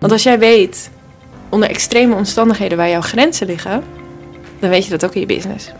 Want 0.00 0.12
als 0.12 0.22
jij 0.22 0.38
weet 0.38 0.90
onder 1.48 1.68
extreme 1.68 2.14
omstandigheden 2.14 2.78
waar 2.78 2.88
jouw 2.88 3.00
grenzen 3.00 3.46
liggen, 3.46 3.84
dan 4.58 4.70
weet 4.70 4.84
je 4.84 4.90
dat 4.90 5.04
ook 5.04 5.14
in 5.14 5.20
je 5.20 5.26
business. 5.26 5.70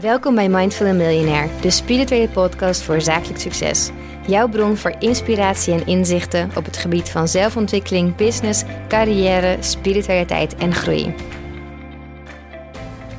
Welkom 0.00 0.34
bij 0.34 0.48
Mindful 0.48 0.94
Millionaire, 0.94 1.48
de 1.60 1.70
spirituele 1.70 2.28
podcast 2.28 2.82
voor 2.82 3.00
zakelijk 3.00 3.40
succes. 3.40 3.90
Jouw 4.26 4.48
bron 4.48 4.76
voor 4.76 4.94
inspiratie 4.98 5.72
en 5.72 5.86
inzichten 5.86 6.50
op 6.54 6.64
het 6.64 6.76
gebied 6.76 7.10
van 7.10 7.28
zelfontwikkeling, 7.28 8.16
business, 8.16 8.62
carrière, 8.88 9.56
spiritualiteit 9.60 10.54
en 10.54 10.74
groei. 10.74 11.14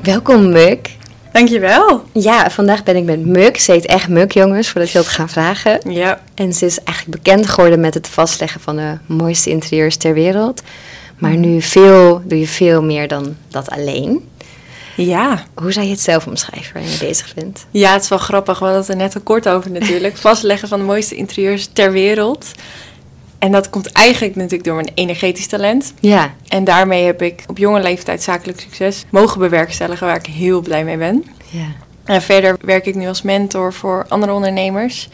Welkom 0.02 0.50
Muk. 0.50 1.00
Dankjewel. 1.32 2.04
Ja, 2.14 2.50
vandaag 2.50 2.84
ben 2.84 2.96
ik 2.96 3.04
met 3.04 3.26
Muk. 3.26 3.60
Ze 3.60 3.72
heet 3.72 3.86
echt 3.86 4.08
Muk, 4.08 4.32
jongens, 4.32 4.70
voordat 4.70 4.92
je 4.92 4.98
dat 4.98 5.08
gaan 5.08 5.30
vragen. 5.30 5.92
Ja. 5.92 6.22
En 6.36 6.54
ze 6.54 6.66
is 6.66 6.84
eigenlijk 6.84 7.24
bekend 7.24 7.48
geworden 7.48 7.80
met 7.80 7.94
het 7.94 8.08
vastleggen 8.08 8.62
van 8.62 8.76
de 8.76 8.98
mooiste 9.06 9.50
interieurs 9.50 9.98
ter 9.98 10.14
wereld. 10.14 10.62
Maar 11.18 11.36
nu 11.36 11.62
veel, 11.62 12.22
doe 12.26 12.40
je 12.40 12.48
veel 12.48 12.84
meer 12.84 13.08
dan 13.08 13.36
dat 13.48 13.70
alleen. 13.70 14.30
Ja. 14.96 15.44
Hoe 15.54 15.72
zou 15.72 15.86
je 15.86 15.92
het 15.92 16.02
zelf 16.02 16.28
omschrijven 16.28 16.74
waar 16.74 16.84
je 16.84 16.90
mee 16.90 17.08
bezig 17.10 17.34
bent? 17.34 17.66
Ja, 17.72 17.94
het 17.94 18.04
is 18.04 18.10
wel 18.10 18.18
grappig. 18.18 18.60
We 18.60 18.66
hadden 18.66 18.82
het 18.82 18.92
er 18.92 18.98
net 18.98 19.16
al 19.16 19.22
kort 19.22 19.48
over 19.48 19.72
natuurlijk. 19.72 20.18
Vastleggen 20.28 20.68
van 20.68 20.80
de 20.80 20.86
mooiste 20.86 21.16
interieurs 21.16 21.70
ter 21.74 21.92
wereld. 21.92 22.52
En 23.42 23.52
dat 23.52 23.70
komt 23.70 23.92
eigenlijk 23.92 24.36
natuurlijk 24.36 24.64
door 24.64 24.76
mijn 24.76 24.92
energetisch 24.94 25.48
talent. 25.48 25.94
Ja, 26.00 26.34
En 26.48 26.64
daarmee 26.64 27.06
heb 27.06 27.22
ik 27.22 27.44
op 27.48 27.58
jonge 27.58 27.82
leeftijd 27.82 28.24
zakelijk 28.24 28.60
succes 28.60 29.06
mogen 29.10 29.40
bewerkstelligen, 29.40 30.08
waar 30.08 30.16
ik 30.16 30.26
heel 30.26 30.62
blij 30.62 30.84
mee 30.84 30.98
ben. 30.98 31.26
ja. 31.50 31.66
En 32.06 32.22
verder 32.22 32.58
werk 32.62 32.86
ik 32.86 32.96
nu 32.96 33.08
als 33.08 33.22
mentor 33.22 33.74
voor 33.74 34.06
andere 34.10 34.34
ondernemers. 34.34 35.10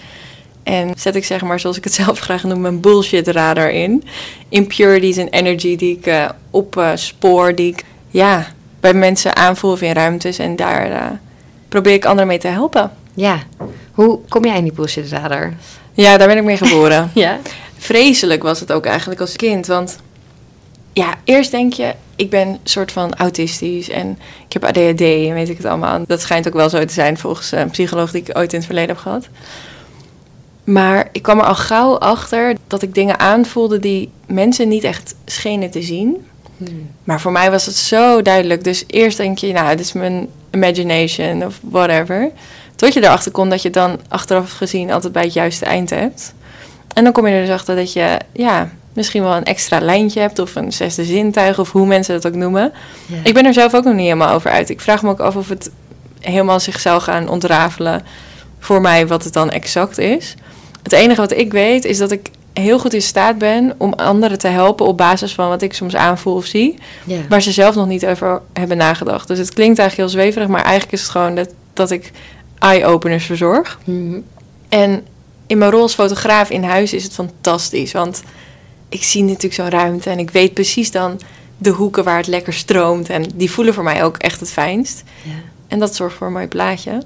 En 0.63 0.91
zet 0.97 1.15
ik 1.15 1.25
zeg 1.25 1.41
maar, 1.41 1.59
zoals 1.59 1.77
ik 1.77 1.83
het 1.83 1.93
zelf 2.03 2.19
graag 2.19 2.43
noem, 2.43 2.61
mijn 2.61 2.79
bullshit 2.81 3.27
radar 3.27 3.71
in. 3.71 4.03
Impurities 4.49 5.17
en 5.17 5.29
energy 5.29 5.75
die 5.75 5.97
ik 5.97 6.05
eh, 6.05 6.29
opspoor, 6.51 7.55
die 7.55 7.71
ik 7.71 7.83
ja, 8.09 8.47
bij 8.79 8.93
mensen 8.93 9.35
aanvoel 9.35 9.71
of 9.71 9.81
in 9.81 9.91
ruimtes. 9.93 10.37
En 10.37 10.55
daar 10.55 10.91
eh, 10.91 11.01
probeer 11.69 11.93
ik 11.93 12.05
anderen 12.05 12.27
mee 12.27 12.37
te 12.39 12.47
helpen. 12.47 12.91
Ja. 13.13 13.39
Hoe 13.91 14.19
kom 14.29 14.45
jij 14.45 14.57
in 14.57 14.63
die 14.63 14.73
bullshit 14.73 15.09
radar? 15.09 15.53
Ja, 15.93 16.17
daar 16.17 16.27
ben 16.27 16.37
ik 16.37 16.43
mee 16.43 16.57
geboren. 16.57 17.11
Ja. 17.13 17.39
Vreselijk 17.77 18.43
was 18.43 18.59
het 18.59 18.71
ook 18.71 18.85
eigenlijk 18.85 19.21
als 19.21 19.35
kind. 19.35 19.67
Want 19.67 19.97
ja, 20.93 21.15
eerst 21.23 21.51
denk 21.51 21.73
je, 21.73 21.93
ik 22.15 22.29
ben 22.29 22.47
een 22.47 22.59
soort 22.63 22.91
van 22.91 23.15
autistisch 23.15 23.89
en 23.89 24.19
ik 24.47 24.53
heb 24.53 24.63
ADHD 24.63 25.01
en 25.01 25.33
weet 25.33 25.49
ik 25.49 25.57
het 25.57 25.65
allemaal. 25.65 26.03
Dat 26.07 26.21
schijnt 26.21 26.47
ook 26.47 26.53
wel 26.53 26.69
zo 26.69 26.85
te 26.85 26.93
zijn 26.93 27.17
volgens 27.17 27.51
een 27.51 27.69
psycholoog 27.69 28.11
die 28.11 28.21
ik 28.21 28.37
ooit 28.37 28.51
in 28.51 28.57
het 28.57 28.65
verleden 28.65 28.89
heb 28.89 29.03
gehad. 29.03 29.27
Maar 30.63 31.09
ik 31.11 31.21
kwam 31.21 31.39
er 31.39 31.45
al 31.45 31.55
gauw 31.55 31.97
achter 31.97 32.55
dat 32.67 32.81
ik 32.81 32.93
dingen 32.93 33.19
aanvoelde 33.19 33.79
die 33.79 34.11
mensen 34.25 34.67
niet 34.67 34.83
echt 34.83 35.15
schenen 35.25 35.69
te 35.69 35.81
zien. 35.81 36.25
Maar 37.03 37.21
voor 37.21 37.31
mij 37.31 37.51
was 37.51 37.65
het 37.65 37.75
zo 37.75 38.21
duidelijk. 38.21 38.63
Dus 38.63 38.83
eerst 38.87 39.17
denk 39.17 39.37
je, 39.37 39.51
nou, 39.53 39.69
dit 39.69 39.85
is 39.85 39.93
mijn 39.93 40.27
imagination 40.51 41.45
of 41.45 41.59
whatever. 41.61 42.31
Tot 42.75 42.93
je 42.93 43.03
erachter 43.03 43.31
komt 43.31 43.51
dat 43.51 43.61
je 43.61 43.69
dan 43.69 43.99
achteraf 44.07 44.51
gezien 44.51 44.91
altijd 44.91 45.13
bij 45.13 45.23
het 45.23 45.33
juiste 45.33 45.65
eind 45.65 45.89
hebt. 45.89 46.33
En 46.97 47.03
dan 47.03 47.11
kom 47.13 47.27
je 47.27 47.33
er 47.33 47.45
dus 47.45 47.53
achter 47.53 47.75
dat 47.75 47.93
je, 47.93 48.17
ja, 48.33 48.69
misschien 48.93 49.23
wel 49.23 49.35
een 49.35 49.43
extra 49.43 49.79
lijntje 49.79 50.19
hebt 50.19 50.39
of 50.39 50.55
een 50.55 50.73
zesde 50.73 51.03
zintuig 51.05 51.59
of 51.59 51.71
hoe 51.71 51.85
mensen 51.87 52.13
dat 52.13 52.27
ook 52.27 52.39
noemen. 52.39 52.73
Ja. 53.05 53.15
Ik 53.23 53.33
ben 53.33 53.45
er 53.45 53.53
zelf 53.53 53.73
ook 53.73 53.83
nog 53.83 53.93
niet 53.93 54.03
helemaal 54.03 54.33
over 54.33 54.51
uit. 54.51 54.69
Ik 54.69 54.81
vraag 54.81 55.03
me 55.03 55.09
ook 55.09 55.19
af 55.19 55.35
of 55.35 55.49
het 55.49 55.71
helemaal 56.19 56.59
zich 56.59 56.79
zou 56.79 57.01
gaan 57.01 57.29
ontrafelen 57.29 58.03
voor 58.59 58.81
mij 58.81 59.07
wat 59.07 59.23
het 59.23 59.33
dan 59.33 59.49
exact 59.51 59.97
is. 59.97 60.35
Het 60.83 60.91
enige 60.91 61.21
wat 61.21 61.31
ik 61.31 61.51
weet 61.51 61.85
is 61.85 61.97
dat 61.97 62.11
ik 62.11 62.29
heel 62.53 62.79
goed 62.79 62.93
in 62.93 63.01
staat 63.01 63.37
ben 63.37 63.73
om 63.77 63.93
anderen 63.93 64.37
te 64.37 64.47
helpen 64.47 64.85
op 64.85 64.97
basis 64.97 65.33
van 65.33 65.49
wat 65.49 65.61
ik 65.61 65.73
soms 65.73 65.95
aanvoel 65.95 66.35
of 66.35 66.45
zie, 66.45 66.79
Ja. 67.03 67.17
waar 67.29 67.41
ze 67.41 67.51
zelf 67.51 67.75
nog 67.75 67.87
niet 67.87 68.05
over 68.05 68.41
hebben 68.53 68.77
nagedacht. 68.77 69.27
Dus 69.27 69.37
het 69.37 69.53
klinkt 69.53 69.79
eigenlijk 69.79 70.09
heel 70.09 70.21
zweverig, 70.21 70.47
maar 70.47 70.63
eigenlijk 70.63 70.93
is 70.93 71.01
het 71.01 71.09
gewoon 71.09 71.35
dat, 71.35 71.49
dat 71.73 71.91
ik 71.91 72.11
eye-openers 72.59 73.25
verzorg. 73.25 73.79
Mhm. 73.83 74.19
En 74.69 75.05
in 75.47 75.57
mijn 75.57 75.71
rol 75.71 75.81
als 75.81 75.93
fotograaf 75.93 76.49
in 76.49 76.63
huis 76.63 76.93
is 76.93 77.03
het 77.03 77.13
fantastisch. 77.13 77.91
Want 77.91 78.23
ik 78.89 79.03
zie 79.03 79.23
natuurlijk 79.23 79.53
zo'n 79.53 79.69
ruimte 79.69 80.09
en 80.09 80.19
ik 80.19 80.29
weet 80.29 80.53
precies 80.53 80.91
dan 80.91 81.19
de 81.57 81.69
hoeken 81.69 82.03
waar 82.03 82.17
het 82.17 82.27
lekker 82.27 82.53
stroomt. 82.53 83.09
En 83.09 83.25
die 83.35 83.51
voelen 83.51 83.73
voor 83.73 83.83
mij 83.83 84.03
ook 84.03 84.17
echt 84.17 84.39
het 84.39 84.51
fijnst. 84.51 85.03
Ja. 85.23 85.31
En 85.67 85.79
dat 85.79 85.95
zorgt 85.95 86.17
voor 86.17 86.27
een 86.27 86.33
mooi 86.33 86.47
plaatje. 86.47 87.03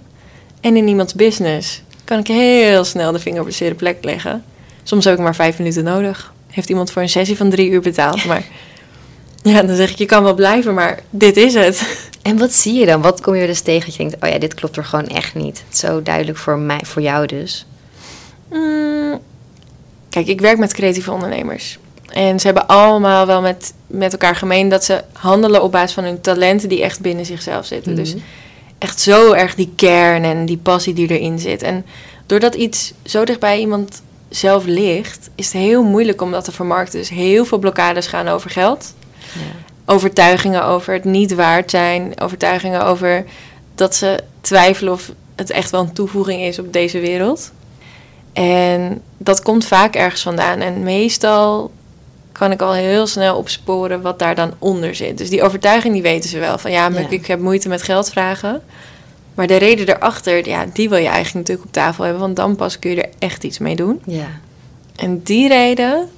En 0.62 0.78
in 0.78 0.88
iemands 0.88 1.14
business 1.14 1.82
kan 2.04 2.20
ik 2.20 2.28
heel 2.28 2.84
snel 2.84 3.12
de 3.12 3.20
vinger 3.20 3.42
op 3.42 3.48
de 3.48 3.54
zere 3.54 3.76
plek 3.76 4.04
leggen. 4.04 4.44
Soms 4.84 5.06
heb 5.06 5.14
ik 5.14 5.20
maar 5.20 5.36
vijf 5.36 5.58
minuten 5.58 5.84
nodig. 5.84 6.34
Heeft 6.48 6.70
iemand 6.70 6.92
voor 6.92 7.02
een 7.02 7.10
sessie 7.10 7.38
van 7.38 7.50
drie 7.50 7.70
uur 7.70 7.82
betaald. 7.82 8.26
Maar 8.26 8.44
ja, 9.44 9.62
dan 9.64 9.76
zeg 9.76 9.92
ik, 9.92 9.98
je 9.98 10.06
kan 10.06 10.24
wel 10.24 10.34
blijven, 10.34 10.74
maar 10.74 11.00
dit 11.10 11.38
is 11.38 11.54
het. 11.54 11.84
En 12.22 12.38
wat 12.38 12.54
zie 12.54 12.74
je 12.74 12.86
dan? 12.86 13.02
Wat 13.02 13.22
kom 13.22 13.36
je 13.36 13.42
er 13.42 13.48
dus 13.48 13.62
tegen 13.62 13.86
dat 13.86 13.96
je 13.96 14.04
denkt, 14.04 14.24
oh 14.24 14.30
ja, 14.30 14.40
dit 14.40 14.54
klopt 14.54 14.78
er 14.78 14.86
gewoon 14.86 15.08
echt 15.08 15.36
niet. 15.36 15.64
Zo 15.70 16.02
duidelijk 16.02 16.38
voor 16.38 16.58
mij, 16.58 16.80
voor 16.84 17.02
jou 17.02 17.26
dus. 17.26 17.66
Mm, 18.52 19.20
Kijk, 20.10 20.28
ik 20.28 20.42
werk 20.42 20.58
met 20.58 20.74
creatieve 20.74 21.12
ondernemers. 21.12 21.78
En 22.10 22.40
ze 22.40 22.46
hebben 22.46 22.68
allemaal 22.68 23.26
wel 23.26 23.42
met, 23.42 23.74
met 23.88 24.12
elkaar 24.12 24.36
gemeen 24.36 24.70
dat 24.70 24.84
ze 24.84 25.04
handelen 25.14 25.64
op 25.64 25.72
basis 25.72 25.94
van 25.94 26.04
hun 26.04 26.22
talenten 26.22 26.70
die 26.70 26.82
echt 26.84 27.00
binnen 27.00 27.26
zichzelf 27.26 27.66
zitten. 27.66 27.96
Dus 27.96 28.14
Mhm. 28.14 28.24
echt 28.78 29.00
zo 29.00 29.32
erg 29.32 29.56
die 29.56 29.72
kern 29.76 30.24
en 30.24 30.46
die 30.46 30.58
passie 30.58 30.94
die 30.94 31.08
erin 31.10 31.40
zit. 31.40 31.62
En 31.64 31.86
doordat 32.26 32.56
iets 32.56 32.94
zo 33.04 33.24
dicht 33.26 33.40
bij 33.40 33.60
iemand 33.60 34.02
zelf 34.30 34.66
ligt, 34.66 35.30
is 35.36 35.46
het 35.46 35.62
heel 35.62 35.84
moeilijk 35.84 36.22
om 36.22 36.32
dat 36.32 36.44
te 36.44 36.52
vermarkten. 36.52 37.00
Dus 37.00 37.10
heel 37.10 37.46
veel 37.46 37.58
blokkades 37.58 38.08
gaan 38.08 38.28
over 38.28 38.50
geld. 38.50 38.94
Ja. 39.34 39.40
Overtuigingen 39.94 40.66
over 40.66 40.94
het 40.94 41.04
niet 41.04 41.34
waard 41.36 41.70
zijn. 41.70 42.14
Overtuigingen 42.22 42.86
over 42.86 43.26
dat 43.76 43.96
ze 43.96 44.20
twijfelen 44.42 44.94
of 44.94 45.12
het 45.36 45.50
echt 45.50 45.70
wel 45.72 45.82
een 45.82 45.94
toevoeging 45.94 46.42
is 46.42 46.60
op 46.60 46.74
deze 46.74 47.00
wereld. 47.00 47.52
En 48.34 49.02
dat 49.18 49.42
komt 49.42 49.66
vaak 49.66 49.96
ergens 49.96 50.22
vandaan. 50.22 50.60
En 50.60 50.84
meestal 50.84 51.72
kan 52.32 52.52
ik 52.52 52.62
al 52.62 52.74
heel 52.74 53.08
snel 53.08 53.38
opsporen 53.38 54.02
wat 54.02 54.20
daar 54.20 54.36
dan 54.36 54.54
onder 54.60 54.96
zit. 54.96 55.18
Dus 55.18 55.30
die 55.30 55.44
overtuiging 55.44 55.94
die 55.94 56.02
weten 56.02 56.30
ze 56.30 56.40
wel. 56.40 56.58
Van 56.58 56.72
ja, 56.72 56.90
maar 56.90 57.02
Ja. 57.02 57.10
ik 57.10 57.26
heb 57.26 57.40
moeite 57.40 57.70
met 57.70 57.82
geld 57.84 58.10
vragen. 58.10 58.62
Maar 59.34 59.48
de 59.48 59.56
reden 59.58 59.90
erachter, 59.90 60.48
ja, 60.48 60.66
die 60.74 60.90
wil 60.90 60.98
je 60.98 61.08
eigenlijk 61.08 61.34
natuurlijk 61.36 61.68
op 61.68 61.74
tafel 61.74 62.04
hebben. 62.04 62.22
Want 62.22 62.36
dan 62.36 62.56
pas 62.56 62.80
kun 62.80 62.92
je 62.92 63.02
er 63.02 63.10
echt 63.20 63.44
iets 63.44 63.58
mee 63.58 63.76
doen. 63.76 64.02
Ja. 64.06 64.28
En 64.96 65.22
die 65.24 65.48
reden, 65.48 66.10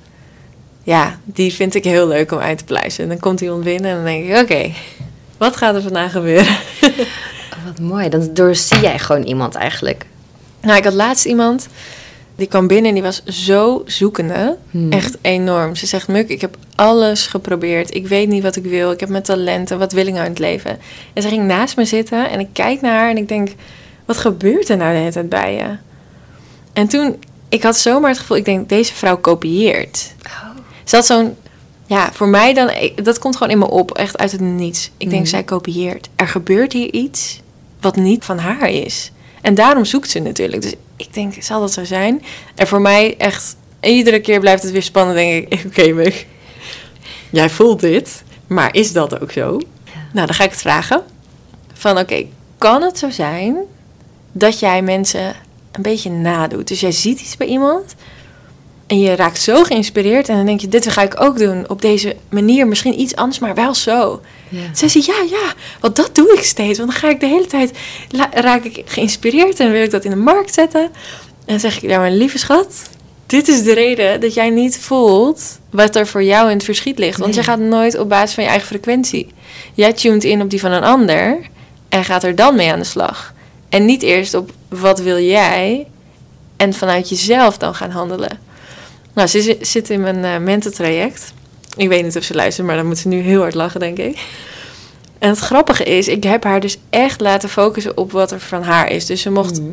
ja, 0.83 1.19
die 1.23 1.53
vind 1.53 1.75
ik 1.75 1.83
heel 1.83 2.07
leuk 2.07 2.31
om 2.31 2.39
uit 2.39 2.57
te 2.57 2.63
pluizen. 2.63 3.03
En 3.03 3.09
dan 3.09 3.19
komt 3.19 3.41
iemand 3.41 3.63
binnen 3.63 3.89
en 3.91 3.95
dan 3.95 4.05
denk 4.05 4.25
ik, 4.25 4.41
oké, 4.41 4.71
wat 5.37 5.55
gaat 5.57 5.75
er 5.75 5.81
vandaag 5.81 6.11
gebeuren? 6.11 6.55
Oh, 6.83 7.65
wat 7.65 7.79
mooi. 7.79 8.09
Dan 8.09 8.29
doorzie 8.33 8.79
jij 8.79 8.99
gewoon 8.99 9.23
iemand 9.23 9.55
eigenlijk. 9.55 10.05
Nou, 10.61 10.77
ik 10.77 10.83
had 10.83 10.93
laatst 10.93 11.25
iemand, 11.25 11.67
die 12.35 12.47
kwam 12.47 12.67
binnen 12.67 12.87
en 12.87 12.93
die 12.93 13.03
was 13.03 13.23
zo 13.25 13.83
zoekende. 13.85 14.57
Hmm. 14.71 14.91
Echt 14.91 15.17
enorm. 15.21 15.75
Ze 15.75 15.85
zegt, 15.85 16.07
Muk, 16.07 16.29
ik 16.29 16.41
heb 16.41 16.57
alles 16.75 17.27
geprobeerd. 17.27 17.95
Ik 17.95 18.07
weet 18.07 18.27
niet 18.27 18.43
wat 18.43 18.55
ik 18.55 18.63
wil. 18.63 18.91
Ik 18.91 18.99
heb 18.99 19.09
mijn 19.09 19.23
talenten. 19.23 19.79
Wat 19.79 19.91
wil 19.91 20.07
ik 20.07 20.13
nou 20.13 20.23
in 20.25 20.29
het 20.31 20.39
leven? 20.39 20.79
En 21.13 21.21
ze 21.21 21.27
ging 21.27 21.45
naast 21.45 21.77
me 21.77 21.85
zitten 21.85 22.29
en 22.29 22.39
ik 22.39 22.47
kijk 22.53 22.81
naar 22.81 22.97
haar 22.97 23.09
en 23.09 23.17
ik 23.17 23.27
denk, 23.27 23.49
wat 24.05 24.17
gebeurt 24.17 24.69
er 24.69 24.77
nou 24.77 24.91
de 24.91 24.97
hele 24.99 25.11
tijd 25.11 25.29
bij 25.29 25.53
je? 25.55 25.75
En 26.73 26.87
toen, 26.87 27.15
ik 27.49 27.63
had 27.63 27.77
zomaar 27.77 28.09
het 28.09 28.19
gevoel, 28.19 28.37
ik 28.37 28.45
denk, 28.45 28.69
deze 28.69 28.93
vrouw 28.93 29.17
kopieert. 29.17 30.13
Oh. 30.25 30.49
Ze 30.83 30.95
had 30.95 31.05
zo'n, 31.05 31.35
ja, 31.85 32.11
voor 32.13 32.27
mij 32.27 32.53
dan, 32.53 32.71
dat 33.03 33.19
komt 33.19 33.35
gewoon 33.35 33.51
in 33.51 33.59
me 33.59 33.69
op, 33.69 33.91
echt 33.91 34.17
uit 34.17 34.31
het 34.31 34.41
niets. 34.41 34.91
Ik 34.97 35.09
denk, 35.09 35.21
Mhm. 35.21 35.29
zij 35.29 35.43
kopieert. 35.43 36.09
Er 36.15 36.27
gebeurt 36.27 36.73
hier 36.73 36.93
iets 36.93 37.41
wat 37.81 37.95
niet 37.95 38.23
van 38.25 38.37
haar 38.37 38.69
is. 38.69 39.11
En 39.41 39.55
daarom 39.55 39.85
zoekt 39.85 40.09
ze 40.09 40.19
natuurlijk. 40.19 40.61
Dus 40.61 40.73
ik 41.03 41.13
denk, 41.13 41.43
zal 41.43 41.59
dat 41.59 41.73
zo 41.73 41.83
zijn? 41.83 42.23
En 42.55 42.67
voor 42.67 42.81
mij 42.81 43.17
echt, 43.17 43.55
iedere 43.81 44.19
keer 44.19 44.39
blijft 44.39 44.63
het 44.63 44.71
weer 44.71 44.83
spannend. 44.83 45.17
Denk 45.17 45.47
ik, 45.47 45.65
oké, 45.67 45.91
Muk, 45.91 46.27
jij 47.29 47.49
voelt 47.49 47.79
dit, 47.79 48.23
maar 48.47 48.75
is 48.75 48.91
dat 48.91 49.21
ook 49.21 49.31
zo? 49.31 49.59
Nou, 50.13 50.25
dan 50.27 50.33
ga 50.33 50.43
ik 50.43 50.51
het 50.51 50.61
vragen. 50.61 51.03
Van, 51.73 51.97
oké, 51.97 52.25
kan 52.57 52.81
het 52.81 52.97
zo 52.97 53.09
zijn 53.09 53.57
dat 54.31 54.59
jij 54.59 54.81
mensen 54.81 55.35
een 55.71 55.81
beetje 55.81 56.09
nadoet? 56.09 56.67
Dus 56.67 56.79
jij 56.79 56.91
ziet 56.91 57.19
iets 57.21 57.37
bij 57.37 57.47
iemand 57.47 57.95
en 58.87 58.99
je 58.99 59.15
raakt 59.15 59.41
zo 59.41 59.63
geïnspireerd 59.63 60.29
en 60.29 60.35
dan 60.35 60.45
denk 60.45 60.59
je, 60.61 60.67
dit 60.67 60.89
ga 60.89 61.01
ik 61.01 61.21
ook 61.21 61.37
doen 61.37 61.69
op 61.69 61.81
deze 61.81 62.15
manier. 62.29 62.67
Misschien 62.67 62.99
iets 62.99 63.15
anders, 63.15 63.39
maar 63.39 63.55
wel 63.55 63.73
zo. 63.75 64.21
Ja. 64.49 64.59
Zij 64.73 64.87
zei, 64.87 65.03
ja, 65.07 65.37
ja, 65.37 65.53
want 65.79 65.95
dat 65.95 66.15
doe 66.15 66.33
ik 66.33 66.43
steeds. 66.43 66.77
Want 66.77 66.91
dan 66.91 66.99
ga 66.99 67.09
ik 67.09 67.19
de 67.19 67.25
hele 67.27 67.45
tijd, 67.45 67.71
raak 68.31 68.63
ik 68.63 68.81
geïnspireerd 68.85 69.59
en 69.59 69.71
wil 69.71 69.83
ik 69.83 69.91
dat 69.91 70.03
in 70.03 70.09
de 70.09 70.15
markt 70.17 70.53
zetten. 70.53 70.81
En 70.81 70.91
dan 71.45 71.59
zeg 71.59 71.75
ik, 71.75 71.89
ja, 71.89 71.99
mijn 71.99 72.17
lieve 72.17 72.37
schat, 72.37 72.81
dit 73.25 73.47
is 73.47 73.63
de 73.63 73.73
reden 73.73 74.21
dat 74.21 74.33
jij 74.33 74.49
niet 74.49 74.79
voelt 74.79 75.59
wat 75.69 75.95
er 75.95 76.07
voor 76.07 76.23
jou 76.23 76.49
in 76.49 76.55
het 76.55 76.65
verschiet 76.65 76.97
ligt. 76.99 77.17
Want 77.19 77.31
Nee. 77.31 77.39
je 77.39 77.49
gaat 77.49 77.59
nooit 77.59 77.97
op 77.97 78.09
basis 78.09 78.33
van 78.33 78.43
je 78.43 78.49
eigen 78.49 78.67
frequentie. 78.67 79.31
Jij 79.73 79.93
tunt 79.93 80.23
in 80.23 80.41
op 80.41 80.49
die 80.49 80.59
van 80.59 80.71
een 80.71 80.83
ander 80.83 81.39
en 81.89 82.03
gaat 82.03 82.23
er 82.23 82.35
dan 82.35 82.55
mee 82.55 82.71
aan 82.71 82.79
de 82.79 82.85
slag. 82.85 83.33
En 83.69 83.85
niet 83.85 84.01
eerst 84.01 84.33
op 84.33 84.51
wat 84.69 84.99
wil 84.99 85.19
jij 85.19 85.87
en 86.57 86.73
vanuit 86.73 87.09
jezelf 87.09 87.57
dan 87.57 87.75
gaan 87.75 87.89
handelen. 87.89 88.39
Nou, 89.13 89.27
ze 89.27 89.41
zi- 89.41 89.57
zit 89.61 89.89
in 89.89 90.01
mijn 90.01 90.23
eh 90.25 90.37
mentortraject. 90.37 91.33
Ik 91.77 91.87
weet 91.87 92.03
niet 92.03 92.17
of 92.17 92.23
ze 92.23 92.33
luistert, 92.33 92.67
maar 92.67 92.75
dan 92.75 92.85
moet 92.85 92.97
ze 92.97 93.07
nu 93.07 93.19
heel 93.21 93.41
hard 93.41 93.53
lachen, 93.53 93.79
denk 93.79 93.97
ik. 93.97 94.25
En 95.19 95.29
het 95.29 95.39
grappige 95.39 95.83
is, 95.83 96.07
ik 96.07 96.23
heb 96.23 96.43
haar 96.43 96.59
dus 96.59 96.77
echt 96.89 97.21
laten 97.21 97.49
focussen 97.49 97.97
op 97.97 98.11
wat 98.11 98.31
er 98.31 98.39
van 98.39 98.63
haar 98.63 98.89
is. 98.91 99.05
Dus 99.05 99.21
ze 99.21 99.29
mocht 99.31 99.59
Mhm. 99.61 99.69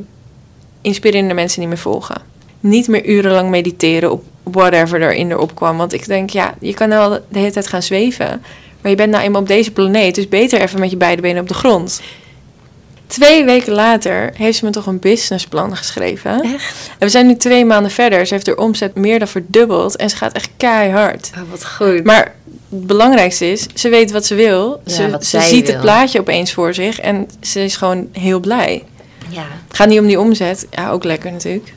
inspirerende 0.83 1.35
mensen 1.35 1.61
niet 1.61 1.69
meer 1.69 1.79
volgen. 1.79 2.23
Niet 2.61 2.89
meer 2.89 3.05
urenlang 3.07 3.51
mediteren 3.51 4.13
op 4.13 4.25
whatever 4.43 5.03
er 5.03 5.13
in 5.15 5.31
erop 5.31 5.55
kwam. 5.55 5.77
Want 5.77 5.93
ik 5.93 6.07
denk, 6.07 6.31
ja, 6.31 6.55
je 6.61 6.75
kan 6.75 6.89
wel 6.89 7.11
de 7.11 7.39
hele 7.39 7.51
tijd 7.51 7.67
gaan 7.67 7.83
zweven. 7.83 8.43
Maar 8.81 8.91
je 8.91 8.97
bent 8.97 9.11
nou 9.11 9.25
eenmaal 9.25 9.41
op 9.41 9.47
deze 9.47 9.71
planeet, 9.73 10.15
dus 10.15 10.29
beter 10.29 10.61
even 10.61 10.81
met 10.81 10.91
je 10.91 10.97
beide 10.97 11.23
benen 11.23 11.43
op 11.43 11.49
de 11.49 11.55
grond. 11.55 12.01
Twee 13.11 13.45
weken 13.45 13.73
later 13.73 14.31
heeft 14.35 14.59
ze 14.59 14.65
me 14.65 14.71
toch 14.71 14.87
een 14.87 14.99
businessplan 14.99 15.77
geschreven. 15.77 16.43
Echt? 16.43 16.91
En 16.91 17.07
we 17.07 17.09
zijn 17.09 17.27
nu 17.27 17.37
twee 17.37 17.65
maanden 17.65 17.91
verder. 17.91 18.27
Ze 18.27 18.35
heeft 18.35 18.47
haar 18.47 18.57
omzet 18.57 18.95
meer 18.95 19.19
dan 19.19 19.29
verdubbeld 19.29 19.97
en 19.97 20.11
ze 20.11 20.17
gaat 20.17 20.33
echt 20.33 20.51
keihard. 20.57 21.31
Oh, 21.35 21.51
wat 21.51 21.67
goed. 21.67 22.05
Maar 22.05 22.35
het 22.71 22.87
belangrijkste 22.87 23.51
is, 23.51 23.67
ze 23.75 23.89
weet 23.89 24.11
wat 24.11 24.27
ze 24.27 24.35
wil. 24.35 24.81
Ja, 24.85 25.21
ze 25.21 25.41
ziet 25.41 25.65
wil. 25.67 25.73
het 25.73 25.81
plaatje 25.81 26.21
opeens 26.21 26.53
voor 26.53 26.75
zich 26.75 27.01
en 27.01 27.29
ze 27.41 27.65
is 27.65 27.77
gewoon 27.77 28.09
heel 28.13 28.41
blij. 28.41 28.85
ja. 29.29 29.47
Het 29.69 29.77
gaat 29.77 29.89
niet 29.89 30.01
om 30.01 30.07
die 30.07 30.21
omzet. 30.21 30.67
Ja, 30.71 30.91
ook 30.91 31.05
lekker 31.05 31.33
natuurlijk. 31.33 31.75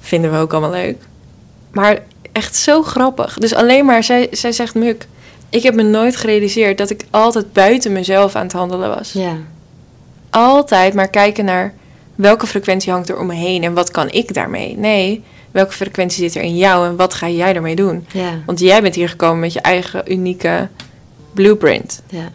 Vinden 0.00 0.32
we 0.32 0.38
ook 0.38 0.52
allemaal 0.52 0.70
leuk. 0.70 0.96
Maar 1.70 1.98
echt 2.32 2.56
zo 2.56 2.82
grappig. 2.82 3.38
Dus 3.38 3.54
alleen 3.54 3.84
maar, 3.84 4.04
zij, 4.04 4.28
zij 4.30 4.52
zegt, 4.52 4.74
Muk, 4.74 5.06
ik 5.50 5.62
heb 5.62 5.74
me 5.74 5.82
nooit 5.82 6.16
gerealiseerd 6.16 6.78
dat 6.78 6.90
ik 6.90 7.04
altijd 7.10 7.52
buiten 7.52 7.92
mezelf 7.92 8.34
aan 8.34 8.42
het 8.42 8.52
handelen 8.52 8.88
was. 8.88 9.12
Ja. 9.12 9.36
Altijd 10.32 10.94
maar 10.94 11.08
kijken 11.08 11.44
naar 11.44 11.74
welke 12.14 12.46
frequentie 12.46 12.92
hangt 12.92 13.08
er 13.08 13.18
om 13.18 13.26
me 13.26 13.34
heen 13.34 13.62
en 13.62 13.74
wat 13.74 13.90
kan 13.90 14.10
ik 14.10 14.34
daarmee. 14.34 14.76
Nee, 14.76 15.24
welke 15.50 15.72
frequentie 15.72 16.22
zit 16.22 16.34
er 16.34 16.42
in 16.42 16.56
jou 16.56 16.86
en 16.86 16.96
wat 16.96 17.14
ga 17.14 17.28
jij 17.28 17.54
ermee 17.54 17.76
doen? 17.76 18.06
Ja. 18.12 18.30
Want 18.46 18.60
jij 18.60 18.82
bent 18.82 18.94
hier 18.94 19.08
gekomen 19.08 19.40
met 19.40 19.52
je 19.52 19.60
eigen 19.60 20.12
unieke 20.12 20.68
blueprint. 21.32 22.02
ja. 22.08 22.30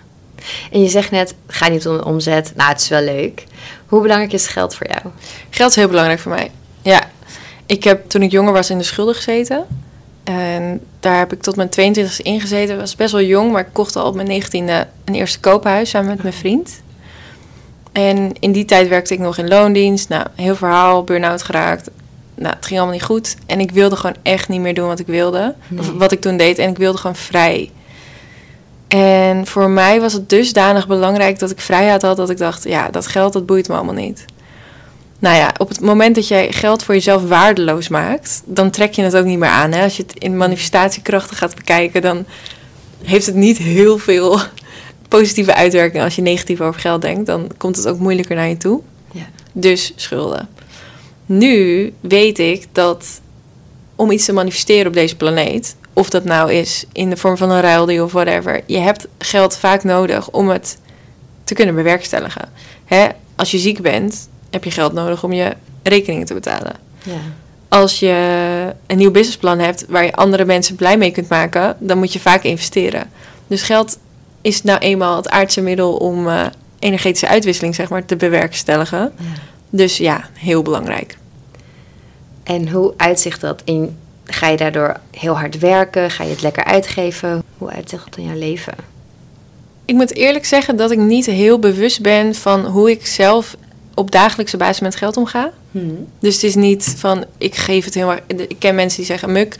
En 0.72 0.82
je 0.82 0.90
zegt 0.90 1.12
net, 1.12 1.34
gaat 1.48 1.70
niet 1.70 1.88
om 1.88 1.98
de 1.98 2.06
omzet. 2.06 2.52
Nou, 2.56 2.70
het 2.70 2.82
is 2.82 2.88
wel 2.88 3.02
leuk. 3.02 3.44
Hoe 3.88 4.02
belangrijk 4.02 4.34
is 4.34 4.48
geld 4.48 4.76
voor 4.76 4.88
jou? 4.88 5.02
Geld 5.50 5.70
is 5.70 5.76
heel 5.76 5.88
belangrijk 5.88 6.20
voor 6.20 6.32
mij. 6.32 6.52
Ja, 6.82 7.02
ik 7.66 7.84
heb 7.84 8.10
toen 8.10 8.22
ik 8.22 8.32
jonger 8.32 8.54
was 8.54 8.70
in 8.70 8.78
de 8.78 8.84
schulden 8.84 9.16
gezeten. 9.16 9.66
En 10.24 10.82
daar 11.00 11.18
heb 11.18 11.34
ik 11.34 11.42
tot 11.42 11.56
mijn 11.56 11.70
22e 11.70 12.16
ingezeten. 12.18 12.78
Was 12.78 12.96
best 12.96 13.12
wel 13.12 13.22
jong, 13.22 13.52
maar 13.52 13.62
ik 13.62 13.74
kocht 13.74 13.96
al 13.96 14.06
op 14.08 14.16
mijn 14.16 14.44
19e 14.44 14.88
een 15.06 15.16
eerste 15.16 15.40
koophuis 15.40 15.90
samen 15.90 16.10
met 16.10 16.22
mijn 16.22 16.34
vriend. 16.34 16.82
En 17.98 18.32
in 18.40 18.52
die 18.52 18.66
tijd 18.66 18.88
werkte 18.88 19.14
ik 19.14 19.20
nog 19.20 19.38
in 19.38 19.48
loondienst. 19.48 20.10
Nou, 20.10 20.26
heel 20.36 20.56
verhaal, 20.56 21.04
burn-out 21.04 21.44
geraakt. 21.44 21.90
Nou, 22.36 22.56
het 22.56 22.66
ging 22.66 22.80
allemaal 22.80 22.98
niet 22.98 23.06
goed. 23.06 23.36
En 23.46 23.60
ik 23.60 23.72
wilde 23.72 23.96
gewoon 23.96 24.16
echt 24.24 24.50
niet 24.50 24.62
meer 24.62 24.74
doen 24.74 24.88
wat 24.88 25.00
ik 25.00 25.06
wilde. 25.08 25.56
Of 25.78 25.90
Nee. 25.90 25.98
wat 25.98 26.12
ik 26.12 26.22
toen 26.22 26.38
deed. 26.38 26.58
En 26.58 26.70
ik 26.70 26.78
wilde 26.78 26.98
gewoon 26.98 27.16
vrij. 27.16 27.72
En 28.88 29.48
voor 29.48 29.70
mij 29.70 30.02
was 30.02 30.14
het 30.14 30.30
dusdanig 30.30 30.88
belangrijk 30.88 31.40
dat 31.40 31.52
ik 31.52 31.60
vrijheid 31.60 32.02
had. 32.02 32.18
Dat 32.18 32.30
ik 32.30 32.38
dacht, 32.38 32.64
ja, 32.64 32.90
dat 32.90 33.08
geld, 33.08 33.34
dat 33.34 33.46
boeit 33.46 33.68
me 33.68 33.76
allemaal 33.76 33.94
niet. 33.94 34.26
Nou 35.20 35.36
ja, 35.36 35.54
op 35.58 35.70
het 35.70 35.82
moment 35.82 36.16
dat 36.16 36.28
jij 36.28 36.52
geld 36.52 36.84
voor 36.84 36.94
jezelf 36.94 37.28
waardeloos 37.28 37.88
maakt, 37.88 38.42
dan 38.46 38.70
trek 38.70 38.94
je 38.94 39.02
het 39.02 39.16
ook 39.16 39.26
niet 39.26 39.40
meer 39.40 39.50
aan. 39.50 39.72
Hè? 39.72 39.84
Als 39.84 39.98
je 39.98 40.04
het 40.08 40.24
in 40.24 40.38
manifestatiekrachten 40.38 41.38
gaat 41.38 41.56
bekijken, 41.56 42.02
dan 42.02 42.26
heeft 43.04 43.26
het 43.26 43.36
niet 43.36 43.58
heel 43.58 43.98
veel 43.98 44.40
positieve 45.07 45.54
uitwerking 45.54 46.04
als 46.04 46.15
je 46.15 46.21
negatief 46.21 46.62
over 46.62 46.81
geld 46.81 47.01
denkt. 47.01 47.25
Dan 47.25 47.51
komt 47.57 47.75
het 47.75 47.88
ook 47.88 48.00
moeilijker 48.00 48.36
naar 48.36 48.50
je 48.50 48.57
toe. 48.57 48.81
Ja. 49.12 49.27
Dus 49.51 49.94
schulden. 49.95 50.50
Nu 51.25 51.94
weet 52.00 52.39
ik 52.39 52.65
dat 52.71 53.21
om 53.95 54.12
iets 54.12 54.25
te 54.25 54.33
manifesteren 54.33 54.88
op 54.88 54.94
deze 54.94 55.15
planeet, 55.15 55.75
of 55.94 56.09
dat 56.09 56.24
nou 56.24 56.51
is 56.51 56.86
in 56.92 57.09
de 57.09 57.18
vorm 57.18 57.38
van 57.38 57.50
een 57.50 57.62
ruildeal 57.62 58.06
of 58.06 58.12
whatever, 58.12 58.62
je 58.65 58.77
hebt 58.77 59.07
geld 59.18 59.57
vaak 59.57 59.83
nodig 59.83 60.30
om 60.30 60.50
het 60.50 60.77
te 61.44 61.54
kunnen 61.54 61.75
bewerkstelligen. 61.75 62.50
Hè? 62.86 63.07
Als 63.36 63.51
je 63.51 63.57
ziek 63.57 63.81
bent, 63.81 64.30
heb 64.50 64.63
je 64.63 64.71
geld 64.71 64.94
nodig 64.94 65.24
om 65.24 65.33
je 65.33 65.56
rekeningen 65.83 66.25
te 66.25 66.33
betalen. 66.33 66.74
Ja. 67.04 67.19
Als 67.69 68.00
je 68.00 68.74
een 68.88 68.98
nieuw 68.98 69.12
businessplan 69.12 69.59
hebt 69.59 69.86
waar 69.88 70.04
je 70.04 70.13
andere 70.13 70.45
mensen 70.45 70.75
blij 70.75 70.98
mee 70.98 71.12
kunt 71.12 71.30
maken, 71.30 71.75
dan 71.80 71.98
moet 71.98 72.13
je 72.13 72.19
vaak 72.19 72.44
investeren. 72.44 73.09
Dus 73.48 73.62
geld 73.62 73.98
is 74.48 74.64
nou 74.64 74.80
eenmaal 74.80 75.16
het 75.16 75.30
aardse 75.30 75.62
middel 75.62 75.96
om 75.96 76.28
eh, 76.28 76.46
energetische 76.80 77.28
uitwisseling 77.28 77.76
zeg 77.76 77.90
maar, 77.90 78.06
te 78.06 78.16
bewerkstelligen. 78.16 79.12
ja. 79.18 79.26
Dus 79.70 79.98
ja, 79.98 80.30
heel 80.34 80.62
belangrijk. 80.62 81.18
En 82.44 82.70
hoe 82.70 82.94
uitzicht 82.98 83.42
dat 83.42 83.62
in... 83.66 83.98
Ga 84.24 84.48
je 84.48 84.58
daardoor 84.58 85.00
heel 85.12 85.38
hard 85.38 85.60
werken? 85.60 86.12
Ga 86.12 86.24
je 86.24 86.30
het 86.30 86.42
lekker 86.42 86.64
uitgeven? 86.64 87.44
Hoe 87.58 87.70
uitzicht 87.70 88.04
dat 88.06 88.18
in 88.18 88.24
jouw 88.24 88.38
leven? 88.38 88.74
Ik 89.86 89.96
moet 89.96 90.16
eerlijk 90.16 90.46
zeggen 90.46 90.76
dat 90.76 90.92
ik 90.92 90.98
niet 90.98 91.26
heel 91.26 91.60
bewust 91.60 92.02
ben 92.02 92.36
van 92.36 92.66
hoe 92.66 92.92
ik 92.92 93.06
zelf 93.06 93.56
op 93.94 94.12
dagelijkse 94.12 94.58
basis 94.58 94.80
met 94.80 94.96
geld 94.96 95.18
omga. 95.18 95.52
Dus 96.20 96.34
het 96.34 96.44
is 96.44 96.56
niet 96.56 96.96
van 96.98 97.26
ik 97.38 97.56
geef 97.56 97.86
het 97.86 97.94
heel 97.94 98.12
erg. 98.12 98.22
Ik 98.28 98.56
ken 98.60 98.76
mensen 98.76 98.98
die 98.98 99.06
zeggen: 99.06 99.32
Muk, 99.32 99.56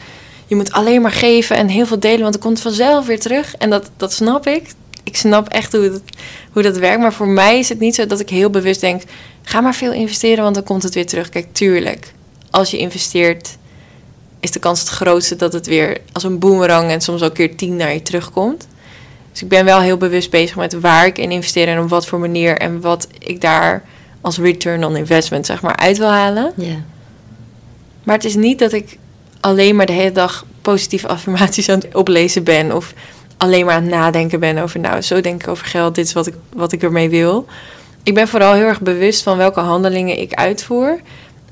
je 0.48 0.56
moet 0.56 0.72
alleen 0.72 1.02
maar 1.02 1.12
geven 1.12 1.56
en 1.56 1.68
heel 1.68 1.86
veel 1.86 2.00
delen, 2.00 2.22
want 2.22 2.34
dan 2.34 2.42
komt 2.42 2.64
het 2.64 2.68
vanzelf 2.68 3.06
weer 3.06 3.20
terug. 3.20 3.56
En 3.56 3.70
dat, 3.70 3.90
dat 3.98 4.14
snap 4.14 4.48
ik. 4.48 4.74
Ik 5.04 5.18
snap 5.18 5.48
echt 5.48 5.72
hoe, 5.72 5.82
het, 5.82 6.02
hoe 6.52 6.62
dat 6.62 6.78
werkt. 6.78 7.02
Maar 7.02 7.14
voor 7.14 7.28
mij 7.28 7.60
is 7.60 7.70
het 7.70 7.80
niet 7.80 7.96
zo 7.96 8.06
dat 8.06 8.20
ik 8.20 8.30
heel 8.30 8.50
bewust 8.50 8.82
denk: 8.82 9.02
ga 9.42 9.62
maar 9.62 9.76
veel 9.76 9.92
investeren, 9.92 10.44
want 10.44 10.56
dan 10.56 10.64
komt 10.64 10.84
het 10.84 10.94
weer 10.94 11.06
terug. 11.06 11.30
Kijk, 11.30 11.48
tuurlijk, 11.52 12.14
als 12.50 12.72
je 12.72 12.78
investeert, 12.78 13.58
is 14.40 14.52
de 14.52 14.60
kans 14.60 14.80
het 14.80 14.90
grootste 14.90 15.36
dat 15.36 15.54
het 15.54 15.66
weer 15.66 15.98
als 16.12 16.24
een 16.24 16.40
boemerang 16.40 16.92
en 16.92 17.02
soms 17.02 17.22
ook 17.22 17.34
keer 17.34 17.56
tien 17.56 17.76
naar 17.76 17.94
je 17.94 18.02
terugkomt. 18.02 18.68
Dus 19.32 19.42
ik 19.42 19.48
ben 19.48 19.66
wel 19.66 19.80
heel 19.80 19.98
bewust 19.98 20.30
bezig 20.30 20.56
met 20.56 20.80
waar 20.80 21.06
ik 21.06 21.18
in 21.18 21.32
investeer 21.32 21.68
en 21.68 21.80
op 21.80 21.90
wat 21.90 22.08
voor 22.08 22.20
manier 22.20 22.58
en 22.58 22.82
wat 22.82 23.08
ik 23.20 23.42
daar 23.42 23.84
als 24.22 24.38
return 24.38 24.86
on 24.86 24.96
investment 24.96 25.46
zeg 25.46 25.62
maar 25.62 25.76
uit 25.76 25.98
wil 25.98 26.12
halen. 26.12 26.54
Ja. 26.56 26.84
Maar 28.04 28.16
het 28.16 28.26
is 28.26 28.36
niet 28.36 28.60
dat 28.60 28.72
ik 28.72 28.98
alleen 29.48 29.76
maar 29.76 29.86
de 29.86 29.94
hele 29.94 30.12
dag 30.12 30.46
positieve 30.62 31.08
affirmaties 31.08 31.70
aan 31.70 31.80
het 31.80 31.96
oplezen 31.96 32.44
ben. 32.44 32.76
Of 32.76 32.94
alleen 33.38 33.66
maar 33.66 33.76
aan 33.76 33.82
het 33.82 33.92
nadenken 33.92 34.40
ben 34.40 34.58
over, 34.58 34.80
nou, 34.80 35.02
zo 35.02 35.22
denk 35.22 35.42
ik 35.42 35.48
over 35.48 35.66
geld. 35.66 35.96
Dit 35.96 36.06
is 36.06 36.14
wat 36.14 36.28
ik, 36.28 36.34
wat 36.54 36.72
ik 36.72 36.84
ermee 36.84 37.10
wil. 37.10 37.46
Ik 38.04 38.14
ben 38.14 38.28
vooral 38.28 38.54
heel 38.54 38.66
erg 38.66 38.82
bewust 38.82 39.24
van 39.24 39.38
welke 39.38 39.60
handelingen 39.60 40.20
ik 40.20 40.34
uitvoer. 40.34 41.00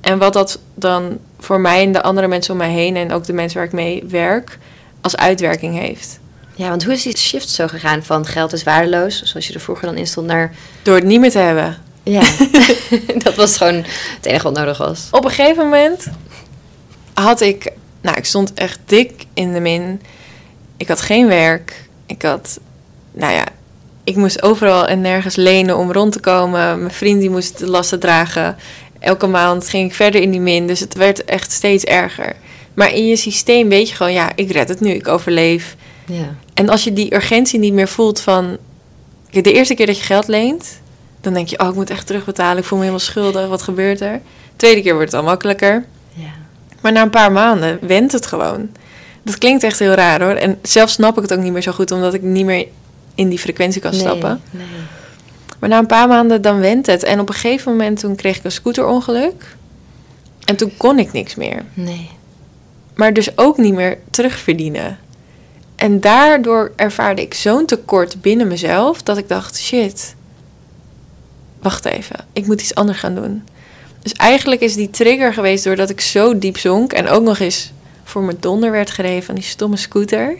En 0.01 0.17
wat 0.17 0.33
dat 0.33 0.59
dan 0.73 1.17
voor 1.39 1.59
mij 1.59 1.83
en 1.83 1.91
de 1.91 2.01
andere 2.01 2.27
mensen 2.27 2.51
om 2.51 2.57
mij 2.57 2.71
heen... 2.71 2.95
en 2.95 3.11
ook 3.11 3.23
de 3.23 3.33
mensen 3.33 3.57
waar 3.57 3.67
ik 3.67 3.73
mee 3.73 4.03
werk, 4.07 4.57
als 5.01 5.15
uitwerking 5.15 5.79
heeft. 5.79 6.19
Ja, 6.55 6.69
want 6.69 6.83
hoe 6.83 6.93
is 6.93 7.03
die 7.03 7.17
shift 7.17 7.49
zo 7.49 7.67
gegaan 7.67 8.03
van 8.03 8.25
geld 8.25 8.53
is 8.53 8.63
waardeloos, 8.63 9.21
zoals 9.23 9.47
je 9.47 9.53
er 9.53 9.59
vroeger 9.59 9.85
dan 9.85 9.97
in 9.97 10.07
stond, 10.07 10.27
naar... 10.27 10.55
Door 10.83 10.95
het 10.95 11.03
niet 11.03 11.19
meer 11.19 11.31
te 11.31 11.37
hebben. 11.37 11.77
Ja, 12.03 12.21
dat 13.25 13.35
was 13.35 13.57
gewoon 13.57 13.75
het 14.15 14.25
enige 14.25 14.43
wat 14.43 14.57
nodig 14.57 14.77
was. 14.77 15.07
Op 15.11 15.25
een 15.25 15.31
gegeven 15.31 15.63
moment 15.63 16.07
had 17.13 17.41
ik, 17.41 17.71
nou, 18.05 18.17
ik 18.17 18.25
stond 18.25 18.53
echt 18.53 18.79
dik 18.85 19.25
in 19.33 19.53
de 19.53 19.59
min. 19.59 20.01
Ik 20.77 20.87
had 20.87 21.01
geen 21.01 21.27
werk. 21.27 21.87
Ik 22.05 22.21
had, 22.21 22.59
nou 23.11 23.33
ja, 23.33 23.45
ik 24.03 24.15
moest 24.15 24.41
overal 24.41 24.87
en 24.87 25.01
nergens 25.01 25.35
lenen 25.35 25.77
om 25.77 25.91
rond 25.91 26.11
te 26.11 26.19
komen. 26.19 26.79
Mijn 26.79 26.93
vriend 26.93 27.19
die 27.19 27.29
moest 27.29 27.59
de 27.59 27.67
lasten 27.67 27.99
dragen. 27.99 28.55
Elke 28.99 29.27
maand 29.27 29.69
ging 29.69 29.89
ik 29.89 29.95
verder 29.95 30.21
in 30.21 30.31
die 30.31 30.39
min. 30.39 30.67
Dus 30.67 30.79
het 30.79 30.93
werd 30.93 31.25
echt 31.25 31.51
steeds 31.51 31.83
erger. 31.83 32.35
Maar 32.73 32.93
in 32.93 33.07
je 33.07 33.15
systeem 33.15 33.69
weet 33.69 33.89
je 33.89 33.95
gewoon, 33.95 34.13
ja, 34.13 34.31
ik 34.35 34.51
red 34.51 34.69
het 34.69 34.79
nu, 34.79 34.89
ik 34.89 35.07
overleef. 35.07 35.75
Ja. 36.05 36.35
En 36.53 36.69
als 36.69 36.83
je 36.83 36.93
die 36.93 37.13
urgentie 37.15 37.59
niet 37.59 37.73
meer 37.73 37.87
voelt 37.87 38.19
van... 38.19 38.57
De 39.29 39.53
eerste 39.53 39.73
keer 39.73 39.85
dat 39.85 39.97
je 39.97 40.03
geld 40.03 40.27
leent... 40.27 40.79
dan 41.21 41.33
denk 41.33 41.47
je, 41.47 41.59
oh, 41.59 41.67
ik 41.67 41.75
moet 41.75 41.89
echt 41.89 42.07
terugbetalen. 42.07 42.57
Ik 42.57 42.63
voel 42.63 42.77
me 42.77 42.83
helemaal 42.83 43.05
schuldig. 43.05 43.47
Wat 43.47 43.61
gebeurt 43.61 44.01
er? 44.01 44.21
Tweede 44.55 44.81
keer 44.81 44.93
wordt 44.93 45.11
het 45.11 45.21
al 45.21 45.27
makkelijker. 45.27 45.85
Maar 46.85 46.93
na 46.93 47.01
een 47.01 47.09
paar 47.09 47.31
maanden 47.31 47.79
went 47.81 48.11
het 48.11 48.25
gewoon. 48.25 48.69
Dat 49.23 49.37
klinkt 49.37 49.63
echt 49.63 49.79
heel 49.79 49.93
raar 49.93 50.21
hoor. 50.21 50.33
En 50.33 50.59
zelf 50.61 50.89
snap 50.89 51.15
ik 51.15 51.21
het 51.21 51.33
ook 51.33 51.39
niet 51.39 51.51
meer 51.51 51.61
zo 51.61 51.71
goed... 51.71 51.91
omdat 51.91 52.13
ik 52.13 52.21
niet 52.21 52.45
meer 52.45 52.67
in 53.15 53.29
die 53.29 53.39
frequentie 53.39 53.81
kan 53.81 53.93
stappen. 53.93 54.41
Nee, 54.51 54.65
nee. 54.65 54.81
Maar 55.59 55.69
na 55.69 55.77
een 55.77 55.85
paar 55.85 56.07
maanden 56.07 56.41
dan 56.41 56.59
went 56.59 56.85
het. 56.85 57.03
En 57.03 57.19
op 57.19 57.29
een 57.29 57.35
gegeven 57.35 57.71
moment 57.71 57.99
toen 57.99 58.15
kreeg 58.15 58.37
ik 58.37 58.43
een 58.43 58.51
scooterongeluk. 58.51 59.55
En 60.43 60.55
toen 60.55 60.71
kon 60.77 60.99
ik 60.99 61.13
niks 61.13 61.35
meer. 61.35 61.63
nee. 61.73 62.09
maar 62.95 63.13
dus 63.13 63.37
ook 63.37 63.57
niet 63.57 63.73
meer 63.73 63.97
terugverdienen. 64.09 64.99
En 65.75 65.99
daardoor 65.99 66.71
ervaarde 66.75 67.21
ik 67.21 67.33
zo'n 67.33 67.65
tekort 67.65 68.21
binnen 68.21 68.47
mezelf 68.47 69.03
dat 69.03 69.17
ik 69.17 69.29
dacht: 69.29 69.59
shit, 69.59 70.15
wacht 71.59 71.85
even, 71.85 72.15
ik 72.33 72.47
moet 72.47 72.61
iets 72.61 72.75
anders 72.75 72.99
gaan 72.99 73.15
doen. 73.15 73.43
Dus 74.05 74.13
eigenlijk 74.13 74.61
is 74.61 74.75
die 74.75 74.89
trigger 74.89 75.33
geweest 75.33 75.63
doordat 75.63 75.89
ik 75.89 76.01
zo 76.01 76.37
diep 76.37 76.57
zonk 76.57 76.93
en 76.93 77.07
ook 77.07 77.23
nog 77.23 77.39
eens 77.39 77.71
voor 78.03 78.21
mijn 78.23 78.37
donder 78.39 78.71
werd 78.71 78.91
gereden 78.91 79.23
van 79.23 79.35
die 79.35 79.43
stomme 79.43 79.77
scooter. 79.77 80.37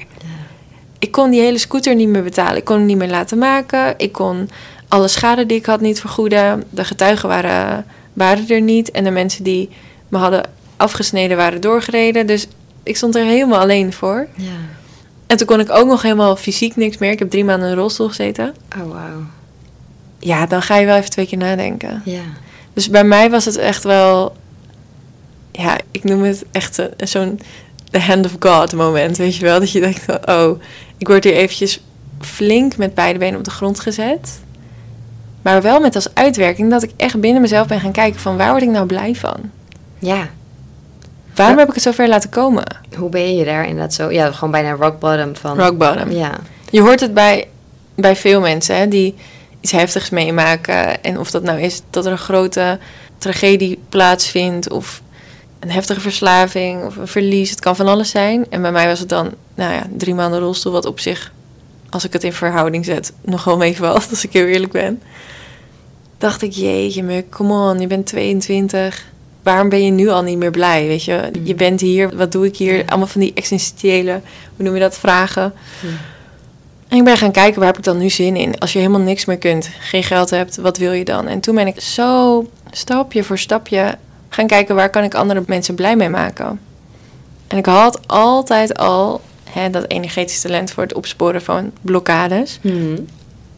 Ik 0.99 1.11
kon 1.11 1.29
die 1.29 1.41
hele 1.41 1.57
scooter 1.57 1.95
niet 1.95 2.07
meer 2.07 2.23
betalen. 2.23 2.57
Ik 2.57 2.65
kon 2.65 2.77
hem 2.77 2.85
niet 2.85 2.97
meer 2.97 3.09
laten 3.09 3.37
maken. 3.37 3.93
Ik 3.97 4.11
kon 4.11 4.49
alle 4.87 5.07
schade 5.07 5.45
die 5.45 5.57
ik 5.57 5.65
had 5.65 5.81
niet 5.81 5.99
vergoeden. 5.99 6.63
De 6.69 6.85
getuigen 6.85 7.29
waren, 7.29 7.85
waren 8.13 8.49
er 8.49 8.61
niet. 8.61 8.91
En 8.91 9.03
de 9.03 9.11
mensen 9.11 9.43
die 9.43 9.69
me 10.07 10.17
hadden 10.17 10.49
afgesneden 10.77 11.37
waren 11.37 11.61
doorgereden. 11.61 12.27
Dus 12.27 12.47
ik 12.83 12.97
stond 12.97 13.15
er 13.15 13.25
helemaal 13.25 13.59
alleen 13.59 13.93
voor. 13.93 14.27
Ja. 14.35 14.57
En 15.27 15.37
toen 15.37 15.47
kon 15.47 15.59
ik 15.59 15.71
ook 15.71 15.87
nog 15.87 16.01
helemaal 16.01 16.35
fysiek 16.35 16.75
niks 16.75 16.97
meer. 16.97 17.11
Ik 17.11 17.19
heb 17.19 17.29
drie 17.29 17.45
maanden 17.45 17.67
in 17.67 17.73
een 17.73 17.79
rolstoel 17.79 18.07
gezeten. 18.07 18.55
Oh, 18.77 18.91
wauw. 18.91 19.23
Ja, 20.19 20.45
dan 20.45 20.61
ga 20.61 20.75
je 20.77 20.85
wel 20.85 20.97
even 20.97 21.09
twee 21.09 21.27
keer 21.27 21.37
nadenken. 21.37 22.01
Ja. 22.05 22.23
Dus 22.75 22.89
bij 22.89 23.03
mij 23.03 23.29
was 23.29 23.45
het 23.45 23.57
echt 23.57 23.83
wel... 23.83 24.35
Ja, 25.51 25.77
ik 25.91 26.03
noem 26.03 26.23
het 26.23 26.43
echt 26.51 26.77
een- 26.77 27.07
zo'n... 27.07 27.39
The 27.91 27.99
hand 27.99 28.25
of 28.25 28.35
God 28.39 28.73
moment, 28.73 29.17
weet 29.17 29.35
je 29.35 29.45
wel? 29.45 29.59
Dat 29.59 29.71
je 29.71 29.79
denkt 29.79 29.99
van, 30.03 30.19
oh, 30.35 30.61
ik 30.97 31.07
word 31.07 31.23
hier 31.23 31.33
eventjes 31.33 31.81
flink 32.21 32.77
met 32.77 32.93
beide 32.93 33.19
benen 33.19 33.37
op 33.37 33.43
de 33.43 33.51
grond 33.51 33.79
gezet. 33.79 34.39
Maar 35.41 35.61
wel 35.61 35.79
met 35.79 35.95
als 35.95 36.13
uitwerking 36.13 36.69
dat 36.69 36.83
ik 36.83 36.91
echt 36.97 37.19
binnen 37.19 37.41
mezelf 37.41 37.67
ben 37.67 37.79
gaan 37.79 37.91
kijken 37.91 38.19
van... 38.19 38.37
waar 38.37 38.49
word 38.51 38.61
ik 38.63 38.69
nou 38.69 38.85
blij 38.85 39.15
van? 39.15 39.37
Ja. 39.99 40.29
Waarom 41.35 41.53
Ja. 41.55 41.59
heb 41.59 41.67
ik 41.69 41.73
het 41.73 41.83
zover 41.83 42.07
laten 42.07 42.29
komen? 42.29 42.63
Hoe 42.97 43.09
ben 43.09 43.35
je 43.35 43.45
daar 43.45 43.63
inderdaad 43.65 43.93
zo? 43.93 44.11
Ja, 44.11 44.31
gewoon 44.31 44.51
bijna 44.51 44.71
rock 44.71 44.99
bottom 44.99 45.35
van... 45.35 45.59
Rock 45.59 45.77
bottom. 45.77 46.11
Ja. 46.11 46.31
Je 46.69 46.81
hoort 46.81 46.99
het 46.99 47.13
bij, 47.13 47.47
bij 47.95 48.15
veel 48.15 48.41
mensen 48.41 48.77
hè, 48.77 48.87
die 48.87 49.15
iets 49.65 49.73
heftigs 49.73 50.09
meemaken. 50.09 51.03
En 51.03 51.19
of 51.19 51.31
dat 51.31 51.43
nou 51.43 51.59
is 51.61 51.81
dat 51.89 52.05
er 52.05 52.11
een 52.11 52.17
grote 52.17 52.79
tragedie 53.17 53.79
plaatsvindt. 53.89 54.69
Of 54.69 55.01
een 55.59 55.71
heftige 55.71 55.99
verslaving. 55.99 56.83
Of 56.83 56.95
een 56.95 57.07
verlies. 57.07 57.49
Het 57.49 57.59
kan 57.59 57.75
van 57.75 57.87
alles 57.87 58.09
zijn. 58.09 58.45
En 58.49 58.61
bij 58.61 58.71
mij 58.71 58.87
was 58.87 58.99
het 58.99 59.09
dan, 59.09 59.33
nou 59.55 59.73
ja, 59.73 59.87
drie 59.97 60.13
maanden 60.13 60.39
rolstoel. 60.39 60.71
Wat 60.71 60.85
op 60.85 60.99
zich, 60.99 61.31
als 61.89 62.03
ik 62.03 62.13
het 62.13 62.23
in 62.23 62.33
verhouding 62.33 62.85
zet, 62.85 63.11
nog 63.21 63.43
wel 63.43 63.57
meevalt. 63.57 64.07
Als 64.09 64.23
ik 64.23 64.33
heel 64.33 64.45
eerlijk 64.45 64.71
ben. 64.71 65.01
Dacht 66.17 66.41
ik, 66.41 66.51
jeetje 66.51 67.03
me, 67.03 67.25
come 67.29 67.71
on, 67.71 67.79
je 67.79 67.87
bent 67.87 68.05
22. 68.05 69.05
Waarom 69.43 69.69
ben 69.69 69.85
je 69.85 69.91
nu 69.91 70.09
al 70.09 70.21
niet 70.23 70.37
meer 70.37 70.51
blij? 70.51 70.87
Weet 70.87 71.03
je, 71.03 71.29
Mm. 71.33 71.45
je 71.45 71.55
bent 71.55 71.81
hier, 71.81 72.15
wat 72.15 72.31
doe 72.31 72.45
ik 72.45 72.57
hier? 72.57 72.83
Allemaal 72.85 73.07
van 73.07 73.21
die 73.21 73.31
existentiële, 73.33 74.21
hoe 74.55 74.65
noem 74.65 74.73
je 74.73 74.79
dat, 74.79 74.97
vragen. 74.97 75.53
Ja. 75.81 75.89
En 76.87 76.97
ik 76.97 77.03
ben 77.03 77.17
gaan 77.17 77.31
kijken, 77.31 77.59
waar 77.59 77.67
heb 77.67 77.77
ik 77.77 77.83
dan 77.83 77.97
nu 77.97 78.09
zin 78.09 78.35
in? 78.35 78.59
Als 78.59 78.73
je 78.73 78.79
helemaal 78.79 79.01
niks 79.01 79.25
meer 79.25 79.37
kunt, 79.37 79.69
geen 79.79 80.03
geld 80.03 80.29
hebt, 80.29 80.55
wat 80.55 80.77
wil 80.77 80.91
je 80.91 81.05
dan? 81.05 81.27
En 81.27 81.39
toen 81.39 81.55
ben 81.55 81.67
ik 81.67 81.81
zo 81.81 82.45
stapje 82.71 83.23
voor 83.23 83.37
stapje 83.37 83.97
gaan 84.29 84.47
kijken, 84.47 84.75
waar 84.75 84.89
kan 84.89 85.03
ik 85.03 85.15
andere 85.15 85.43
mensen 85.47 85.75
blij 85.75 85.95
mee 85.95 86.09
maken? 86.09 86.59
En 87.47 87.57
ik 87.57 87.65
had 87.65 88.07
altijd 88.07 88.77
al 88.77 89.21
hè, 89.43 89.69
dat 89.69 89.85
energetisch 89.87 90.41
talent 90.41 90.71
voor 90.71 90.83
het 90.83 90.93
opsporen 90.93 91.41
van 91.41 91.71
blokkades. 91.81 92.59
Mhm. 92.61 92.99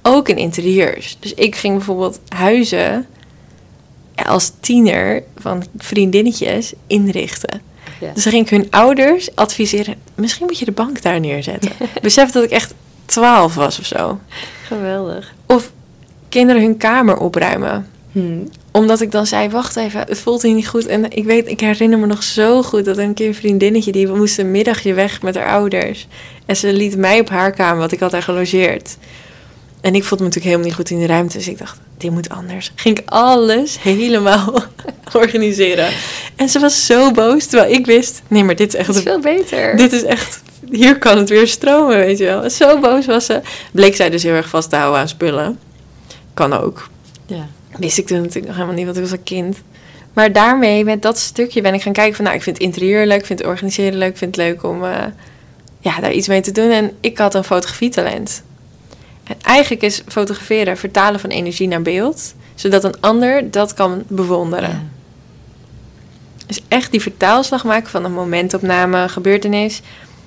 Ook 0.01 0.29
in 0.29 0.37
interieurs. 0.37 1.17
Dus 1.19 1.33
ik 1.33 1.55
ging 1.55 1.75
bijvoorbeeld 1.75 2.19
huizen 2.27 3.05
als 4.25 4.51
tiener 4.59 5.23
van 5.37 5.63
vriendinnetjes 5.77 6.73
inrichten. 6.87 7.61
Ja. 7.99 8.11
Dus 8.13 8.23
dan 8.23 8.33
ging 8.33 8.45
ik 8.45 8.51
hun 8.51 8.67
ouders 8.69 9.35
adviseren, 9.35 9.95
misschien 10.15 10.45
moet 10.45 10.59
je 10.59 10.65
de 10.65 10.71
bank 10.71 11.01
daar 11.01 11.19
neerzetten. 11.19 11.71
Besef 12.01 12.31
dat 12.31 12.43
ik 12.43 12.49
echt 12.49 12.73
12 13.07 13.55
was 13.55 13.79
of 13.79 13.85
zo. 13.85 14.19
Geweldig. 14.65 15.33
Of 15.45 15.71
kinderen 16.29 16.61
hun 16.61 16.77
kamer 16.77 17.17
opruimen. 17.17 17.87
Mhm. 18.11 18.39
Omdat 18.71 19.01
ik 19.01 19.11
dan 19.11 19.25
zei, 19.25 19.49
wacht 19.49 19.75
even, 19.75 19.99
het 19.99 20.19
voelt 20.19 20.41
hier 20.41 20.53
niet 20.53 20.67
goed. 20.67 20.85
En 20.85 21.11
ik 21.11 21.25
weet, 21.25 21.47
ik 21.47 21.59
herinner 21.59 21.99
me 21.99 22.05
nog 22.05 22.23
zo 22.23 22.63
goed 22.63 22.85
dat 22.85 22.97
een 22.97 23.13
keer 23.13 23.27
een 23.27 23.35
vriendinnetje... 23.35 23.91
die 23.91 24.07
moest 24.07 24.37
een 24.37 24.51
middagje 24.51 24.93
weg 24.93 25.21
met 25.21 25.35
haar 25.35 25.47
ouders. 25.47 26.07
En 26.45 26.55
ze 26.55 26.73
liet 26.73 26.97
mij 26.97 27.19
op 27.19 27.29
haar 27.29 27.51
kamer, 27.51 27.77
want 27.77 27.91
ik 27.91 27.99
had 27.99 28.11
daar 28.11 28.23
gelogeerd. 28.23 28.97
En 29.87 29.95
ik 29.95 30.03
voelde 30.03 30.23
me 30.23 30.29
natuurlijk 30.29 30.45
helemaal 30.45 30.65
niet 30.65 30.75
goed 30.75 30.89
in 30.89 30.99
de 30.99 31.13
ruimte. 31.13 31.37
Dus 31.37 31.47
ik 31.47 31.57
dacht, 31.57 31.79
dit 31.97 32.11
moet 32.11 32.29
anders. 32.29 32.71
Ging 32.75 32.97
ik 32.97 33.09
alles 33.09 33.81
helemaal 33.81 34.63
organiseren. 35.13 35.89
En 36.35 36.49
ze 36.49 36.59
was 36.59 36.85
zo 36.85 37.11
boos, 37.11 37.45
terwijl 37.45 37.73
ik 37.73 37.85
wist... 37.85 38.21
nee, 38.27 38.43
maar 38.43 38.55
dit 38.55 38.67
is 38.67 38.75
echt 38.75 38.87
Dat 38.87 38.95
is 38.95 39.01
veel 39.01 39.19
beter. 39.19 39.77
dit 39.77 39.93
is 39.93 40.03
echt, 40.03 40.41
hier 40.71 40.97
kan 40.97 41.17
het 41.17 41.29
weer 41.29 41.47
stromen, 41.47 41.97
weet 41.97 42.17
je 42.17 42.25
wel. 42.25 42.49
Zo 42.49 42.79
boos 42.79 43.05
was 43.05 43.25
ze. 43.25 43.41
Bleek 43.71 43.95
zij 43.95 44.09
dus 44.09 44.23
heel 44.23 44.33
erg 44.33 44.49
vast 44.49 44.69
te 44.69 44.75
houden 44.75 44.99
aan 44.99 45.07
spullen. 45.07 45.59
Kan 46.33 46.53
ook. 46.53 46.89
Ja. 47.25 47.47
Wist 47.77 47.97
ik 47.97 48.07
toen 48.07 48.17
natuurlijk 48.17 48.45
nog 48.45 48.55
helemaal 48.55 48.75
niet, 48.75 48.85
want 48.85 48.97
ik 48.97 49.03
was 49.03 49.11
een 49.11 49.23
kind. 49.23 49.57
Maar 50.13 50.31
daarmee, 50.31 50.83
met 50.83 51.01
dat 51.01 51.17
stukje, 51.17 51.61
ben 51.61 51.73
ik 51.73 51.81
gaan 51.81 51.93
kijken 51.93 52.15
van... 52.15 52.23
nou, 52.23 52.37
ik 52.37 52.43
vind 52.43 52.57
het 52.57 52.65
interieur 52.65 53.05
leuk, 53.05 53.19
ik 53.19 53.25
vind 53.25 53.39
het 53.39 53.47
organiseren 53.47 53.97
leuk... 53.97 54.11
ik 54.11 54.17
vind 54.17 54.35
het 54.35 54.45
leuk 54.45 54.63
om 54.63 54.83
eh, 54.83 55.03
ja, 55.79 55.99
daar 55.99 56.13
iets 56.13 56.27
mee 56.27 56.41
te 56.41 56.51
doen. 56.51 56.69
En 56.69 56.91
ik 57.01 57.17
had 57.17 57.33
een 57.33 57.43
fotografietalent. 57.43 58.43
En 59.27 59.35
eigenlijk 59.41 59.81
is 59.83 60.01
fotograferen 60.07 60.77
vertalen 60.77 61.19
van 61.19 61.29
energie 61.29 61.67
naar 61.67 61.81
beeld... 61.81 62.33
zodat 62.55 62.83
een 62.83 62.99
ander 62.99 63.51
dat 63.51 63.73
kan 63.73 64.03
bewonderen. 64.07 64.69
Ja. 64.69 64.83
Dus 66.45 66.61
echt 66.67 66.91
die 66.91 67.01
vertaalslag 67.01 67.63
maken 67.63 67.89
van 67.89 68.03
een 68.05 68.13
momentopname, 68.13 69.09
gebeurtenis. 69.09 69.81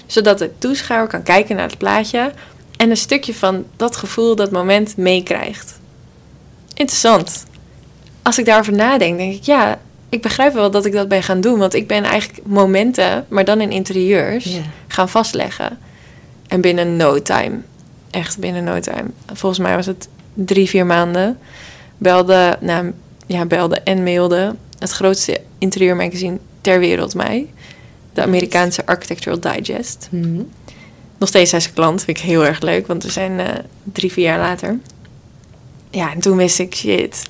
Zodat 0.07 0.39
de 0.39 0.51
toeschouwer 0.59 1.09
kan 1.09 1.23
kijken 1.23 1.57
naar 1.57 1.69
het 1.69 1.79
plaatje. 1.79 2.33
En 2.77 2.91
een 2.91 2.97
stukje 2.97 3.35
van 3.35 3.65
dat 3.77 3.97
gevoel, 3.97 4.37
dat 4.37 4.51
moment 4.51 4.97
meekrijgt. 4.97 5.79
Interessant. 6.75 7.45
Als 8.23 8.39
ik 8.39 8.45
daarover 8.45 8.73
nadenk, 8.73 9.19
denk 9.19 9.35
ik, 9.35 9.43
ja, 9.43 9.79
ik 10.09 10.23
begrijp 10.23 10.53
wel 10.53 10.71
dat 10.71 10.85
ik 10.85 10.93
dat 10.93 11.09
ben 11.09 11.23
gaan 11.23 11.41
doen. 11.41 11.59
Want 11.59 11.75
ik 11.75 11.87
ben 11.87 12.05
eigenlijk 12.05 12.47
momenten, 12.47 13.27
maar 13.29 13.45
dan 13.45 13.61
in 13.61 13.71
interieurs, 13.71 14.45
Ja. 14.45 14.61
gaan 14.89 15.09
vastleggen. 15.09 15.79
En 16.49 16.61
binnen 16.61 16.97
no 16.97 17.23
time. 17.23 17.61
Echt 18.11 18.39
binnen 18.39 18.65
no 18.65 18.81
time. 18.81 19.05
Volgens 19.33 19.61
mij 19.61 19.77
was 19.77 19.87
het 19.87 20.09
drie, 20.35 20.69
vier 20.69 20.87
maanden. 20.87 21.39
Belde, 21.99 22.57
nou 22.61 22.93
ja, 23.27 23.45
belde 23.45 23.81
en 23.81 24.03
mailde 24.03 24.55
het 24.79 24.91
grootste 24.91 25.41
interieurmagazine 25.59 26.39
ter 26.61 26.79
wereld 26.79 27.15
mij. 27.15 27.47
De 28.13 28.23
Amerikaanse 28.23 28.87
Architectural 28.87 29.41
Digest. 29.41 30.09
Mhm. 30.11 30.43
Nog 31.19 31.29
steeds 31.29 31.51
zijn 31.51 31.63
ze 31.63 31.73
klant, 31.73 32.05
vind 32.05 32.17
ik 32.19 32.23
heel 32.23 32.47
erg 32.47 32.61
leuk, 32.61 32.87
want 32.87 33.03
we 33.03 33.11
zijn 33.11 33.41
eh, 33.41 33.47
drie, 33.93 34.13
vier 34.13 34.25
jaar 34.25 34.39
later. 34.39 34.79
Ja, 35.91 36.13
en 36.13 36.21
toen 36.21 36.37
wist 36.37 36.59
ik, 36.59 36.75
shit, 36.75 37.23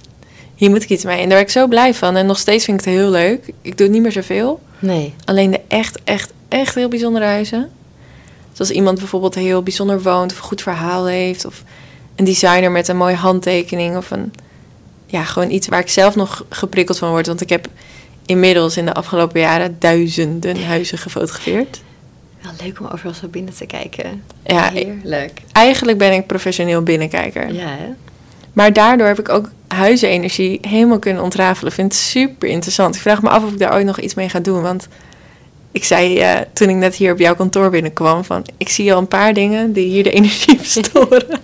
hier 0.55 0.71
moet 0.71 0.83
ik 0.83 0.89
iets 0.89 1.05
mee. 1.05 1.21
En 1.21 1.29
daar 1.29 1.39
ben 1.39 1.47
ik 1.47 1.51
zo 1.51 1.67
blij 1.67 1.95
van. 1.95 2.17
En 2.17 2.27
nog 2.27 2.39
steeds 2.39 2.65
vind 2.65 2.81
ik 2.81 2.85
het 2.85 2.95
heel 2.95 3.11
leuk. 3.11 3.53
Ik 3.63 3.77
doe 3.77 3.87
het 3.87 3.95
niet 3.95 4.03
meer 4.03 4.13
zoveel. 4.13 4.61
Nee. 4.79 5.15
Alleen 5.25 5.51
de 5.51 5.61
echt, 5.69 5.99
echt, 6.05 6.33
echt 6.49 6.75
heel 6.75 6.89
bijzondere 6.89 7.25
huizen. 7.25 7.71
Zoals 8.53 8.71
iemand 8.71 8.99
bijvoorbeeld 8.99 9.35
heel 9.35 9.63
bijzonder 9.63 10.03
woont 10.03 10.33
of 10.33 10.39
een 10.39 10.45
goed 10.45 10.63
verhaal 10.63 11.07
heeft. 11.07 11.45
Of 11.45 11.63
een 12.17 12.25
designer 12.25 12.71
met 12.71 12.89
een 12.89 12.97
mooie 12.97 13.15
handtekening. 13.15 13.97
Of 13.97 14.11
een, 14.11 14.33
ja, 15.07 15.25
gewoon 15.25 15.51
iets 15.51 15.69
waar 15.69 15.81
ik 15.81 15.89
zelf 15.89 16.17
nog 16.17 16.45
geprikkeld 16.49 16.99
van 16.99 17.11
word. 17.11 17.27
Want 17.27 17.41
ik 17.41 17.49
heb 17.49 17.67
inmiddels 18.27 18.77
in 18.77 18.85
de 18.85 18.95
afgelopen 18.95 19.41
jaren 19.41 19.77
duizenden 19.79 20.65
huizen 20.65 20.99
gefotografeerd. 20.99 21.81
Wel 22.43 22.53
leuk 22.63 22.81
om 22.81 22.87
overal 22.87 23.15
zo 23.15 23.29
binnen 23.29 23.55
te 23.55 23.67
kijken. 23.67 24.23
Ja, 24.47 24.71
Heerlijk. 24.71 25.41
eigenlijk 25.53 25.99
ben 25.99 26.13
ik 26.13 26.27
professioneel 26.27 26.83
binnenkijker. 26.83 27.53
Ja, 27.53 27.69
hè? 27.69 27.89
Maar 28.53 28.73
daardoor 28.73 29.07
heb 29.07 29.19
ik 29.19 29.29
ook 29.29 29.51
huizenergie 29.69 30.59
helemaal 30.63 30.99
kunnen 30.99 31.23
ontrafelen. 31.23 31.69
Ik 31.69 31.75
vind 31.75 31.93
het 31.93 32.03
super 32.03 32.49
interessant. 32.49 32.95
Ik 32.95 33.01
vraag 33.01 33.23
me 33.23 33.29
af 33.29 33.45
of 33.45 33.53
ik 33.53 33.59
daar 33.59 33.75
ooit 33.75 33.87
nog 33.87 34.01
iets 34.01 34.15
mee 34.15 34.29
ga 34.29 34.41
doen. 34.41 34.63
Want 34.63 34.89
ik 35.73 35.85
zei 35.85 36.19
eh, 36.19 36.41
toen 36.53 36.69
ik 36.69 36.77
net 36.77 36.95
hier 36.95 37.13
op 37.13 37.19
jouw 37.19 37.35
kantoor 37.35 37.71
binnenkwam... 37.71 38.25
van 38.25 38.45
ik 38.57 38.69
zie 38.69 38.93
al 38.93 38.99
een 38.99 39.09
paar 39.09 39.35
dingen 39.35 39.73
die 39.73 39.87
hier 39.87 40.03
de 40.03 40.11
energie 40.11 40.59
verstoren. 40.65 41.41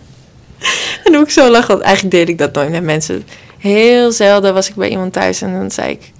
en 1.04 1.14
hoe 1.14 1.22
ik 1.22 1.30
zo 1.30 1.50
lach, 1.50 1.66
want 1.66 1.80
eigenlijk 1.80 2.14
deed 2.14 2.28
ik 2.28 2.38
dat 2.38 2.52
nooit 2.52 2.70
met 2.70 2.82
mensen. 2.82 3.24
Heel 3.58 4.12
zelden 4.12 4.54
was 4.54 4.68
ik 4.68 4.74
bij 4.74 4.88
iemand 4.88 5.12
thuis 5.12 5.42
en 5.42 5.52
dan 5.52 5.70
zei 5.70 5.90
ik... 5.90 6.12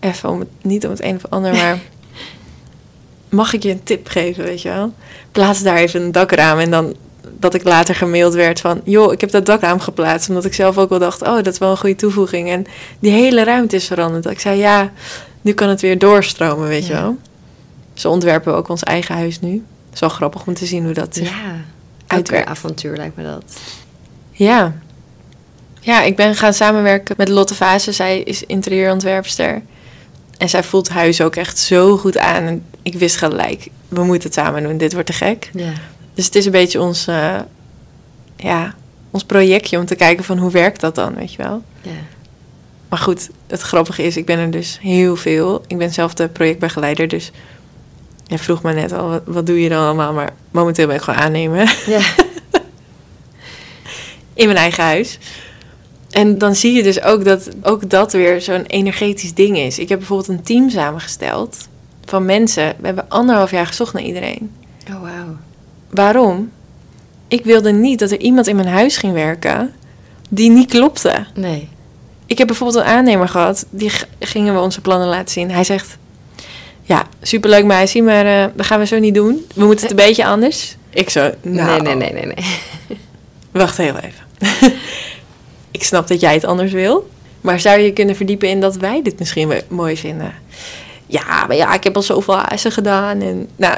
even 0.00 0.28
om 0.28 0.38
het, 0.38 0.48
niet 0.62 0.84
om 0.84 0.90
het 0.90 1.02
een 1.02 1.16
of 1.16 1.30
ander, 1.30 1.52
maar... 1.52 1.78
mag 3.28 3.52
ik 3.52 3.62
je 3.62 3.70
een 3.70 3.82
tip 3.82 4.08
geven, 4.08 4.44
weet 4.44 4.62
je 4.62 4.68
wel? 4.68 4.92
Plaats 5.32 5.62
daar 5.62 5.76
even 5.76 6.02
een 6.02 6.12
dakraam 6.12 6.58
en 6.58 6.70
dan 6.70 6.94
dat 7.38 7.54
ik 7.54 7.64
later 7.64 7.94
gemaild 7.94 8.34
werd 8.34 8.60
van... 8.60 8.80
joh, 8.84 9.12
ik 9.12 9.20
heb 9.20 9.30
dat 9.30 9.46
dakraam 9.46 9.80
geplaatst. 9.80 10.28
Omdat 10.28 10.44
ik 10.44 10.54
zelf 10.54 10.78
ook 10.78 10.88
wel 10.88 10.98
dacht, 10.98 11.22
oh, 11.22 11.34
dat 11.34 11.46
is 11.46 11.58
wel 11.58 11.70
een 11.70 11.76
goede 11.76 11.96
toevoeging. 11.96 12.48
En 12.48 12.66
die 12.98 13.12
hele 13.12 13.44
ruimte 13.44 13.76
is 13.76 13.86
veranderd. 13.86 14.22
Dat 14.22 14.32
ik 14.32 14.40
zei, 14.40 14.58
ja, 14.58 14.92
nu 15.40 15.52
kan 15.52 15.68
het 15.68 15.80
weer 15.80 15.98
doorstromen, 15.98 16.68
weet 16.68 16.86
je 16.86 16.92
wel. 16.92 17.16
Zo 18.00 18.10
ontwerpen 18.10 18.52
we 18.52 18.58
ook 18.58 18.68
ons 18.68 18.82
eigen 18.82 19.14
huis 19.14 19.40
nu. 19.40 19.52
Het 19.52 19.94
is 19.94 20.00
wel 20.00 20.08
grappig 20.08 20.46
om 20.46 20.54
te 20.54 20.66
zien 20.66 20.84
hoe 20.84 20.92
dat... 20.92 21.16
Ja. 21.16 21.22
Ook 21.22 21.28
weer 21.28 22.06
Uitwerkt. 22.06 22.48
avontuur 22.48 22.96
lijkt 22.96 23.16
me 23.16 23.22
dat. 23.22 23.60
Ja. 24.30 24.74
Ja, 25.80 26.02
ik 26.02 26.16
ben 26.16 26.34
gaan 26.34 26.54
samenwerken 26.54 27.14
met 27.18 27.28
Lotte 27.28 27.54
Vase. 27.54 27.92
Zij 27.92 28.20
is 28.20 28.42
interieurontwerpster. 28.42 29.62
En 30.38 30.48
zij 30.48 30.62
voelt 30.62 30.88
huis 30.88 31.20
ook 31.20 31.36
echt 31.36 31.58
zo 31.58 31.96
goed 31.96 32.18
aan. 32.18 32.42
En 32.42 32.64
ik 32.82 32.94
wist 32.94 33.16
gelijk, 33.16 33.68
we 33.88 34.04
moeten 34.04 34.28
het 34.28 34.38
samen 34.38 34.62
doen. 34.62 34.76
Dit 34.76 34.92
wordt 34.92 35.06
te 35.06 35.12
gek. 35.12 35.50
Ja. 35.52 35.72
Dus 36.14 36.24
het 36.24 36.34
is 36.34 36.44
een 36.44 36.52
beetje 36.52 36.80
ons, 36.80 37.06
eh, 37.06 37.36
ja, 38.36 38.74
ons 39.10 39.24
projectje 39.24 39.78
om 39.78 39.86
te 39.86 39.94
kijken 39.94 40.24
van 40.24 40.38
hoe 40.38 40.50
werkt 40.50 40.80
dat 40.80 40.94
dan, 40.94 41.14
weet 41.14 41.32
je 41.32 41.42
wel. 41.42 41.62
Ja. 41.82 41.90
Maar 42.88 42.98
goed, 42.98 43.28
het 43.46 43.60
grappige 43.60 44.02
is, 44.02 44.16
ik 44.16 44.26
ben 44.26 44.38
er 44.38 44.50
dus 44.50 44.78
heel 44.80 45.16
veel. 45.16 45.64
Ik 45.66 45.78
ben 45.78 45.92
zelf 45.92 46.14
de 46.14 46.28
projectbegeleider, 46.28 47.08
dus 47.08 47.30
jij 48.30 48.38
vroeg 48.38 48.62
me 48.62 48.72
net 48.72 48.92
al, 48.92 49.08
wat, 49.08 49.22
wat 49.24 49.46
doe 49.46 49.62
je 49.62 49.68
dan 49.68 49.84
allemaal? 49.84 50.12
Maar 50.12 50.32
momenteel 50.50 50.86
ben 50.86 50.96
ik 50.96 51.02
gewoon 51.02 51.20
aannemen 51.20 51.68
Ja. 51.86 52.00
in 54.34 54.46
mijn 54.46 54.58
eigen 54.58 54.84
huis. 54.84 55.18
En 56.10 56.38
dan 56.38 56.54
zie 56.54 56.72
je 56.72 56.82
dus 56.82 57.02
ook 57.02 57.24
dat 57.24 57.48
ook 57.62 57.90
dat 57.90 58.12
weer 58.12 58.40
zo'n 58.40 58.62
energetisch 58.62 59.34
ding 59.34 59.58
is. 59.58 59.78
Ik 59.78 59.88
heb 59.88 59.98
bijvoorbeeld 59.98 60.28
een 60.28 60.42
team 60.42 60.70
samengesteld 60.70 61.68
van 62.04 62.24
mensen. 62.24 62.74
We 62.78 62.86
hebben 62.86 63.08
anderhalf 63.08 63.50
jaar 63.50 63.66
gezocht 63.66 63.92
naar 63.92 64.02
iedereen. 64.02 64.50
Oh, 64.88 65.00
wauw. 65.00 65.36
Waarom? 65.90 66.50
Ik 67.28 67.44
wilde 67.44 67.72
niet 67.72 67.98
dat 67.98 68.10
er 68.10 68.20
iemand 68.20 68.46
in 68.46 68.56
mijn 68.56 68.68
huis 68.68 68.96
ging 68.96 69.12
werken 69.12 69.72
die 70.28 70.50
niet 70.50 70.70
klopte. 70.70 71.26
Nee. 71.34 71.68
Ik 72.26 72.38
heb 72.38 72.46
bijvoorbeeld 72.46 72.84
een 72.84 72.90
aannemer 72.90 73.28
gehad, 73.28 73.66
die 73.70 73.90
gingen 74.18 74.54
we 74.54 74.60
onze 74.60 74.80
plannen 74.80 75.08
laten 75.08 75.30
zien. 75.30 75.50
Hij 75.50 75.64
zegt, 75.64 75.98
ja, 76.90 77.06
superleuk 77.22 77.64
meisje, 77.64 78.00
maar 78.00 78.26
eh, 78.26 78.44
dat 78.54 78.66
gaan 78.66 78.78
we 78.78 78.86
zo 78.86 78.98
niet 78.98 79.14
doen. 79.14 79.46
We 79.54 79.64
moeten 79.64 79.88
het 79.88 79.98
een 79.98 80.06
beetje 80.06 80.26
anders. 80.26 80.76
Ik 80.90 81.10
zo, 81.10 81.30
nou, 81.42 81.82
Nee, 81.82 81.94
nee, 81.94 82.12
nee, 82.12 82.24
nee, 82.24 82.34
nee. 82.34 82.98
wacht 83.62 83.76
heel 83.76 83.96
even. 83.96 84.72
ik 85.70 85.84
snap 85.84 86.08
dat 86.08 86.20
jij 86.20 86.34
het 86.34 86.44
anders 86.44 86.72
wil, 86.72 87.10
maar 87.40 87.60
zou 87.60 87.80
je 87.80 87.92
kunnen 87.92 88.16
verdiepen 88.16 88.48
in 88.48 88.60
dat 88.60 88.76
wij 88.76 89.02
dit 89.02 89.18
misschien 89.18 89.48
wel 89.48 89.60
mooi 89.68 89.96
vinden? 89.96 90.34
Ja, 91.06 91.46
maar 91.46 91.56
ja, 91.56 91.74
ik 91.74 91.84
heb 91.84 91.96
al 91.96 92.02
zoveel 92.02 92.36
hazen 92.36 92.72
gedaan. 92.72 93.20
En 93.20 93.48
nou, 93.56 93.76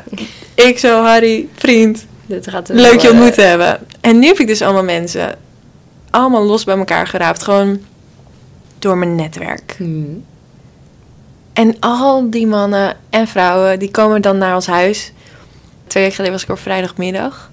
ik 0.55 0.79
zo, 0.79 1.03
Harry, 1.03 1.49
vriend, 1.55 2.07
Dit 2.27 2.51
gaat 2.51 2.69
leuk 2.69 3.01
je 3.01 3.09
eh, 3.09 3.15
ontmoet 3.15 3.35
te 3.35 3.41
hebben. 3.43 3.79
En 4.01 4.19
nu 4.19 4.27
heb 4.27 4.39
ik 4.39 4.47
dus 4.47 4.63
allemaal 4.63 4.85
mensen, 4.85 5.39
allemaal 6.11 6.45
los 6.45 6.65
bij 6.65 6.77
elkaar 6.77 7.07
geraapt. 7.07 7.43
Gewoon 7.43 7.81
door 8.79 8.99
mijn 8.99 9.15
netwerk. 9.15 9.75
hmm. 9.79 10.25
En 11.53 11.77
al 11.81 12.31
die 12.31 12.47
mannen 12.47 12.97
en 13.11 13.29
vrouwen, 13.29 13.79
die 13.79 13.91
komen 13.91 14.23
dan 14.23 14.39
naar 14.39 14.55
ons 14.55 14.67
huis. 14.67 15.13
Twee 15.87 16.03
weken 16.03 16.17
geleden 16.17 16.33
was 16.33 16.43
ik 16.43 16.51
op 16.51 16.59
vrijdagmiddag. 16.59 17.51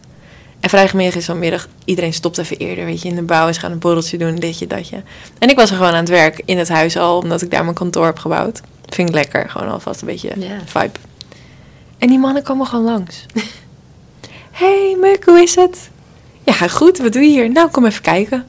En 0.59 0.69
vrijdagmiddag 0.69 1.15
is 1.15 1.25
vanmiddag, 1.25 1.67
iedereen 1.85 2.13
stopt 2.13 2.37
even 2.37 2.57
eerder, 2.57 2.85
weet 2.85 3.01
je, 3.01 3.09
in 3.09 3.15
de 3.15 3.21
bouw. 3.21 3.47
En 3.47 3.53
ze 3.53 3.59
gaan 3.59 3.71
een 3.71 3.79
borreltje 3.79 4.17
doen, 4.17 4.35
ditje, 4.35 4.67
datje. 4.67 5.03
En 5.39 5.49
ik 5.49 5.55
was 5.55 5.69
er 5.69 5.75
gewoon 5.75 5.91
aan 5.91 5.99
het 5.99 6.09
werk 6.09 6.41
in 6.45 6.57
het 6.57 6.69
huis 6.69 6.97
al, 6.97 7.17
omdat 7.17 7.41
ik 7.41 7.51
daar 7.51 7.63
mijn 7.63 7.75
kantoor 7.75 8.05
heb 8.05 8.19
gebouwd. 8.19 8.61
Vind 8.85 9.09
ik 9.09 9.15
lekker, 9.15 9.49
gewoon 9.49 9.71
alvast 9.71 10.01
een 10.01 10.07
beetje 10.07 10.31
vibe. 10.65 10.99
En 11.97 12.07
die 12.07 12.19
mannen 12.19 12.43
komen 12.43 12.67
gewoon 12.67 12.85
langs. 12.85 13.25
hey, 14.51 14.97
Muk, 14.99 15.25
hoe 15.25 15.41
is 15.41 15.55
het? 15.55 15.89
Ja, 16.43 16.53
goed, 16.53 16.97
wat 16.97 17.13
doe 17.13 17.21
je 17.21 17.29
hier? 17.29 17.51
Nou, 17.51 17.69
kom 17.69 17.85
even 17.85 18.01
kijken. 18.01 18.45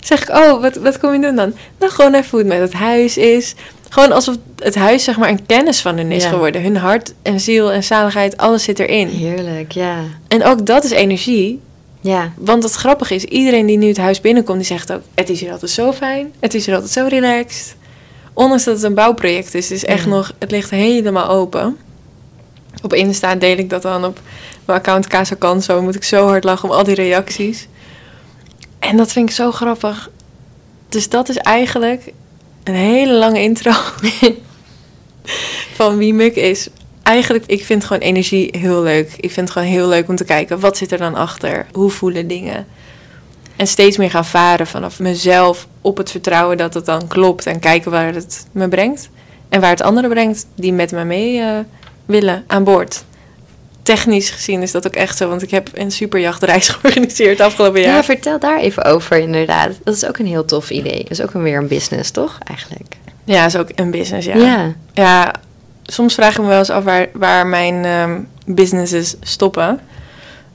Zeg 0.00 0.22
ik, 0.22 0.28
oh, 0.28 0.60
wat, 0.60 0.76
wat 0.76 0.98
kom 0.98 1.12
je 1.12 1.20
doen 1.20 1.36
dan? 1.36 1.54
Nou, 1.78 1.92
gewoon 1.92 2.14
even 2.14 2.30
hoe 2.30 2.38
het 2.38 2.48
met 2.48 2.58
het 2.58 2.72
huis 2.72 3.16
is. 3.16 3.54
Gewoon 3.94 4.12
alsof 4.12 4.36
het 4.58 4.74
huis 4.74 5.04
zeg 5.04 5.16
maar 5.16 5.28
een 5.28 5.46
kennis 5.46 5.80
van 5.80 5.96
hun 5.96 6.12
is 6.12 6.22
Ja. 6.22 6.28
geworden. 6.28 6.62
Hun 6.62 6.76
hart 6.76 7.14
en 7.22 7.40
ziel 7.40 7.72
en 7.72 7.84
zaligheid, 7.84 8.36
alles 8.36 8.62
zit 8.62 8.78
erin. 8.78 9.08
Heerlijk, 9.08 9.72
ja. 9.72 9.96
En 10.28 10.44
ook 10.44 10.66
dat 10.66 10.84
is 10.84 10.90
energie. 10.90 11.60
Ja. 12.00 12.32
Want 12.36 12.62
het 12.62 12.72
grappige 12.72 13.14
is, 13.14 13.24
iedereen 13.24 13.66
die 13.66 13.76
nu 13.78 13.86
het 13.88 13.96
huis 13.96 14.20
binnenkomt, 14.20 14.58
die 14.58 14.66
zegt 14.66 14.92
ook... 14.92 15.00
Het 15.14 15.28
is 15.30 15.40
hier 15.40 15.52
altijd 15.52 15.70
zo 15.70 15.92
fijn, 15.92 16.32
het 16.40 16.54
is 16.54 16.66
hier 16.66 16.74
altijd 16.74 16.92
zo 16.92 17.06
relaxed. 17.08 17.76
Ondanks 18.32 18.64
dat 18.64 18.74
het 18.74 18.84
een 18.84 18.94
bouwproject 18.94 19.54
is, 19.54 19.68
het 19.68 19.76
is 19.76 19.84
echt 19.84 20.04
Ja. 20.04 20.10
nog... 20.10 20.32
Het 20.38 20.50
ligt 20.50 20.70
helemaal 20.70 21.28
open. 21.28 21.76
Op 22.82 22.92
Insta 22.94 23.34
deel 23.34 23.56
ik 23.58 23.70
dat 23.70 23.82
dan 23.82 24.04
op 24.04 24.20
mijn 24.64 24.78
account 24.78 25.06
Casa 25.06 25.36
Canso. 25.38 25.82
Moet 25.82 25.94
ik 25.94 26.04
zo 26.04 26.26
hard 26.26 26.44
lachen 26.44 26.68
om 26.68 26.74
al 26.74 26.84
die 26.84 26.94
reacties. 26.94 27.68
En 28.78 28.96
dat 28.96 29.12
vind 29.12 29.28
ik 29.28 29.34
zo 29.34 29.50
grappig. 29.52 30.10
Dus 30.88 31.08
dat 31.08 31.28
is 31.28 31.36
eigenlijk 31.36 32.12
een 32.64 32.74
hele 32.74 33.12
lange 33.12 33.40
intro 33.40 33.72
van 35.78 35.96
wie 35.96 36.14
Muk 36.14 36.36
is. 36.36 36.68
Eigenlijk, 37.02 37.44
ik 37.46 37.64
vind 37.64 37.84
gewoon 37.84 38.02
energie 38.02 38.58
heel 38.58 38.82
leuk. 38.82 39.12
Ik 39.16 39.30
vind 39.32 39.48
het 39.48 39.50
gewoon 39.50 39.68
heel 39.68 39.88
leuk 39.88 40.08
om 40.08 40.16
te 40.16 40.24
kijken, 40.24 40.60
wat 40.60 40.76
zit 40.76 40.92
er 40.92 40.98
dan 40.98 41.14
achter? 41.14 41.66
Hoe 41.72 41.90
voelen 41.90 42.28
dingen? 42.28 42.66
En 43.56 43.66
steeds 43.66 43.96
meer 43.96 44.10
gaan 44.10 44.24
varen 44.24 44.66
vanaf 44.66 44.98
mezelf 44.98 45.66
op 45.80 45.96
het 45.96 46.10
vertrouwen 46.10 46.56
dat 46.56 46.74
het 46.74 46.86
dan 46.86 47.06
klopt. 47.06 47.46
En 47.46 47.58
kijken 47.58 47.90
waar 47.90 48.14
het 48.14 48.46
me 48.52 48.68
brengt. 48.68 49.10
En 49.48 49.60
waar 49.60 49.70
het 49.70 49.82
anderen 49.82 50.10
brengt 50.10 50.46
die 50.54 50.72
met 50.72 50.92
me 50.92 51.04
mee 51.04 51.40
eh, 51.40 51.58
willen 52.06 52.44
aan 52.46 52.64
boord. 52.64 53.04
Technisch 53.84 54.30
gezien 54.30 54.62
is 54.62 54.72
dat 54.72 54.86
ook 54.86 54.94
echt 54.94 55.16
zo, 55.16 55.28
want 55.28 55.42
ik 55.42 55.50
heb 55.50 55.68
een 55.74 55.90
superjachtreis 55.90 56.68
georganiseerd 56.74 57.40
afgelopen 57.40 57.80
Ja. 57.80 57.86
jaar. 57.86 58.04
vertel 58.04 58.38
daar 58.38 58.58
even 58.60 58.84
over 58.84 59.16
inderdaad. 59.18 59.70
Dat 59.84 59.94
is 59.94 60.06
ook 60.06 60.18
een 60.18 60.26
heel 60.26 60.44
tof 60.44 60.70
idee. 60.70 60.98
Dat 61.02 61.10
is 61.10 61.22
ook 61.22 61.34
een 61.34 61.42
weer 61.42 61.58
een 61.58 61.68
business, 61.68 62.10
toch? 62.10 62.38
Eigenlijk. 62.48 62.96
Ja, 63.24 63.44
is 63.44 63.56
ook 63.56 63.68
een 63.74 63.90
business, 63.90 64.26
ja. 64.26 64.36
Ja. 64.36 64.72
Ja, 64.92 65.32
soms 65.82 66.14
vraag 66.14 66.36
ik 66.36 66.42
me 66.42 66.48
wel 66.48 66.58
eens 66.58 66.70
af 66.70 66.84
waar, 66.84 67.08
waar 67.12 67.46
mijn 67.46 67.84
ehm, 67.84 68.20
businesses 68.46 69.14
stoppen. 69.20 69.80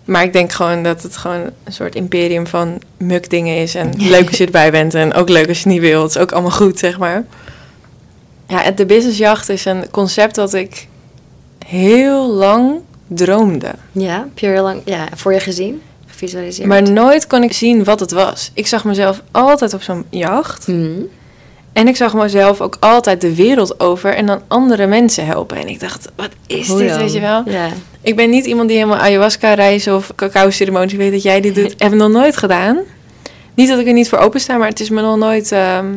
Maar 0.05 0.23
ik 0.23 0.33
denk 0.33 0.51
gewoon 0.51 0.83
dat 0.83 1.03
het 1.03 1.17
gewoon 1.17 1.41
een 1.63 1.73
soort 1.73 1.95
imperium 1.95 2.47
van 2.47 2.81
mukdingen 2.97 3.55
is. 3.57 3.75
En 3.75 3.93
leuk 4.15 4.27
als 4.27 4.37
je 4.37 4.45
erbij 4.45 4.71
bent 4.71 4.93
en 4.93 5.13
ook 5.13 5.29
leuk 5.29 5.47
als 5.47 5.57
je 5.57 5.63
het 5.63 5.73
niet 5.73 5.81
wil. 5.81 6.01
Het 6.01 6.15
is 6.15 6.17
ook 6.21 6.31
allemaal 6.31 6.51
goed, 6.51 6.79
zeg 6.79 6.97
maar. 6.97 7.23
Ja, 8.47 8.71
de 8.71 8.85
businessjacht 8.85 9.49
is 9.49 9.65
een 9.65 9.89
concept 9.91 10.35
dat 10.35 10.53
ik 10.53 10.87
heel 11.65 12.27
lang 12.31 12.79
droomde. 13.09 13.71
Ja, 13.91 14.17
heb 14.17 14.39
je 14.39 14.47
heel 14.47 14.63
lang 14.63 14.81
ja, 14.85 15.07
voor 15.15 15.33
je 15.33 15.39
gezien? 15.39 15.81
Gevisualiseerd? 16.07 16.67
Maar 16.67 16.91
nooit 16.91 17.27
kon 17.27 17.43
ik 17.43 17.53
zien 17.53 17.83
wat 17.83 17.99
het 17.99 18.11
was. 18.11 18.51
Ik 18.53 18.67
zag 18.67 18.83
mezelf 18.83 19.21
altijd 19.31 19.73
op 19.73 19.81
zo'n 19.81 20.05
jacht. 20.09 20.65
Hmm. 20.65 21.07
En 21.73 21.87
ik 21.87 21.95
zag 21.95 22.13
mezelf 22.13 22.61
ook 22.61 22.77
altijd 22.79 23.21
de 23.21 23.35
wereld 23.35 23.79
over 23.79 24.15
en 24.15 24.25
dan 24.25 24.41
andere 24.47 24.87
mensen 24.87 25.25
helpen. 25.25 25.57
En 25.57 25.67
ik 25.67 25.79
dacht, 25.79 26.09
wat 26.15 26.29
is 26.47 26.67
Hoe 26.67 26.79
dit, 26.79 26.89
dan? 26.89 26.97
weet 26.97 27.13
je 27.13 27.19
wel? 27.19 27.43
Ja. 27.45 27.69
Ik 28.01 28.15
ben 28.15 28.29
niet 28.29 28.45
iemand 28.45 28.67
die 28.67 28.77
helemaal 28.77 28.99
ayahuasca 28.99 29.53
reizen 29.53 29.95
of 29.95 30.11
cacao 30.15 30.49
ceremonies 30.49 30.93
weet 30.93 31.11
dat 31.11 31.21
jij 31.21 31.41
dit 31.41 31.55
doet. 31.55 31.75
Heb 31.77 31.91
ik 31.91 31.97
nog 31.97 32.09
nooit 32.09 32.37
gedaan. 32.37 32.77
Niet 33.53 33.69
dat 33.69 33.79
ik 33.79 33.87
er 33.87 33.93
niet 33.93 34.09
voor 34.09 34.17
open 34.17 34.39
sta, 34.39 34.57
maar 34.57 34.67
het 34.67 34.79
is 34.79 34.89
me 34.89 35.01
nog 35.01 35.17
nooit, 35.17 35.51
ehm, 35.51 35.93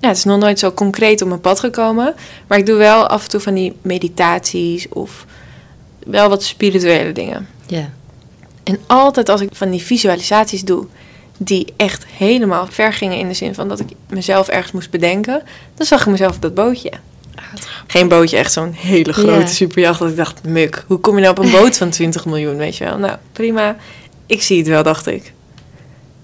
ja, 0.00 0.08
het 0.08 0.16
is 0.16 0.24
nog 0.24 0.38
nooit 0.38 0.58
zo 0.58 0.72
concreet 0.72 1.22
op 1.22 1.28
mijn 1.28 1.40
pad 1.40 1.60
gekomen. 1.60 2.14
Maar 2.46 2.58
ik 2.58 2.66
doe 2.66 2.76
wel 2.76 3.06
af 3.06 3.22
en 3.22 3.30
toe 3.30 3.40
van 3.40 3.54
die 3.54 3.76
meditaties 3.82 4.88
of 4.88 5.26
wel 6.04 6.28
wat 6.28 6.42
spirituele 6.42 7.12
dingen. 7.12 7.48
Ja. 7.66 7.90
En 8.62 8.78
altijd 8.86 9.28
als 9.28 9.40
ik 9.40 9.48
van 9.52 9.70
die 9.70 9.82
visualisaties 9.82 10.64
doe, 10.64 10.86
die 11.38 11.72
echt 11.76 12.06
helemaal 12.06 12.66
ver 12.70 12.92
gingen 12.92 13.18
in 13.18 13.28
de 13.28 13.34
zin 13.34 13.54
van 13.54 13.68
dat 13.68 13.80
ik 13.80 13.86
mezelf 14.08 14.48
ergens 14.48 14.72
moest 14.72 14.90
bedenken, 14.90 15.42
dan 15.74 15.86
zag 15.86 16.00
ik 16.00 16.06
mezelf 16.06 16.36
op 16.36 16.42
dat 16.42 16.54
bootje. 16.54 16.92
Geen 17.86 18.08
bootje, 18.08 18.36
echt 18.36 18.52
zo'n 18.52 18.72
hele 18.72 19.12
grote 19.12 19.30
Ja. 19.40 19.46
superjacht. 19.46 19.98
Dat 19.98 20.10
ik 20.10 20.16
dacht, 20.16 20.44
muk, 20.44 20.84
hoe 20.86 20.98
kom 20.98 21.14
je 21.14 21.20
nou 21.22 21.38
op 21.38 21.44
een 21.44 21.50
boot 21.50 21.76
van 21.76 21.90
20 22.00 22.24
miljoen, 22.24 22.56
weet 22.56 22.76
je 22.76 22.84
wel? 22.84 22.98
Nou, 22.98 23.16
prima. 23.32 23.76
Ik 24.26 24.42
zie 24.42 24.58
het 24.58 24.66
wel, 24.68 24.82
dacht 24.82 25.06
ik. 25.06 25.32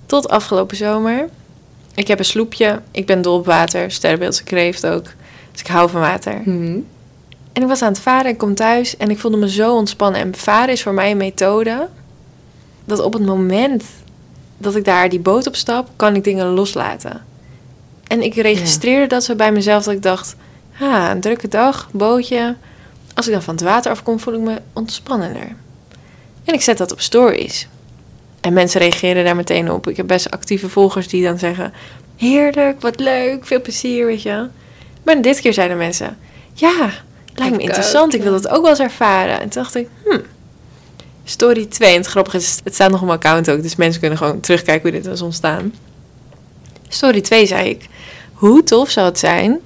Tot 0.07 0.29
afgelopen 0.29 0.77
zomer. 0.77 1.29
Ik 1.95 2.09
heb 2.09 2.19
een 2.19 2.25
sloepje. 2.25 2.81
Ik 2.91 3.07
ben 3.07 3.23
dol 3.23 3.37
op 3.39 3.47
water. 3.47 3.91
Sterrenbeeldse 3.91 4.43
kreeft 4.45 4.87
ook. 4.87 5.05
Dus 5.53 5.61
ik 5.61 5.67
hou 5.67 5.91
van 5.91 6.01
water. 6.01 6.41
Hmm. 6.45 6.87
En 7.53 7.63
ik 7.63 7.69
was 7.69 7.83
aan 7.83 7.93
het 7.93 8.01
varen, 8.01 8.31
ik 8.31 8.39
kom 8.39 8.55
thuis 8.55 8.97
en 8.97 9.11
ik 9.11 9.19
voelde 9.19 9.37
me 9.37 9.51
zo 9.51 9.77
ontspannen. 9.77 10.21
En 10.21 10.35
varen 10.35 10.73
is 10.73 10.83
voor 10.83 10.95
mij 10.95 11.11
een 11.11 11.17
methode 11.17 11.89
dat 12.85 13.01
op 13.01 13.13
het 13.13 13.27
moment 13.27 13.85
dat 14.59 14.77
ik 14.77 14.85
daar 14.85 15.09
die 15.09 15.21
boot 15.21 15.47
op 15.47 15.57
stap, 15.57 15.89
kan 15.97 16.15
ik 16.15 16.25
dingen 16.25 16.47
loslaten. 16.47 17.25
En 18.07 18.23
ik 18.23 18.35
registreerde 18.35 19.07
dat 19.07 19.25
zo 19.25 19.35
bij 19.35 19.53
mezelf 19.53 19.85
dat 19.85 19.95
ik 19.95 20.03
dacht, 20.03 20.37
ah, 20.81 21.09
een 21.11 21.21
drukke 21.21 21.49
dag, 21.49 21.89
bootje. 21.93 22.57
Als 23.15 23.27
ik 23.27 23.33
dan 23.33 23.43
van 23.43 23.55
het 23.55 23.65
water 23.65 23.91
afkom, 23.91 24.21
voel 24.21 24.35
ik 24.35 24.41
me 24.41 24.61
ontspannender. 24.73 25.57
En 26.45 26.55
ik 26.55 26.63
zet 26.63 26.79
dat 26.79 26.93
op 26.93 27.01
stories. 27.01 27.69
En 28.41 28.53
mensen 28.53 28.81
reageren 28.81 29.25
daar 29.25 29.37
meteen 29.37 29.71
op. 29.71 29.89
Ik 29.89 29.97
heb 29.97 30.07
best 30.07 30.31
actieve 30.31 30.69
volgers 30.69 31.09
die 31.09 31.25
dan 31.25 31.39
zeggen, 31.39 31.73
heerlijk, 32.17 32.81
wat 32.81 33.01
leuk, 33.01 33.47
veel 33.47 33.61
plezier, 33.61 34.07
weet 34.07 34.23
je. 34.23 34.49
Maar 35.03 35.23
dit 35.23 35.41
keer 35.41 35.53
zeiden 35.53 35.77
mensen, 35.77 36.19
ja, 36.53 36.91
lijkt 37.35 37.57
me 37.57 37.63
interessant. 37.63 38.15
Ik 38.15 38.23
wil 38.23 38.33
dat 38.33 38.49
ook 38.49 38.61
wel 38.61 38.71
eens 38.71 38.81
ervaren. 38.81 39.41
En 39.41 39.49
toen 39.49 39.63
dacht 39.63 39.75
ik, 39.75 39.89
hmm. 40.05 40.23
Story 41.25 41.67
2. 41.67 41.91
En 41.91 41.97
het 41.97 42.07
grappige 42.07 42.37
is, 42.37 42.61
het 42.65 42.75
staat 42.75 42.91
nog 42.91 43.01
op 43.01 43.07
mijn 43.07 43.19
account 43.19 43.51
ook. 43.51 43.63
Dus 43.63 43.77
mensen 43.77 44.01
kunnen 44.01 44.19
gewoon 44.19 44.41
terugkijken 44.41 44.91
hoe 44.91 45.01
dit 45.01 45.11
was 45.11 45.23
ontstaan. 45.23 45.75
Story 46.89 47.21
2 47.21 47.47
zei 47.47 47.69
ik, 47.69 47.89
hoe 48.33 48.63
tof 48.63 48.91
zou 48.91 49.07
het 49.07 49.19
zijn 49.19 49.61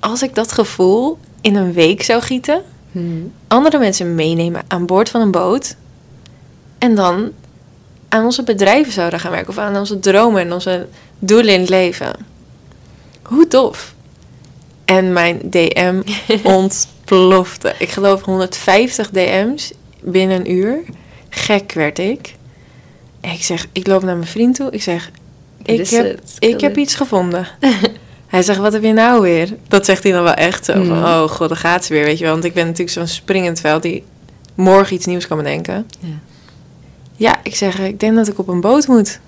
als 0.00 0.22
ik 0.22 0.34
dat 0.34 0.52
gevoel 0.52 1.18
in 1.40 1.56
een 1.56 1.72
week 1.72 2.02
zou 2.02 2.22
gieten. 2.22 2.62
Hmm. 2.92 3.32
Andere 3.46 3.78
mensen 3.78 4.14
meenemen 4.14 4.62
aan 4.68 4.86
boord 4.86 5.08
van 5.08 5.20
een 5.20 5.30
boot. 5.30 5.76
En 6.78 6.94
dan 6.94 7.32
aan 8.08 8.24
onze 8.24 8.42
bedrijven 8.42 8.92
zouden 8.92 9.20
gaan 9.20 9.30
werken. 9.30 9.48
Of 9.48 9.58
aan 9.58 9.76
onze 9.76 9.98
dromen 9.98 10.40
en 10.40 10.52
onze 10.52 10.86
doelen 11.18 11.54
in 11.54 11.60
het 11.60 11.68
leven. 11.68 12.14
Hoe 13.22 13.46
tof. 13.46 13.94
En 14.88 15.12
mijn 15.12 15.40
DM 15.50 16.02
ontplofte. 16.42 17.74
Ik 17.78 17.88
geloof 17.90 18.22
150 18.22 19.10
DM's 19.10 19.72
binnen 20.00 20.40
een 20.40 20.50
uur. 20.52 20.80
Gek 21.28 21.72
werd 21.72 21.98
ik. 21.98 22.34
En 23.20 23.30
ik 23.30 23.42
zeg, 23.42 23.66
ik 23.72 23.86
loop 23.86 24.02
naar 24.02 24.16
mijn 24.16 24.28
vriend 24.28 24.54
toe. 24.54 24.70
Ik 24.70 24.82
zeg, 24.82 25.10
ik 25.62 25.88
heb, 25.88 26.20
ik 26.38 26.60
heb 26.60 26.76
iets 26.76 26.94
gevonden. 26.94 27.48
Hij 28.26 28.42
zegt, 28.42 28.58
wat 28.58 28.72
heb 28.72 28.82
je 28.82 28.92
nou 28.92 29.20
weer? 29.22 29.56
Dat 29.68 29.84
zegt 29.84 30.02
hij 30.02 30.12
dan 30.12 30.22
wel 30.22 30.34
echt 30.34 30.64
zo 30.64 30.72
van, 30.72 30.98
Mm. 30.98 31.04
oh 31.04 31.22
god, 31.28 31.48
daar 31.48 31.58
gaat 31.58 31.84
ze 31.84 31.92
weer, 31.92 32.04
weet 32.04 32.18
je 32.18 32.24
wel. 32.24 32.32
Want 32.32 32.44
ik 32.44 32.54
ben 32.54 32.64
natuurlijk 32.64 32.90
zo'n 32.90 33.06
springend 33.06 33.60
veld 33.60 33.82
die 33.82 34.04
morgen 34.54 34.94
iets 34.96 35.06
nieuws 35.06 35.26
kan 35.26 35.36
bedenken. 35.36 35.86
Ja. 36.00 36.08
Ja, 37.16 37.40
ik 37.42 37.56
zeg, 37.56 37.78
ik 37.78 38.00
denk 38.00 38.16
dat 38.16 38.28
ik 38.28 38.38
op 38.38 38.48
een 38.48 38.60
boot 38.60 38.86
moet. 38.86 39.20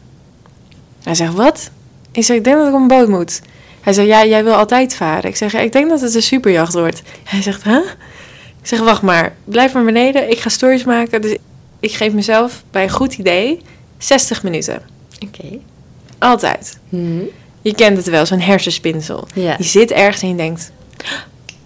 Hij 1.02 1.14
zegt, 1.14 1.34
wat? 1.34 1.70
Ik 2.12 2.24
zeg, 2.24 2.36
ik 2.36 2.44
denk 2.44 2.56
dat 2.56 2.68
ik 2.68 2.74
op 2.74 2.80
een 2.80 2.88
boot 2.88 3.08
moet. 3.08 3.40
Hij 3.80 3.92
zegt, 3.92 4.08
ja, 4.08 4.24
jij 4.24 4.44
wil 4.44 4.54
altijd 4.54 4.94
varen. 4.94 5.30
Ik 5.30 5.36
zeg, 5.36 5.54
ik 5.54 5.72
denk 5.72 5.88
dat 5.88 6.00
het 6.00 6.14
een 6.14 6.22
superjacht 6.22 6.72
wordt. 6.72 7.02
Hij 7.24 7.42
zegt, 7.42 7.62
huh? 7.62 7.76
Ik 8.62 8.66
zeg, 8.66 8.80
wacht 8.80 9.02
maar, 9.02 9.32
blijf 9.44 9.72
maar 9.72 9.84
beneden. 9.84 10.30
Ik 10.30 10.38
ga 10.40 10.48
stories 10.48 10.84
maken. 10.84 11.20
Dus 11.22 11.36
ik 11.80 11.92
geef 11.92 12.12
mezelf 12.12 12.62
bij 12.70 12.82
een 12.82 12.90
goed 12.90 13.14
idee 13.14 13.60
60 13.98 14.42
minuten. 14.42 14.82
Oké. 15.26 15.48
Altijd. 16.18 16.78
Mhm. 16.88 17.20
Je 17.62 17.74
kent 17.74 17.96
het 17.96 18.06
wel, 18.08 18.26
zo'n 18.26 18.40
hersenspinsel. 18.40 19.26
Ja. 19.34 19.54
Je 19.58 19.64
zit 19.64 19.90
ergens 19.90 20.22
en 20.22 20.28
je 20.28 20.34
denkt, 20.36 20.70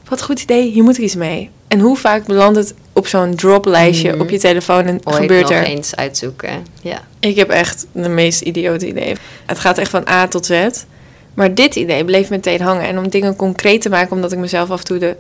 wat 0.09 0.19
een 0.21 0.25
goed 0.25 0.41
idee, 0.43 0.71
hier 0.71 0.83
moet 0.83 0.97
ik 0.99 1.05
iets 1.05 1.15
mee. 1.15 1.51
En 1.69 1.81
hoe 1.81 1.97
vaak 1.97 2.25
belandt 2.27 2.59
het 2.59 2.75
op 2.93 3.07
zo'n 3.07 3.35
droplijstje 3.35 4.13
Mhm. 4.13 4.21
op 4.21 4.31
je 4.31 4.39
telefoon 4.39 4.85
en 4.87 5.01
Ooit 5.05 5.17
gebeurt 5.17 5.43
nog 5.43 5.51
er? 5.51 5.65
eens 5.65 5.97
uitzoeken. 5.97 6.67
Ja. 6.83 7.01
Ik 7.21 7.37
heb 7.37 7.51
echt 7.51 7.87
de 7.93 8.09
meest 8.09 8.41
idiote 8.41 8.87
ideeën. 8.89 9.17
Het 9.47 9.59
gaat 9.59 9.79
echt 9.79 9.91
van 9.91 10.09
A 10.09 10.29
tot 10.29 10.47
Z. 10.47 10.69
Maar 11.35 11.55
dit 11.55 11.77
idee 11.77 12.05
bleef 12.05 12.31
meteen 12.31 12.61
hangen. 12.61 12.85
En 12.85 12.99
om 12.99 13.09
dingen 13.09 13.37
concreet 13.37 13.81
te 13.81 13.89
maken, 13.89 14.13
omdat 14.13 14.33
ik 14.33 14.39
mezelf 14.39 14.71
af 14.71 14.79
en 14.79 14.85
toe 14.85 14.99
de 14.99 15.17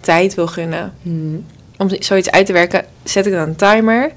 tijd 0.00 0.34
wil 0.34 0.46
gunnen. 0.46 0.94
Mhm. 1.02 1.36
Om 1.78 1.88
zoiets 1.98 2.30
uit 2.30 2.46
te 2.46 2.52
werken, 2.52 2.84
zet 3.04 3.26
ik 3.26 3.32
dan 3.32 3.48
een 3.48 3.56
timer. 3.56 4.12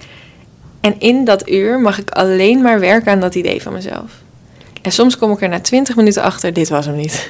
En 0.81 0.99
in 0.99 1.25
dat 1.25 1.49
uur 1.49 1.79
mag 1.79 1.99
ik 1.99 2.09
alleen 2.09 2.61
maar 2.61 2.79
werken 2.79 3.11
aan 3.11 3.19
dat 3.19 3.35
idee 3.35 3.61
van 3.61 3.73
mezelf. 3.73 4.11
En 4.81 4.91
soms 4.91 5.17
kom 5.17 5.31
ik 5.31 5.41
er 5.41 5.49
na 5.49 5.59
20 5.59 5.95
minuten 5.95 6.21
achter, 6.21 6.53
dit 6.53 6.69
was 6.69 6.85
hem 6.85 6.95
niet. 6.95 7.29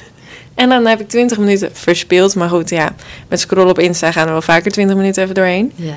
En 0.54 0.68
dan 0.68 0.86
heb 0.86 1.00
ik 1.00 1.08
20 1.08 1.38
minuten 1.38 1.70
verspeeld. 1.72 2.34
Maar 2.34 2.48
goed, 2.48 2.70
ja, 2.70 2.94
met 3.28 3.40
scrollen 3.40 3.70
op 3.70 3.78
Insta 3.78 4.12
gaan 4.12 4.26
er 4.26 4.32
wel 4.32 4.42
vaker 4.42 4.70
20 4.72 4.96
minuten 4.96 5.22
even 5.22 5.34
doorheen. 5.34 5.72
Ja. 5.74 5.94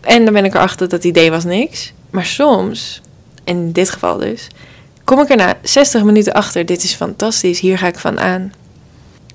En 0.00 0.24
dan 0.24 0.32
ben 0.34 0.44
ik 0.44 0.54
erachter 0.54 0.88
dat 0.88 1.04
idee 1.04 1.30
was 1.30 1.44
niks. 1.44 1.92
Maar 2.10 2.24
soms, 2.24 3.00
in 3.44 3.72
dit 3.72 3.90
geval 3.90 4.18
dus, 4.18 4.48
kom 5.06 5.20
ik 5.20 5.30
er 5.30 5.36
na 5.36 5.58
60 5.62 6.02
minuten 6.02 6.32
achter. 6.32 6.66
Dit 6.66 6.82
is 6.82 6.94
fantastisch, 6.94 7.60
hier 7.60 7.78
ga 7.78 7.86
ik 7.86 7.98
van 7.98 8.20
aan. 8.20 8.52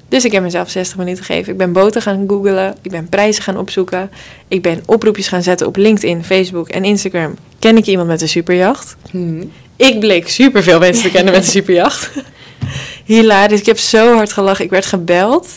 Dus 0.07 0.25
ik 0.25 0.31
heb 0.31 0.43
mezelf 0.43 0.69
60 0.69 0.97
minuten 0.97 1.23
gegeven. 1.23 1.51
Ik 1.51 1.57
ben 1.57 1.71
boten 1.71 2.01
gaan 2.01 2.23
googlen. 2.27 2.75
Ik 2.81 2.91
ben 2.91 3.09
prijzen 3.09 3.43
gaan 3.43 3.57
opzoeken. 3.57 4.11
Ik 4.47 4.61
ben 4.61 4.83
oproepjes 4.85 5.27
gaan 5.27 5.43
zetten 5.43 5.67
op 5.67 5.75
LinkedIn, 5.75 6.23
Facebook 6.23 6.69
en 6.69 6.83
Instagram. 6.83 7.35
Ken 7.59 7.77
ik 7.77 7.85
iemand 7.85 8.07
met 8.07 8.21
een 8.21 8.29
superjacht? 8.29 8.95
Mhm. 9.11 9.43
Ik 9.75 9.99
bleek 9.99 10.29
superveel 10.29 10.79
mensen 10.79 11.03
te 11.03 11.11
kennen 11.11 11.33
met 11.33 11.43
een 11.43 11.49
superjacht. 11.49 12.11
Hilarisch. 13.05 13.59
Ik 13.59 13.65
heb 13.65 13.77
zo 13.77 14.15
hard 14.15 14.33
gelachen. 14.33 14.65
Ik 14.65 14.71
werd 14.71 14.85
gebeld 14.85 15.49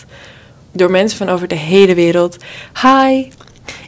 door 0.72 0.90
mensen 0.90 1.18
van 1.18 1.28
over 1.28 1.48
de 1.48 1.54
hele 1.54 1.94
wereld. 1.94 2.36
Hi, 2.82 3.24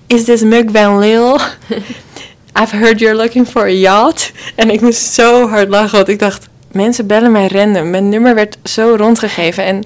is 0.07 0.25
this 0.25 0.43
Mug 0.43 0.65
Van 0.73 0.99
Lil? 0.99 1.39
I've 2.61 2.77
heard 2.77 2.99
you're 2.99 3.17
looking 3.17 3.47
for 3.47 3.63
a 3.63 3.71
yacht. 3.71 4.33
En 4.55 4.71
ik 4.71 4.81
moest 4.81 5.13
zo 5.13 5.49
hard 5.49 5.69
lachen, 5.69 5.97
want 5.97 6.09
ik 6.09 6.19
dacht... 6.19 6.49
Mensen 6.73 7.07
bellen 7.07 7.33
mij 7.33 7.49
random. 7.49 7.91
Mijn 7.91 8.09
nummer 8.09 8.35
werd 8.35 8.59
zo 8.63 8.95
rondgegeven. 8.99 9.65
En 9.65 9.83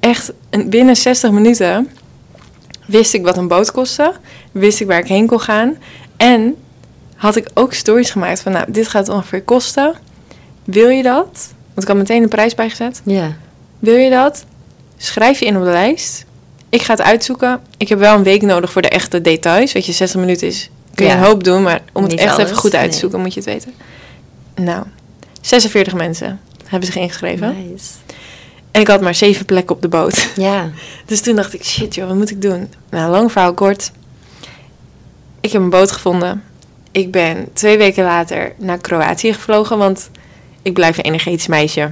echt 0.00 0.32
binnen 0.66 0.96
60 0.96 1.30
minuten 1.30 1.90
wist 2.86 3.14
ik 3.14 3.24
wat 3.24 3.36
een 3.36 3.48
boot 3.48 3.70
kostte. 3.70 4.12
Wist 4.52 4.80
ik 4.80 4.86
waar 4.86 4.98
ik 4.98 5.06
heen 5.06 5.26
kon 5.26 5.40
gaan. 5.40 5.76
En 6.16 6.54
had 7.16 7.36
ik 7.36 7.48
ook 7.54 7.72
stories 7.72 8.10
gemaakt 8.10 8.40
van... 8.40 8.52
Nou, 8.52 8.72
dit 8.72 8.88
gaat 8.88 9.08
ongeveer 9.08 9.42
kosten. 9.42 9.94
Wil 10.64 10.88
je 10.88 11.02
dat? 11.02 11.54
Want 11.66 11.82
ik 11.82 11.88
had 11.88 11.96
meteen 11.96 12.22
een 12.22 12.28
prijs 12.28 12.54
bijgezet. 12.54 13.00
Ja. 13.04 13.36
Wil 13.78 13.96
je 13.96 14.10
dat? 14.10 14.44
Schrijf 14.96 15.38
je 15.38 15.46
in 15.46 15.56
op 15.56 15.64
de 15.64 15.70
lijst. 15.70 16.24
Ik 16.68 16.82
ga 16.82 16.92
het 16.92 17.02
uitzoeken. 17.02 17.60
Ik 17.76 17.88
heb 17.88 17.98
wel 17.98 18.14
een 18.14 18.22
week 18.22 18.42
nodig 18.42 18.72
voor 18.72 18.82
de 18.82 18.88
echte 18.88 19.20
details. 19.20 19.72
Weet 19.72 19.86
je, 19.86 19.92
60 19.92 20.20
minuten 20.20 20.46
is... 20.46 20.70
Kun 20.96 21.06
je 21.06 21.12
Ja. 21.12 21.18
een 21.18 21.24
hoop 21.24 21.44
doen, 21.44 21.62
maar 21.62 21.80
om 21.92 22.02
het 22.02 22.10
Niet 22.10 22.20
echt 22.20 22.32
alles, 22.32 22.44
even 22.44 22.56
goed 22.56 22.74
uit 22.74 22.82
te 22.84 22.90
nee. 22.90 22.98
zoeken, 22.98 23.20
moet 23.20 23.34
je 23.34 23.40
het 23.40 23.48
weten. 23.48 23.74
Nou, 24.54 24.84
46 25.40 25.94
mensen 25.94 26.40
hebben 26.64 26.86
zich 26.92 26.96
ingeschreven. 27.02 27.68
Nice. 27.70 27.84
En 28.70 28.80
ik 28.80 28.88
had 28.88 29.00
maar 29.00 29.14
zeven 29.14 29.44
plekken 29.46 29.76
op 29.76 29.82
de 29.82 29.88
boot. 29.88 30.28
Ja. 30.36 30.70
Dus 31.06 31.20
toen 31.20 31.36
dacht 31.36 31.54
ik, 31.54 31.64
shit 31.64 31.94
joh, 31.94 32.06
wat 32.06 32.16
moet 32.16 32.30
ik 32.30 32.42
doen? 32.42 32.72
Nou, 32.90 33.10
lang 33.10 33.32
verhaal 33.32 33.54
kort. 33.54 33.90
Ik 35.40 35.52
heb 35.52 35.62
een 35.62 35.70
boot 35.70 35.92
gevonden. 35.92 36.42
Ik 36.92 37.10
ben 37.10 37.48
twee 37.52 37.78
weken 37.78 38.04
later 38.04 38.52
naar 38.58 38.78
Kroatië 38.78 39.32
gevlogen, 39.32 39.78
want 39.78 40.10
ik 40.62 40.72
blijf 40.72 40.98
een 40.98 41.04
energetisch 41.04 41.46
meisje. 41.46 41.90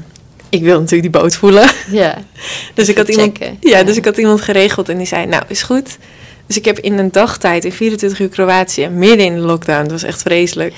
Ik 0.49 0.63
wil 0.63 0.81
natuurlijk 0.81 1.13
die 1.13 1.21
boot 1.23 1.37
voelen. 1.37 1.71
Ja. 1.91 2.19
Dus 2.75 2.89
ik 2.89 2.97
had 2.97 3.09
iemand, 3.09 3.39
Ja. 3.61 3.83
dus 3.83 3.97
ik 3.97 4.05
had 4.05 4.17
iemand 4.17 4.41
geregeld 4.41 4.89
en 4.89 4.97
die 4.97 5.07
zei, 5.07 5.27
nou, 5.27 5.43
is 5.49 5.63
goed. 5.63 5.99
Dus 6.47 6.57
ik 6.57 6.65
heb 6.65 6.79
in 6.79 6.99
een 6.99 7.13
dagtijd, 7.13 7.65
in 7.65 7.73
24 7.73 8.21
uur 8.21 8.29
Kroatië, 8.29 8.89
midden 8.89 9.27
in 9.27 9.35
de 9.35 9.41
lockdown, 9.41 9.83
het 9.83 9.91
was 9.91 10.03
echt 10.03 10.23
vreselijk. 10.23 10.75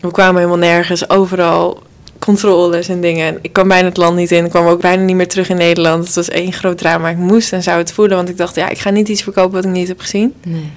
We 0.00 0.10
kwamen 0.10 0.36
helemaal 0.36 0.58
nergens, 0.58 1.10
overal 1.10 1.82
controles 2.18 2.88
en 2.88 3.00
dingen. 3.00 3.38
Ik 3.42 3.52
kwam 3.52 3.68
bijna 3.68 3.88
het 3.88 3.96
land 3.96 4.16
niet 4.16 4.30
in, 4.30 4.44
ik 4.44 4.50
kwam 4.50 4.66
ook 4.66 4.80
bijna 4.80 5.02
niet 5.02 5.16
meer 5.16 5.28
terug 5.28 5.48
in 5.48 5.56
Nederland. 5.56 6.06
Het 6.06 6.14
was 6.14 6.28
één 6.28 6.52
groot 6.52 6.78
drama. 6.78 7.08
Ik 7.08 7.16
moest 7.16 7.52
en 7.52 7.62
zou 7.62 7.78
het 7.78 7.92
voelen, 7.92 8.16
want 8.16 8.28
ik 8.28 8.36
dacht, 8.36 8.54
ja, 8.54 8.68
ik 8.68 8.78
ga 8.78 8.90
niet 8.90 9.08
iets 9.08 9.22
verkopen 9.22 9.52
wat 9.52 9.64
ik 9.64 9.70
niet 9.70 9.88
heb 9.88 10.00
gezien. 10.00 10.34
Nee. 10.44 10.70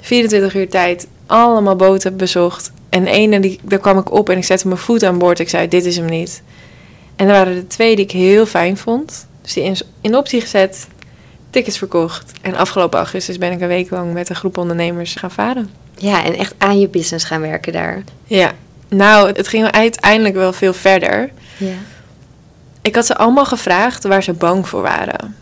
24 0.00 0.54
uur 0.54 0.68
tijd, 0.68 1.06
allemaal 1.26 1.76
boten 1.76 2.16
bezocht. 2.16 2.72
En 2.88 3.04
de 3.04 3.10
ene, 3.10 3.40
die, 3.40 3.60
daar 3.62 3.78
kwam 3.78 3.98
ik 3.98 4.12
op 4.12 4.28
en 4.28 4.36
ik 4.36 4.44
zette 4.44 4.68
mijn 4.68 4.80
voet 4.80 5.02
aan 5.02 5.18
boord. 5.18 5.38
Ik 5.38 5.48
zei, 5.48 5.68
dit 5.68 5.84
is 5.84 5.96
hem 5.96 6.06
niet. 6.06 6.42
En 7.16 7.26
er 7.26 7.32
waren 7.32 7.56
er 7.56 7.68
twee 7.68 7.96
die 7.96 8.04
ik 8.04 8.10
heel 8.10 8.46
fijn 8.46 8.76
vond. 8.76 9.26
Dus 9.42 9.52
die 9.52 9.62
in, 9.62 9.76
in 10.00 10.16
optie 10.16 10.40
gezet, 10.40 10.86
tickets 11.50 11.78
verkocht. 11.78 12.32
En 12.42 12.54
afgelopen 12.54 12.98
augustus 12.98 13.38
ben 13.38 13.52
ik 13.52 13.60
een 13.60 13.68
week 13.68 13.90
lang 13.90 14.12
met 14.12 14.28
een 14.28 14.36
groep 14.36 14.58
ondernemers 14.58 15.14
gaan 15.14 15.30
varen. 15.30 15.70
Ja, 15.96 16.24
en 16.24 16.34
echt 16.34 16.54
aan 16.58 16.80
je 16.80 16.88
business 16.88 17.24
gaan 17.24 17.40
werken 17.40 17.72
daar. 17.72 18.02
Ja, 18.24 18.52
nou, 18.88 19.32
het 19.32 19.48
ging 19.48 19.70
uiteindelijk 19.70 20.34
wel 20.34 20.52
veel 20.52 20.72
verder. 20.72 21.30
Ja. 21.56 21.74
Ik 22.82 22.94
had 22.94 23.06
ze 23.06 23.16
allemaal 23.16 23.46
gevraagd 23.46 24.04
waar 24.04 24.22
ze 24.22 24.32
bang 24.32 24.68
voor 24.68 24.82
waren. 24.82 25.36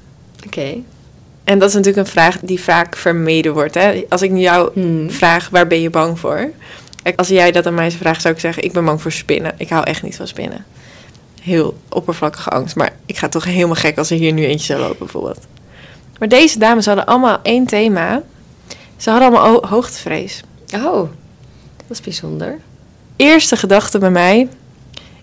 Oké. 0.47 0.75
En 1.45 1.59
dat 1.59 1.69
is 1.69 1.75
natuurlijk 1.75 2.07
een 2.07 2.13
vraag 2.13 2.39
die 2.41 2.61
vaak 2.61 2.97
vermeden 2.97 3.53
wordt. 3.53 3.75
Hè? 3.75 4.05
Als 4.09 4.23
ik 4.23 4.31
nu 4.31 4.41
jou 4.41 4.71
Hmm. 4.73 5.11
vraag, 5.11 5.49
waar 5.49 5.67
ben 5.67 5.81
je 5.81 5.91
bang 5.91 6.19
voor? 6.19 6.51
Als 7.17 7.29
jij 7.29 7.53
dat 7.53 7.67
aan 7.67 7.75
mij 7.75 7.91
zou 7.91 8.03
vragen, 8.03 8.21
zou 8.21 8.35
ik 8.35 8.41
zeggen, 8.41 8.63
ik 8.63 8.73
ben 8.73 8.85
bang 8.85 9.03
voor 9.03 9.13
spinnen. 9.13 9.55
Ik 9.57 9.69
hou 9.69 9.85
echt 9.85 10.03
niet 10.03 10.17
van 10.17 10.27
spinnen. 10.27 10.65
Heel 11.43 11.77
oppervlakkige 11.89 12.51
angst. 12.51 12.77
Maar 12.77 12.91
ik 13.07 13.17
ga 13.17 13.29
toch 13.29 13.45
helemaal 13.45 13.75
gek 13.75 13.99
als 13.99 14.11
er 14.11 14.17
hier 14.17 14.33
nu 14.33 14.47
eentje 14.47 14.67
zou 14.67 14.81
lopen, 14.81 14.99
bijvoorbeeld. 14.99 15.47
Maar 16.19 16.29
deze 16.29 16.59
dames 16.59 16.87
hadden 16.87 17.07
allemaal 17.07 17.39
één 17.43 17.67
thema. 17.67 18.23
Ze 18.97 19.11
hadden 19.11 19.29
allemaal 19.29 19.51
ho- 19.53 19.67
hoogtevrees. 19.69 20.43
Oh, 20.75 21.09
dat 21.77 21.89
is 21.89 22.01
bijzonder. 22.01 22.59
Eerste 23.17 23.57
gedachte 23.57 23.99
bij 23.99 24.11
mij... 24.11 24.49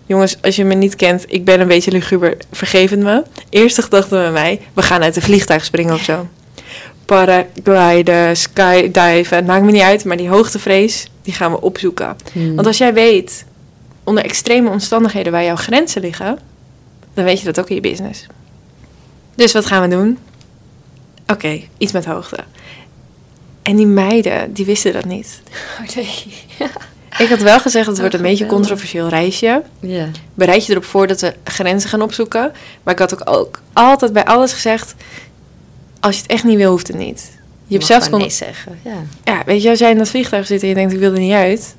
Jongens, 0.06 0.42
als 0.42 0.56
je 0.56 0.64
me 0.64 0.74
niet 0.74 0.96
kent, 0.96 1.24
ik 1.26 1.44
ben 1.44 1.60
een 1.60 1.68
beetje 1.68 1.90
luguber, 1.90 2.36
vergeef 2.52 2.90
het 2.90 2.98
me. 3.00 3.22
Eerste 3.48 3.82
gedachte 3.82 4.08
bij 4.14 4.30
mij, 4.30 4.60
we 4.72 4.82
gaan 4.82 5.02
uit 5.02 5.16
een 5.16 5.22
vliegtuig 5.22 5.64
springen 5.64 5.94
of 5.94 6.02
zo. 6.02 6.26
Paragliden, 7.04 8.36
skydiven, 8.36 9.36
het 9.36 9.46
maakt 9.46 9.64
me 9.64 9.70
niet 9.70 9.82
uit, 9.82 10.04
maar 10.04 10.16
die 10.16 10.28
hoogtevrees, 10.28 11.10
die 11.22 11.32
gaan 11.34 11.50
we 11.50 11.60
opzoeken. 11.60 12.16
Hmm. 12.32 12.54
Want 12.54 12.66
als 12.66 12.78
jij 12.78 12.94
weet, 12.94 13.44
onder 14.04 14.24
extreme 14.24 14.70
omstandigheden 14.70 15.32
waar 15.32 15.44
jouw 15.44 15.56
grenzen 15.56 16.00
liggen, 16.00 16.38
dan 17.14 17.24
weet 17.24 17.38
je 17.38 17.44
dat 17.44 17.60
ook 17.60 17.68
in 17.68 17.74
je 17.74 17.80
business. 17.80 18.26
Dus 19.34 19.52
wat 19.52 19.66
gaan 19.66 19.82
we 19.82 19.88
doen? 19.96 20.18
Oké, 21.26 21.60
iets 21.78 21.92
met 21.92 22.04
hoogte. 22.04 22.38
En 23.62 23.76
die 23.76 23.86
meiden, 23.86 24.52
die 24.52 24.64
wisten 24.64 24.92
dat 24.92 25.04
niet. 25.04 25.40
Oh, 25.80 25.96
nee. 25.96 26.34
Ik 27.18 27.28
had 27.28 27.40
wel 27.40 27.60
gezegd, 27.60 27.86
het 27.86 27.94
Oh, 27.94 28.00
wordt 28.00 28.14
een 28.14 28.22
beetje 28.22 28.44
een 28.44 28.50
controversieel 28.50 29.08
reisje. 29.08 29.62
Ja. 29.80 30.08
Bereid 30.34 30.66
je 30.66 30.72
erop 30.72 30.84
voor 30.84 31.06
dat 31.06 31.20
we 31.20 31.34
grenzen 31.44 31.90
gaan 31.90 32.02
opzoeken. 32.02 32.52
Maar 32.82 32.94
ik 32.94 33.00
had 33.00 33.14
ook, 33.14 33.30
ook 33.36 33.60
altijd 33.72 34.12
bij 34.12 34.24
alles 34.24 34.52
gezegd, 34.52 34.94
als 36.00 36.16
je 36.16 36.22
het 36.22 36.30
echt 36.30 36.44
niet 36.44 36.56
wil, 36.56 36.70
hoeft 36.70 36.86
het 36.86 36.96
niet. 36.96 37.30
Je 37.66 37.74
hebt 37.74 37.86
zelfs 37.86 38.08
kon, 38.08 38.18
nee 38.18 38.30
zeggen. 38.30 38.78
Ja. 38.82 39.02
ja, 39.24 39.42
weet 39.46 39.62
je, 39.62 39.70
als 39.70 39.78
jij 39.78 39.90
in 39.90 39.98
dat 39.98 40.08
vliegtuig 40.08 40.46
zit 40.46 40.62
en 40.62 40.68
je 40.68 40.74
denkt, 40.74 40.92
ik 40.92 40.98
wil 40.98 41.12
er 41.12 41.18
niet 41.18 41.32
uit. 41.32 41.74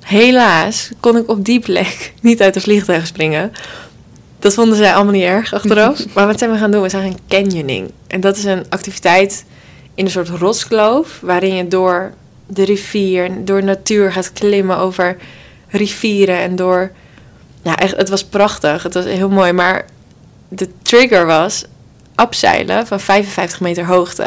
Helaas 0.00 0.90
kon 1.00 1.16
ik 1.16 1.28
op 1.28 1.44
die 1.44 1.60
plek 1.60 2.12
niet 2.20 2.42
uit 2.42 2.54
het 2.54 2.64
vliegtuig 2.64 3.06
springen. 3.06 3.52
Dat 4.44 4.54
vonden 4.54 4.76
zij 4.76 4.94
allemaal 4.94 5.12
niet 5.12 5.22
erg 5.22 5.52
achteraf. 5.52 6.04
maar 6.14 6.26
wat 6.26 6.38
zijn 6.38 6.50
we 6.50 6.58
gaan 6.58 6.70
doen? 6.70 6.82
We 6.82 6.88
zijn 6.88 7.02
gaan 7.02 7.18
canyoning. 7.28 7.90
En 8.06 8.20
dat 8.20 8.36
is 8.36 8.44
een 8.44 8.64
activiteit 8.68 9.44
in 9.94 10.04
een 10.04 10.10
soort 10.10 10.28
rotskloof... 10.28 11.18
waarin 11.22 11.54
je 11.54 11.68
door 11.68 12.12
de 12.46 12.64
rivier, 12.64 13.44
door 13.44 13.64
natuur 13.64 14.12
gaat 14.12 14.32
klimmen 14.32 14.76
over 14.76 15.16
rivieren... 15.68 16.38
en 16.38 16.56
door... 16.56 16.92
Ja, 17.62 17.76
echt, 17.76 17.96
het 17.96 18.08
was 18.08 18.24
prachtig. 18.24 18.82
Het 18.82 18.94
was 18.94 19.04
heel 19.04 19.28
mooi. 19.28 19.52
Maar 19.52 19.84
de 20.48 20.68
trigger 20.82 21.26
was 21.26 21.64
abzeilen 22.14 22.86
van 22.86 23.00
55 23.00 23.60
meter 23.60 23.86
hoogte. 23.86 24.26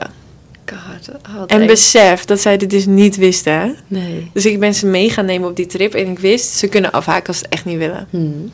God, 0.66 1.10
oh, 1.36 1.44
En 1.48 1.68
besef 1.68 2.26
dat 2.26 2.40
zij 2.40 2.58
dit 2.58 2.70
dus 2.70 2.86
niet 2.86 3.16
wisten. 3.16 3.78
Nee. 3.88 4.30
Dus 4.34 4.46
ik 4.46 4.60
ben 4.60 4.74
ze 4.74 4.86
mee 4.86 5.10
gaan 5.10 5.26
nemen 5.26 5.50
op 5.50 5.56
die 5.56 5.66
trip. 5.66 5.94
En 5.94 6.08
ik 6.08 6.20
wist, 6.20 6.54
ze 6.54 6.68
kunnen 6.68 6.92
afhaken 6.92 7.28
als 7.28 7.38
ze 7.38 7.44
het 7.44 7.54
echt 7.54 7.66
niet 7.66 7.78
willen. 7.78 8.08
Hmm. 8.10 8.52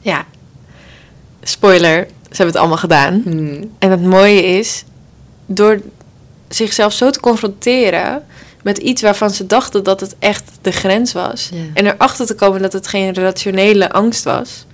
Ja. 0.00 0.26
Spoiler, 1.48 2.06
ze 2.06 2.28
hebben 2.28 2.46
het 2.46 2.56
allemaal 2.56 2.76
gedaan. 2.76 3.20
Hmm. 3.24 3.70
En 3.78 3.90
het 3.90 4.02
mooie 4.02 4.42
is, 4.42 4.84
door 5.46 5.80
zichzelf 6.48 6.92
zo 6.92 7.10
te 7.10 7.20
confronteren 7.20 8.24
met 8.62 8.78
iets 8.78 9.02
waarvan 9.02 9.30
ze 9.30 9.46
dachten 9.46 9.84
dat 9.84 10.00
het 10.00 10.14
echt 10.18 10.44
de 10.62 10.72
grens 10.72 11.12
was. 11.12 11.50
En 11.74 11.86
erachter 11.86 12.26
te 12.26 12.34
komen 12.34 12.62
dat 12.62 12.72
het 12.72 12.86
geen 12.86 13.14
rationele 13.14 13.90
angst 13.92 14.24
was, 14.24 14.66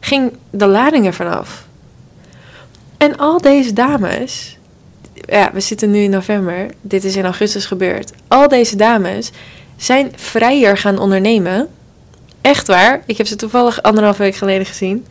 ging 0.00 0.32
de 0.50 0.66
lading 0.66 1.06
ervan 1.06 1.38
af. 1.38 1.66
En 2.96 3.16
al 3.16 3.40
deze 3.40 3.72
dames, 3.72 4.56
ja, 5.14 5.50
we 5.52 5.60
zitten 5.60 5.90
nu 5.90 5.98
in 5.98 6.10
november. 6.10 6.66
Dit 6.80 7.04
is 7.04 7.16
in 7.16 7.24
augustus 7.24 7.66
gebeurd. 7.66 8.12
Al 8.28 8.48
deze 8.48 8.76
dames 8.76 9.30
zijn 9.76 10.12
vrijer 10.16 10.76
gaan 10.76 10.98
ondernemen. 10.98 11.68
Echt 12.40 12.66
waar. 12.66 13.02
Ik 13.06 13.16
heb 13.16 13.26
ze 13.26 13.36
toevallig 13.36 13.82
anderhalf 13.82 14.16
week 14.16 14.36
geleden 14.36 14.66
gezien. 14.66 15.06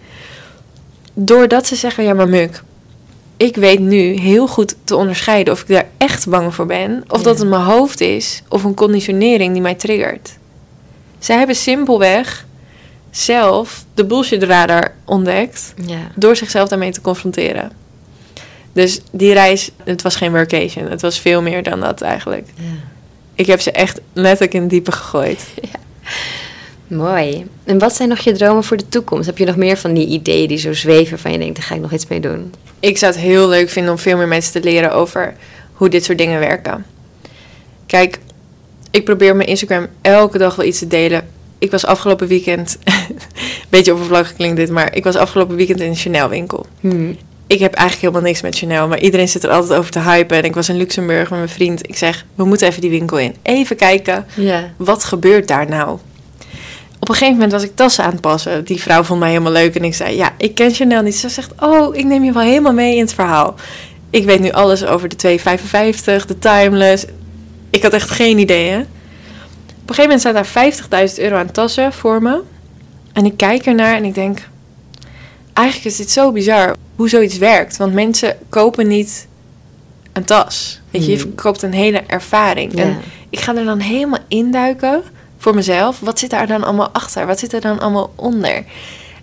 Doordat 1.20 1.68
ze 1.68 1.76
zeggen, 1.76 2.04
ja 2.04 2.14
maar 2.14 2.28
Muk, 2.30 2.62
ik 3.38 3.56
weet 3.56 3.80
nu 3.80 4.00
heel 4.20 4.48
goed 4.48 4.76
te 4.84 4.96
onderscheiden 4.96 5.54
of 5.54 5.62
ik 5.62 5.68
daar 5.68 5.86
echt 5.98 6.30
bang 6.30 6.56
voor 6.56 6.66
ben. 6.66 7.04
Of 7.08 7.18
Ja. 7.18 7.24
dat 7.24 7.40
het 7.40 7.48
mijn 7.50 7.62
hoofd 7.62 8.02
is 8.02 8.42
of 8.50 8.64
een 8.64 8.74
conditionering 8.74 9.54
die 9.54 9.62
mij 9.62 9.76
triggert. 9.76 10.38
Zij 11.20 11.38
hebben 11.38 11.56
simpelweg 11.56 12.46
zelf 13.12 13.86
de 13.94 14.06
bullshit 14.06 14.44
radar 14.44 14.92
ontdekt 15.06 15.74
Ja. 15.86 15.98
door 16.16 16.36
zichzelf 16.36 16.70
daarmee 16.70 16.92
te 16.92 17.02
confronteren. 17.02 17.72
Dus 18.74 19.00
die 19.12 19.34
reis, 19.34 19.72
het 19.84 20.02
was 20.02 20.16
geen 20.16 20.32
workation. 20.32 20.90
Het 20.90 21.02
was 21.02 21.20
veel 21.20 21.42
meer 21.42 21.64
dan 21.64 21.80
dat 21.80 22.02
eigenlijk. 22.02 22.48
ja. 22.56 22.64
Ik 23.36 23.46
heb 23.46 23.62
ze 23.62 23.72
echt 23.72 24.00
letterlijk 24.14 24.54
in 24.54 24.62
het 24.62 24.70
diepe 24.70 24.92
gegooid. 24.92 25.46
Mooi. 26.88 27.46
En 27.64 27.80
wat 27.80 27.96
zijn 27.96 28.10
nog 28.10 28.20
je 28.20 28.32
dromen 28.32 28.64
voor 28.64 28.78
de 28.78 28.90
toekomst? 28.90 29.26
Heb 29.26 29.38
je 29.38 29.46
nog 29.46 29.56
meer 29.56 29.78
van 29.78 29.94
die 29.94 30.08
ideeën 30.08 30.48
die 30.48 30.58
zo 30.58 30.74
zweven 30.74 31.20
van 31.20 31.32
je 31.32 31.38
denkt, 31.38 31.56
daar 31.56 31.66
ga 31.66 31.76
ik 31.76 31.82
nog 31.82 31.94
iets 31.94 32.08
mee 32.08 32.20
doen? 32.20 32.54
Ik 32.80 32.98
zou 32.98 33.12
het 33.12 33.22
heel 33.22 33.48
leuk 33.48 33.70
vinden 33.70 33.92
om 33.92 33.98
veel 33.98 34.18
meer 34.18 34.28
mensen 34.28 34.52
te 34.52 34.64
leren 34.64 34.94
over 34.94 35.34
hoe 35.74 35.90
dit 35.90 36.04
soort 36.04 36.18
dingen 36.18 36.40
werken. 36.40 36.86
Kijk, 37.86 38.20
ik 38.92 39.04
probeer 39.04 39.30
op 39.30 39.36
mijn 39.36 39.50
Instagram 39.50 39.88
elke 40.02 40.38
dag 40.38 40.56
wel 40.56 40.66
iets 40.66 40.80
te 40.80 40.88
delen. 40.88 41.28
Ik 41.58 41.72
was 41.72 41.86
afgelopen 41.86 42.28
weekend, 42.28 42.78
beetje 43.70 43.92
oppervlakkig 43.92 44.36
klinkt 44.36 44.58
dit, 44.58 44.70
maar 44.70 44.96
ik 44.96 45.04
was 45.04 45.16
afgelopen 45.16 45.56
weekend 45.56 45.80
in 45.80 45.90
een 45.90 45.96
Chanel 45.96 46.30
winkel. 46.30 46.66
Ik 47.48 47.60
heb 47.60 47.74
eigenlijk 47.74 48.02
helemaal 48.02 48.30
niks 48.30 48.42
met 48.42 48.58
Chanel, 48.58 48.88
maar 48.88 49.00
iedereen 49.00 49.28
zit 49.28 49.44
er 49.44 49.50
altijd 49.50 49.80
over 49.80 49.92
te 49.92 50.00
hypen. 50.00 50.38
En 50.38 50.44
ik 50.44 50.54
was 50.54 50.70
in 50.70 50.78
Luxemburg 50.78 51.30
met 51.30 51.40
mijn 51.40 51.50
vriend. 51.50 51.90
Ik 51.90 51.98
zeg, 51.98 52.26
we 52.36 52.46
moeten 52.46 52.68
even 52.68 52.82
die 52.82 52.90
winkel 52.90 53.20
in. 53.20 53.36
Even 53.42 53.76
kijken, 53.76 54.26
wat 54.78 55.04
gebeurt 55.04 55.48
daar 55.48 55.70
nou? 55.70 56.00
Op 57.00 57.10
een 57.10 57.16
gegeven 57.16 57.34
moment 57.34 57.52
was 57.52 57.64
ik 57.64 57.76
tassen 57.76 58.04
aan 58.04 58.12
het 58.12 58.22
passen. 58.22 58.64
Die 58.64 58.82
vrouw 58.82 59.04
vond 59.04 59.20
mij 59.20 59.30
helemaal 59.30 59.52
leuk 59.52 59.76
en 59.76 59.84
ik 59.84 59.96
zei, 59.96 60.16
ja, 60.16 60.34
ik 60.38 60.56
ken 60.56 60.72
Chanel 60.74 61.02
niet. 61.02 61.16
Ze 61.16 61.30
zegt, 61.30 61.52
oh, 61.60 61.96
ik 61.96 62.06
neem 62.06 62.24
je 62.24 62.32
wel 62.32 62.44
helemaal 62.44 62.74
mee 62.74 62.96
in 62.96 63.02
het 63.02 63.14
verhaal. 63.14 63.56
Ik 64.10 64.26
weet 64.26 64.40
nu 64.40 64.52
alles 64.52 64.86
over 64.86 65.10
de 65.10 65.16
255, 65.16 66.26
de 66.26 66.40
Timeless. 66.40 67.06
Ik 67.70 67.84
had 67.84 67.94
echt 67.94 68.10
geen 68.10 68.38
idee, 68.38 68.70
hè? 68.70 68.80
Op 68.80 69.90
een 69.90 69.96
gegeven 69.96 70.04
moment 70.04 70.46
staat 70.46 70.88
daar 70.90 71.10
50.000 71.16 71.24
euro 71.24 71.36
aan 71.36 71.52
tassen 71.52 71.94
voor 71.94 72.22
me. 72.22 72.42
En 73.14 73.26
ik 73.26 73.38
kijk 73.38 73.66
ernaar 73.66 73.96
en 73.96 74.04
ik 74.06 74.16
denk, 74.16 74.48
eigenlijk 75.54 75.88
is 75.88 75.98
dit 75.98 76.12
zo 76.12 76.32
bizar 76.32 76.76
hoe 76.96 77.10
zoiets 77.10 77.38
werkt. 77.38 77.78
Want 77.78 77.94
mensen 77.94 78.38
kopen 78.50 78.88
niet 78.88 79.28
een 80.14 80.24
tas. 80.24 80.80
Weet 80.92 81.06
je, 81.06 81.12
je 81.12 81.18
Hmm. 81.22 81.36
koopt 81.36 81.62
een 81.62 81.74
hele 81.74 82.04
ervaring. 82.08 82.74
Ja. 82.76 82.82
En 82.82 82.98
ik 83.30 83.40
ga 83.40 83.56
er 83.56 83.66
dan 83.66 83.80
helemaal 83.80 84.20
induiken 84.28 85.04
voor 85.38 85.56
mezelf. 85.56 86.00
Wat 86.00 86.20
zit 86.20 86.30
daar 86.30 86.48
dan 86.48 86.64
allemaal 86.64 86.90
achter? 86.90 87.26
Wat 87.28 87.40
zit 87.40 87.54
er 87.54 87.62
dan 87.62 87.80
allemaal 87.80 88.12
onder? 88.16 88.64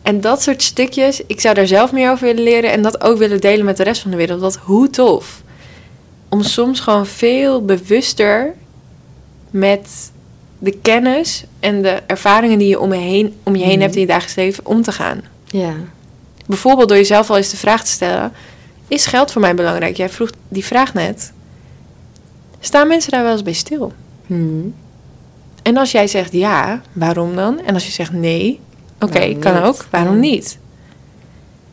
En 0.03 0.21
dat 0.21 0.43
soort 0.43 0.63
stukjes, 0.63 1.23
ik 1.27 1.41
zou 1.41 1.55
daar 1.55 1.67
zelf 1.67 1.93
meer 1.93 2.11
over 2.11 2.27
willen 2.27 2.43
leren 2.43 2.73
en 2.73 2.83
dat 2.83 3.03
ook 3.03 3.19
willen 3.19 3.41
delen 3.41 3.65
met 3.65 3.77
de 3.77 3.83
rest 3.83 4.03
van 4.03 4.11
de 4.11 4.17
wereld. 4.17 4.41
Want 4.41 4.57
hoe 4.57 4.91
tof. 4.91 5.43
Om 6.29 6.43
soms 6.43 6.81
gewoon 6.81 7.07
veel 7.07 7.65
bewuster 7.65 8.55
met 9.51 10.13
de 10.59 10.71
kennis 10.83 11.45
en 11.61 11.83
de 11.83 12.03
ervaringen 12.07 12.59
die 12.59 12.69
je 12.69 12.81
om 12.81 12.93
je 12.95 13.01
heen, 13.01 13.35
om 13.43 13.57
je 13.57 13.63
heen 13.65 13.73
Mhm. 13.73 13.81
hebt 13.81 13.95
in 13.95 14.01
je 14.01 14.07
dagelijks 14.07 14.35
leven 14.37 14.67
om 14.67 14.83
te 14.83 14.93
gaan. 14.93 15.21
Ja. 15.47 15.73
Bijvoorbeeld 16.47 16.89
door 16.89 16.97
jezelf 16.97 17.31
al 17.31 17.37
eens 17.37 17.51
de 17.51 17.57
vraag 17.57 17.85
te 17.85 17.91
stellen: 17.91 18.33
Is 18.89 19.07
geld 19.07 19.33
voor 19.33 19.41
mij 19.41 19.55
belangrijk? 19.55 19.97
Jij 19.97 20.09
vroeg 20.09 20.31
die 20.49 20.65
vraag 20.65 20.95
net. 20.95 21.33
Staan 22.61 22.89
mensen 22.89 23.11
daar 23.11 23.23
wel 23.23 23.33
eens 23.33 23.43
bij 23.43 23.53
stil? 23.53 23.93
Hmm. 24.27 24.75
En 25.65 25.77
als 25.77 25.91
jij 25.91 26.07
zegt 26.07 26.33
ja, 26.33 26.81
waarom 26.93 27.37
dan? 27.37 27.61
En 27.65 27.75
als 27.75 27.87
je 27.87 27.93
zegt 27.93 28.13
nee, 28.13 28.61
oké, 29.01 29.35
kan 29.39 29.63
ook, 29.63 29.87
waarom 29.91 30.21
niet? 30.21 30.59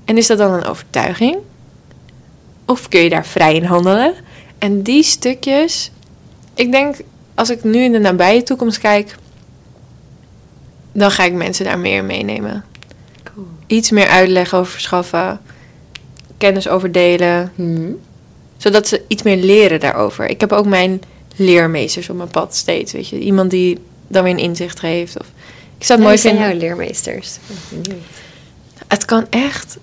En 0.06 0.18
is 0.18 0.28
dat 0.28 0.38
dan 0.38 0.54
een 0.54 0.66
overtuiging? 0.66 1.38
Of 2.66 2.88
kun 2.88 3.02
je 3.02 3.10
daar 3.10 3.26
vrij 3.26 3.56
in 3.56 3.64
handelen? 3.64 4.14
En 4.58 4.82
die 4.82 5.04
stukjes, 5.04 5.92
ik 6.54 6.72
denk, 6.72 6.96
als 7.36 7.50
ik 7.50 7.64
nu 7.64 7.84
in 7.84 7.92
de 7.92 8.00
nabije 8.00 8.44
toekomst 8.44 8.80
kijk, 8.80 9.16
dan 10.92 11.12
ga 11.12 11.24
ik 11.24 11.34
mensen 11.34 11.66
daar 11.66 11.80
meer 11.80 12.04
meenemen. 12.04 12.64
Cool. 13.24 13.48
Iets 13.68 13.92
meer 13.92 14.08
uitleg 14.08 14.54
over 14.54 14.72
verschaffen, 14.72 15.40
kennis 16.38 16.68
over 16.68 16.92
delen, 16.92 17.52
Hmm. 17.56 17.98
zodat 18.58 18.88
ze 18.88 19.02
iets 19.08 19.24
meer 19.24 19.38
leren 19.38 19.80
daarover. 19.80 20.30
Ik 20.30 20.40
heb 20.40 20.52
ook 20.52 20.66
mijn 20.66 21.02
leermeesters 21.36 22.10
op 22.10 22.16
mijn 22.16 22.30
pad 22.30 22.56
steeds, 22.56 22.92
weet 22.92 23.08
je. 23.08 23.20
Iemand 23.20 23.52
die 23.52 23.80
dan 24.08 24.24
weer 24.24 24.34
een 24.34 24.40
inzicht 24.40 24.80
geeft. 24.80 25.20
Of, 25.20 25.26
ik 25.78 25.86
zou 25.86 26.00
het 26.00 26.08
mooi 26.08 26.20
vinden. 26.20 26.42
jouw 26.42 26.58
leermeesters? 26.58 27.38
Het 28.88 29.06
kan 29.06 29.26
echt. 29.30 29.78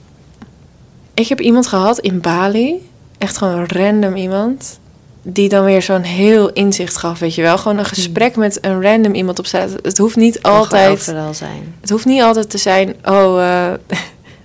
Ik 1.15 1.29
heb 1.29 1.41
iemand 1.41 1.67
gehad 1.67 1.99
in 1.99 2.21
Bali, 2.21 2.89
echt 3.19 3.37
gewoon 3.37 3.67
random 3.67 4.17
iemand, 4.17 4.79
die 5.23 5.49
dan 5.49 5.65
weer 5.65 5.83
zo'n 5.83 6.03
heel 6.03 6.51
inzicht 6.53 6.97
gaf, 6.97 7.19
weet 7.19 7.35
je 7.35 7.43
wel. 7.43 7.59
Gewoon 7.59 7.79
een 7.79 7.85
gesprek 7.85 8.37
met 8.37 8.59
een 8.61 8.83
random 8.83 9.15
iemand 9.15 9.39
op 9.39 9.47
straat. 9.47 9.71
Het 9.83 9.99
hoeft 9.99 10.17
niet 10.17 10.43
altijd. 10.43 11.03
zijn. 11.33 11.75
Het 11.81 11.91
hoeft 11.91 12.05
niet 12.05 12.23
altijd 12.23 12.51
te 12.51 12.59
zijn, 12.59 12.95
oh, 13.05 13.43
eh, 13.43 13.73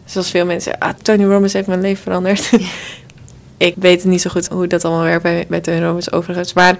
zoals 0.05 0.29
veel 0.29 0.45
mensen 0.45 0.77
ah, 0.77 0.93
Tony 1.01 1.23
Robbins 1.23 1.53
heeft 1.53 1.67
mijn 1.67 1.81
leven 1.81 2.03
veranderd. 2.03 2.49
ik 3.57 3.75
weet 3.77 4.03
niet 4.03 4.21
zo 4.21 4.29
goed 4.29 4.47
hoe 4.47 4.67
dat 4.67 4.85
allemaal 4.85 5.03
werkt 5.03 5.23
bij, 5.23 5.45
bij 5.49 5.61
Tony 5.61 5.81
Robbins 5.81 6.11
overigens. 6.11 6.53
Maar 6.53 6.77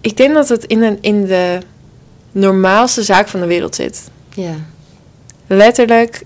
ik 0.00 0.16
denk 0.16 0.34
dat 0.34 0.48
het 0.48 0.64
in, 0.64 0.82
een, 0.82 0.98
in 1.00 1.26
de 1.26 1.58
normaalste 2.32 3.02
zaak 3.02 3.28
van 3.28 3.40
de 3.40 3.46
wereld 3.46 3.74
zit. 3.74 4.10
Ja. 4.34 4.54
Letterlijk 5.46 6.22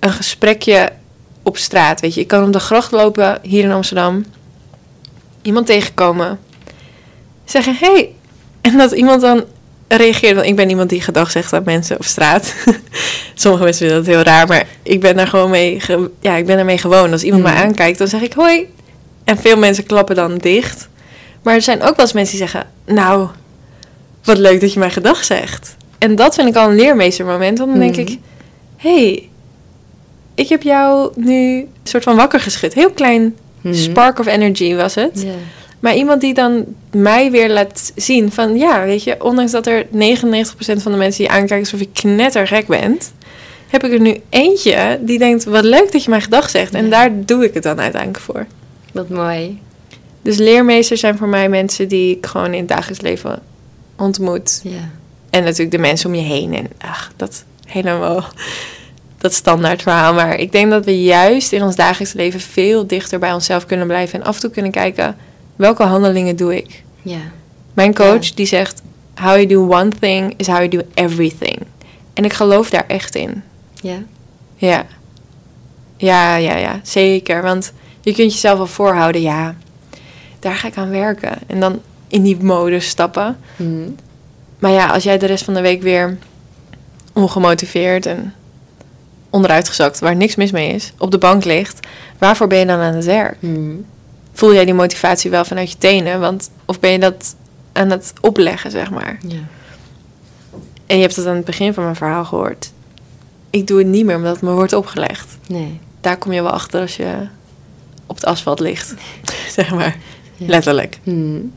een 0.00 0.12
gesprekje 0.12 0.92
op 1.42 1.56
straat, 1.56 2.00
weet 2.00 2.14
je. 2.14 2.20
Ik 2.20 2.28
kan 2.28 2.44
op 2.44 2.52
de 2.52 2.58
gracht 2.58 2.90
lopen 2.90 3.38
hier 3.42 3.64
in 3.64 3.72
Amsterdam. 3.72 4.24
Iemand 5.42 5.66
tegenkomen. 5.66 6.38
Zeggen, 7.44 7.76
hey. 7.76 8.14
En 8.60 8.76
dat 8.76 8.92
iemand 8.92 9.20
dan 9.20 9.44
reageert. 9.88 10.34
Want 10.34 10.46
ik 10.46 10.56
ben 10.56 10.68
iemand 10.68 10.88
die 10.90 11.00
gedag 11.00 11.30
zegt 11.30 11.52
aan 11.52 11.62
mensen 11.64 11.96
op 11.96 12.04
straat. 12.04 12.54
Sommige 13.34 13.64
mensen 13.64 13.86
vinden 13.86 14.04
dat 14.04 14.14
heel 14.14 14.22
raar. 14.24 14.46
Maar 14.46 14.66
ik 14.82 15.00
ben 15.00 15.16
daar 15.16 15.26
gewoon 15.26 15.50
mee, 15.50 15.80
ge- 15.80 16.10
ja, 16.20 16.36
ik 16.36 16.46
ben 16.46 16.56
daarmee 16.56 16.78
gewoon. 16.78 17.12
Als 17.12 17.22
iemand 17.22 17.42
Mm. 17.42 17.50
mij 17.52 17.62
aankijkt, 17.62 17.98
dan 17.98 18.08
zeg 18.08 18.20
ik 18.20 18.32
hoi. 18.32 18.66
En 19.24 19.38
veel 19.38 19.56
mensen 19.56 19.86
klappen 19.86 20.16
dan 20.16 20.36
dicht. 20.38 20.88
Maar 21.42 21.54
er 21.54 21.62
zijn 21.62 21.78
ook 21.82 21.96
wel 21.96 22.04
eens 22.04 22.12
mensen 22.12 22.36
die 22.38 22.46
zeggen... 22.48 22.68
Nou, 22.86 23.28
wat 24.24 24.38
leuk 24.38 24.60
dat 24.60 24.72
je 24.72 24.78
mij 24.78 24.90
gedag 24.90 25.24
zegt. 25.24 25.76
En 25.98 26.14
dat 26.16 26.34
vind 26.34 26.48
ik 26.48 26.56
al 26.56 26.68
een 26.68 26.76
leermeestermoment. 26.76 27.58
Want 27.58 27.70
dan 27.70 27.80
denk 27.80 27.92
Mhm. 27.96 28.00
ik... 28.00 28.18
hey, 28.76 29.28
ik 30.34 30.48
heb 30.48 30.62
jou 30.62 31.12
nu 31.16 31.56
een 31.58 31.68
soort 31.82 32.02
van 32.02 32.16
wakker 32.16 32.40
geschud. 32.40 32.74
Heel 32.74 32.90
klein 32.90 33.36
Mhm. 33.60 33.74
spark 33.74 34.18
of 34.18 34.26
energy 34.26 34.74
was 34.74 34.94
het. 34.94 35.24
Maar 35.84 35.94
iemand 35.94 36.20
die 36.20 36.34
dan 36.34 36.64
mij 36.90 37.30
weer 37.30 37.50
laat 37.50 37.92
zien 37.96 38.32
van... 38.32 38.56
Ja, 38.56 38.84
weet 38.84 39.04
je, 39.04 39.24
ondanks 39.24 39.52
dat 39.52 39.66
er 39.66 39.86
99% 39.86 39.88
van 40.58 40.92
de 40.92 40.98
mensen 40.98 41.22
die 41.22 41.30
aankijken... 41.30 41.58
alsof 41.58 41.80
je 41.80 41.88
knettergek 41.92 42.66
bent... 42.66 43.12
heb 43.68 43.84
ik 43.84 43.92
er 43.92 44.00
nu 44.00 44.20
eentje 44.28 44.98
die 45.00 45.18
denkt... 45.18 45.44
Wat 45.44 45.64
leuk 45.64 45.92
dat 45.92 46.04
je 46.04 46.10
mij 46.10 46.20
gedag 46.20 46.50
zegt. 46.50 46.74
En 46.74 46.84
Ja. 46.84 46.90
daar 46.90 47.24
doe 47.24 47.44
ik 47.44 47.54
het 47.54 47.62
dan 47.62 47.80
uiteindelijk 47.80 48.22
voor. 48.24 48.46
Wat 48.92 49.08
mooi. 49.08 49.60
Dus 50.22 50.36
leermeesters 50.36 51.00
zijn 51.00 51.16
voor 51.16 51.28
mij 51.28 51.48
mensen 51.48 51.88
die 51.88 52.16
ik 52.16 52.26
gewoon 52.26 52.52
in 52.52 52.58
het 52.58 52.68
dagelijks 52.68 53.00
leven 53.00 53.42
ontmoet. 53.96 54.60
Ja. 54.62 54.90
En 55.30 55.42
natuurlijk 55.42 55.70
de 55.70 55.78
mensen 55.78 56.08
om 56.08 56.14
je 56.14 56.22
heen. 56.22 56.54
En 56.54 56.66
ach, 56.78 57.12
dat 57.16 57.44
helemaal 57.66 58.24
dat 59.18 59.34
standaard 59.34 59.82
verhaal. 59.82 60.14
Maar 60.14 60.38
ik 60.38 60.52
denk 60.52 60.70
dat 60.70 60.84
we 60.84 61.02
juist 61.02 61.52
in 61.52 61.62
ons 61.62 61.76
dagelijks 61.76 62.14
leven 62.14 62.40
veel 62.40 62.86
dichter 62.86 63.18
bij 63.18 63.32
onszelf 63.32 63.66
kunnen 63.66 63.86
blijven. 63.86 64.20
En 64.20 64.26
af 64.26 64.34
en 64.34 64.40
toe 64.40 64.50
kunnen 64.50 64.72
kijken, 64.72 65.16
welke 65.56 65.82
handelingen 65.82 66.36
doe 66.36 66.56
ik? 66.56 66.82
Ja. 67.02 67.20
Mijn 67.74 67.94
coach 67.94 68.24
Ja. 68.24 68.34
die 68.34 68.46
zegt, 68.46 68.82
how 69.14 69.34
you 69.34 69.46
do 69.46 69.68
one 69.68 69.90
thing 70.00 70.34
is 70.36 70.46
how 70.46 70.56
you 70.56 70.68
do 70.68 70.80
everything. 70.94 71.58
En 72.12 72.24
ik 72.24 72.32
geloof 72.32 72.70
daar 72.70 72.84
echt 72.86 73.14
in. 73.14 73.42
Ja. 73.74 73.98
Ja. 74.56 74.86
Ja, 75.96 76.36
ja, 76.36 76.56
ja, 76.56 76.80
zeker. 76.82 77.42
Want 77.42 77.72
je 78.00 78.14
kunt 78.14 78.32
jezelf 78.32 78.56
wel 78.56 78.66
voorhouden, 78.66 79.20
ja, 79.22 79.54
daar 80.38 80.54
ga 80.54 80.68
ik 80.68 80.76
aan 80.76 80.90
werken. 80.90 81.38
En 81.46 81.60
dan 81.60 81.80
in 82.08 82.22
die 82.22 82.42
modus 82.42 82.88
stappen. 82.88 83.36
Hmm. 83.56 83.94
Maar 84.58 84.70
ja, 84.70 84.86
als 84.86 85.02
jij 85.02 85.18
de 85.18 85.26
rest 85.26 85.44
van 85.44 85.54
de 85.54 85.60
week 85.60 85.82
weer 85.82 86.18
ongemotiveerd 87.12 88.06
en 88.06 88.34
onderuitgezakt, 89.30 89.98
waar 89.98 90.16
niks 90.16 90.34
mis 90.34 90.50
mee 90.50 90.72
is, 90.72 90.92
op 90.98 91.10
de 91.10 91.18
bank 91.18 91.44
ligt, 91.44 91.86
waarvoor 92.18 92.46
ben 92.46 92.58
je 92.58 92.66
dan 92.66 92.80
aan 92.80 92.94
het 92.94 93.04
werk? 93.04 93.36
Hmm. 93.40 93.84
Voel 94.34 94.54
jij 94.54 94.64
die 94.64 94.74
motivatie 94.74 95.30
wel 95.30 95.44
vanuit 95.44 95.70
je 95.70 95.78
tenen? 95.78 96.20
Want, 96.20 96.50
of 96.64 96.80
ben 96.80 96.90
je 96.90 96.98
dat 96.98 97.36
aan 97.72 97.90
het 97.90 98.12
opleggen, 98.20 98.70
zeg 98.70 98.90
maar? 98.90 99.18
Ja. 99.28 99.38
En 100.86 100.96
je 100.96 101.02
hebt 101.02 101.16
het 101.16 101.26
aan 101.26 101.36
het 101.36 101.44
begin 101.44 101.74
van 101.74 101.82
mijn 101.84 101.96
verhaal 101.96 102.24
gehoord. 102.24 102.72
Ik 103.50 103.66
doe 103.66 103.78
het 103.78 103.86
niet 103.86 104.04
meer 104.04 104.16
omdat 104.16 104.32
het 104.34 104.42
me 104.42 104.50
wordt 104.50 104.72
opgelegd. 104.72 105.36
Nee. 105.48 105.80
Daar 106.00 106.16
kom 106.16 106.32
je 106.32 106.42
wel 106.42 106.50
achter 106.50 106.80
als 106.80 106.96
je, 106.96 107.14
op 108.06 108.16
het 108.16 108.24
asfalt 108.24 108.60
ligt. 108.60 108.94
zeg 109.56 109.70
maar. 109.74 109.96
Letterlijk. 110.36 110.98
Hmm. 111.02 111.52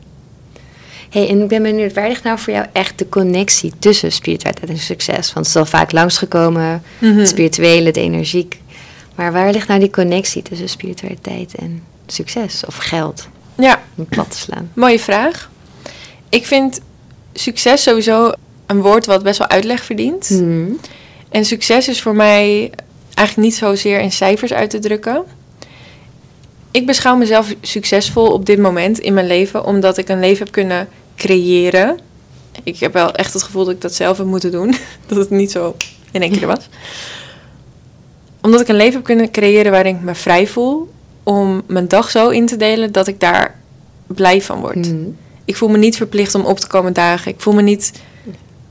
Hey, 1.10 1.28
en 1.28 1.42
ik 1.42 1.48
ben 1.48 1.62
benieuwd, 1.62 1.92
waar 1.92 2.08
ligt 2.08 2.22
nou 2.22 2.38
voor 2.38 2.52
jou 2.52 2.66
echt 2.72 2.98
de 2.98 3.08
connectie 3.08 3.72
tussen 3.78 4.12
spiritualiteit 4.12 4.70
en 4.70 4.78
succes? 4.78 5.32
Want 5.32 5.46
het 5.46 5.54
is 5.54 5.56
al 5.56 5.66
vaak 5.66 5.92
langsgekomen, 5.92 6.82
Mhm. 6.98 7.18
het 7.18 7.28
spirituele, 7.28 7.86
het 7.86 7.96
energiek. 7.96 8.60
Maar 9.14 9.32
waar 9.32 9.52
ligt 9.52 9.68
nou 9.68 9.80
die 9.80 9.90
connectie 9.90 10.42
tussen 10.42 10.68
spiritualiteit 10.68 11.54
en 11.54 11.82
succes 12.12 12.64
of 12.66 12.76
geld? 12.76 13.28
Ja, 13.54 13.82
Om 13.96 14.06
plat 14.06 14.30
te 14.30 14.36
slaan. 14.36 14.70
mooie 14.74 14.98
vraag. 14.98 15.50
Ik 16.28 16.46
vind 16.46 16.80
succes 17.32 17.82
sowieso 17.82 18.32
een 18.66 18.80
woord 18.80 19.06
wat 19.06 19.22
best 19.22 19.38
wel 19.38 19.48
uitleg 19.48 19.84
verdient. 19.84 20.26
Hmm. 20.28 20.78
En 21.28 21.44
succes 21.44 21.88
is 21.88 22.02
voor 22.02 22.14
mij 22.14 22.70
eigenlijk 23.14 23.48
niet 23.48 23.56
zozeer 23.56 24.00
in 24.00 24.12
cijfers 24.12 24.52
uit 24.52 24.70
te 24.70 24.78
drukken. 24.78 25.22
Ik 26.70 26.86
beschouw 26.86 27.16
mezelf 27.16 27.54
succesvol 27.62 28.32
op 28.32 28.46
dit 28.46 28.58
moment 28.58 28.98
in 28.98 29.14
mijn 29.14 29.26
leven, 29.26 29.64
omdat 29.64 29.98
ik 29.98 30.08
een 30.08 30.20
leven 30.20 30.44
heb 30.44 30.52
kunnen 30.52 30.88
creëren. 31.16 31.98
Ik 32.62 32.78
heb 32.78 32.92
wel 32.92 33.12
echt 33.14 33.32
het 33.32 33.42
gevoel 33.42 33.64
dat 33.64 33.74
ik 33.74 33.80
dat 33.80 33.94
zelf 33.94 34.16
heb 34.18 34.26
moeten 34.26 34.50
doen, 34.50 34.74
dat 35.06 35.18
het 35.18 35.30
niet 35.30 35.50
zo 35.50 35.76
in 36.10 36.22
één 36.22 36.30
keer 36.32 36.42
er 36.42 36.48
was. 36.56 36.68
Omdat 38.42 38.60
ik 38.60 38.68
een 38.68 38.76
leven 38.76 38.94
heb 38.94 39.04
kunnen 39.04 39.30
creëren 39.30 39.72
waarin 39.72 39.94
ik 39.96 40.02
me 40.02 40.14
vrij 40.14 40.46
voel 40.46 40.90
om 41.28 41.62
mijn 41.66 41.88
dag 41.88 42.10
zo 42.10 42.28
in 42.28 42.46
te 42.46 42.56
delen 42.56 42.92
dat 42.92 43.06
ik 43.06 43.20
daar 43.20 43.60
blij 44.06 44.42
van 44.42 44.60
word. 44.60 44.86
Hmm. 44.86 45.16
Ik 45.44 45.56
voel 45.56 45.68
me 45.68 45.78
niet 45.78 45.96
verplicht 45.96 46.34
om 46.34 46.44
op 46.44 46.58
te 46.58 46.66
komen 46.66 46.92
dagen. 46.92 47.32
Ik 47.32 47.40
voel 47.40 47.54
me 47.54 47.62
niet 47.62 47.92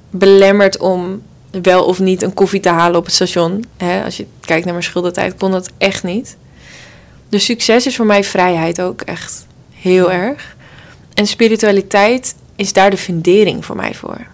belemmerd 0.09 0.77
om 0.77 1.21
wel 1.61 1.85
of 1.85 1.99
niet 1.99 2.21
een 2.21 2.33
koffie 2.33 2.59
te 2.59 2.69
halen 2.69 2.99
op 2.99 3.05
het 3.05 3.13
station. 3.13 3.65
Als 4.03 4.17
je 4.17 4.25
kijkt 4.39 4.63
naar 4.63 4.73
mijn 4.73 4.85
schuldertijd, 4.85 5.35
kon 5.35 5.51
dat 5.51 5.69
echt 5.77 6.03
niet. 6.03 6.37
Dus 7.29 7.45
succes 7.45 7.85
is 7.85 7.95
voor 7.95 8.05
mij 8.05 8.23
vrijheid 8.23 8.81
ook 8.81 9.01
echt 9.01 9.45
heel 9.73 10.11
erg. 10.11 10.55
En 11.13 11.27
spiritualiteit 11.27 12.35
is 12.55 12.73
daar 12.73 12.89
de 12.89 12.97
fundering 12.97 13.65
voor 13.65 13.75
mij 13.75 13.93
voor. 13.93 14.27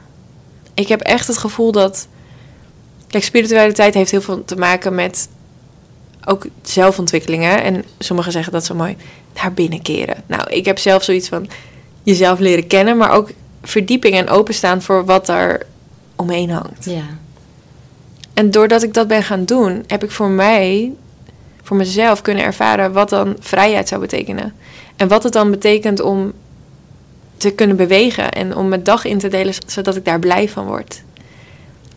Ik 0.74 0.88
heb 0.88 1.02
echt 1.02 1.28
het 1.28 1.38
gevoel 1.38 1.72
dat. 1.72 2.08
Kijk, 3.08 3.24
spiritualiteit 3.24 3.94
heeft 3.94 4.12
heel 4.12 4.22
veel 4.22 4.46
te 4.46 4.56
maken 4.56 4.96
met 4.96 5.28
ook 6.26 6.46
zelfontwikkeling. 6.62 7.44
Hè? 7.44 7.56
En 7.56 7.84
sommigen 8.00 8.32
zeggen 8.32 8.54
dat 8.54 8.66
zo 8.66 8.76
mooi. 8.76 8.98
Naar 9.34 9.54
binnen 9.54 9.82
keren. 9.82 10.24
Nou, 10.26 10.50
ik 10.50 10.66
heb 10.66 10.80
zelf 10.80 11.04
zoiets 11.04 11.28
van 11.28 11.48
jezelf 12.04 12.40
leren 12.40 12.68
kennen, 12.68 12.98
maar 12.98 13.12
ook 13.12 13.32
verdieping 13.64 14.16
en 14.16 14.30
openstaan 14.30 14.82
voor 14.82 15.06
wat 15.06 15.30
er 15.30 15.66
omheen 16.16 16.50
hangt. 16.50 16.86
Ja. 16.86 17.04
En 18.34 18.52
doordat 18.52 18.84
ik 18.84 18.94
dat 18.94 19.08
ben 19.08 19.24
gaan 19.24 19.46
doen, 19.46 19.84
heb 19.88 20.04
ik 20.04 20.12
voor 20.12 20.30
mij, 20.30 20.92
voor 21.64 21.78
mezelf 21.78 22.22
kunnen 22.22 22.44
ervaren 22.44 22.94
wat 22.94 23.10
dan 23.10 23.36
vrijheid 23.40 23.88
zou 23.88 24.02
betekenen. 24.02 24.54
En 24.96 25.08
wat 25.08 25.24
het 25.24 25.34
dan 25.34 25.52
betekent 25.52 26.00
om 26.00 26.34
te 27.38 27.52
kunnen 27.52 27.76
bewegen 27.76 28.32
en 28.32 28.56
om 28.56 28.68
mijn 28.68 28.84
dag 28.84 29.06
in 29.06 29.18
te 29.18 29.28
delen 29.28 29.54
zodat 29.66 29.96
ik 29.96 30.06
daar 30.06 30.20
blij 30.20 30.50
van 30.50 30.66
word. 30.66 31.04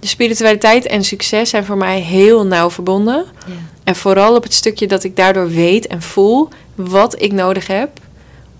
Spiritualiteit 0.06 0.86
en 0.86 1.04
succes 1.04 1.50
zijn 1.50 1.64
voor 1.64 1.76
mij 1.76 2.00
heel 2.00 2.46
nauw 2.46 2.70
verbonden. 2.70 3.24
Ja. 3.46 3.52
En 3.84 3.96
vooral 3.96 4.34
op 4.34 4.42
het 4.42 4.54
stukje 4.54 4.86
dat 4.86 5.04
ik 5.04 5.16
daardoor 5.16 5.48
weet 5.48 5.86
en 5.86 6.02
voel 6.02 6.48
wat 6.74 7.22
ik 7.22 7.32
nodig 7.32 7.66
heb 7.66 7.90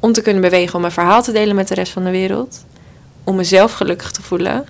om 0.01 0.13
te 0.13 0.23
kunnen 0.23 0.43
bewegen, 0.43 0.75
om 0.75 0.81
mijn 0.81 0.93
verhaal 0.93 1.23
te 1.23 1.33
delen 1.33 1.57
met 1.57 1.69
de 1.69 1.75
rest 1.75 1.93
van 1.93 2.05
de 2.05 2.11
wereld, 2.11 2.65
om 3.25 3.37
mezelf 3.37 3.73
gelukkig 3.73 4.11
te 4.11 4.23
voelen 4.23 4.67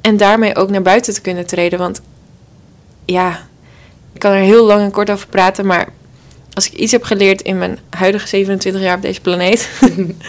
en 0.00 0.16
daarmee 0.16 0.56
ook 0.56 0.70
naar 0.70 0.82
buiten 0.82 1.14
te 1.14 1.20
kunnen 1.20 1.46
treden. 1.46 1.78
Want 1.78 2.00
ja, 3.04 3.46
ik 4.12 4.20
kan 4.20 4.32
er 4.32 4.42
heel 4.42 4.64
lang 4.64 4.82
en 4.82 4.90
kort 4.90 5.10
over 5.10 5.28
praten, 5.28 5.66
maar 5.66 5.88
als 6.52 6.66
ik 6.66 6.72
iets 6.72 6.92
heb 6.92 7.02
geleerd 7.02 7.40
in 7.40 7.58
mijn 7.58 7.78
huidige 7.90 8.28
27 8.28 8.82
jaar 8.82 8.96
op 8.96 9.02
deze 9.02 9.20
planeet, 9.20 9.70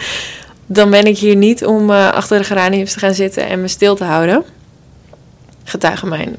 dan 0.66 0.90
ben 0.90 1.04
ik 1.04 1.18
hier 1.18 1.36
niet 1.36 1.64
om 1.64 1.90
eh, 1.90 2.12
achter 2.12 2.38
de 2.38 2.44
geraniums 2.44 2.92
te 2.92 2.98
gaan 2.98 3.14
zitten 3.14 3.48
en 3.48 3.60
me 3.60 3.68
stil 3.68 3.96
te 3.96 4.04
houden. 4.04 4.44
Getuige 5.68 6.06
mijn 6.06 6.36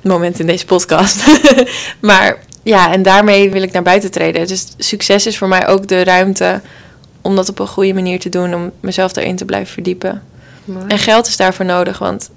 moment 0.00 0.38
in 0.38 0.46
deze 0.46 0.64
podcast. 0.64 1.24
maar 2.00 2.38
ja, 2.62 2.92
en 2.92 3.02
daarmee 3.02 3.50
wil 3.50 3.62
ik 3.62 3.72
naar 3.72 3.82
buiten 3.82 4.10
treden. 4.10 4.46
Dus 4.46 4.74
succes 4.78 5.26
is 5.26 5.38
voor 5.38 5.48
mij 5.48 5.68
ook 5.68 5.88
de 5.88 6.04
ruimte 6.04 6.60
om 7.20 7.36
dat 7.36 7.48
op 7.48 7.58
een 7.58 7.66
goede 7.66 7.94
manier 7.94 8.20
te 8.20 8.28
doen, 8.28 8.54
om 8.54 8.70
mezelf 8.80 9.12
daarin 9.12 9.36
te 9.36 9.44
blijven 9.44 9.72
verdiepen. 9.72 10.22
Mooi. 10.64 10.84
En 10.88 10.98
geld 10.98 11.26
is 11.26 11.36
daarvoor 11.36 11.64
nodig, 11.64 11.98
want 11.98 12.30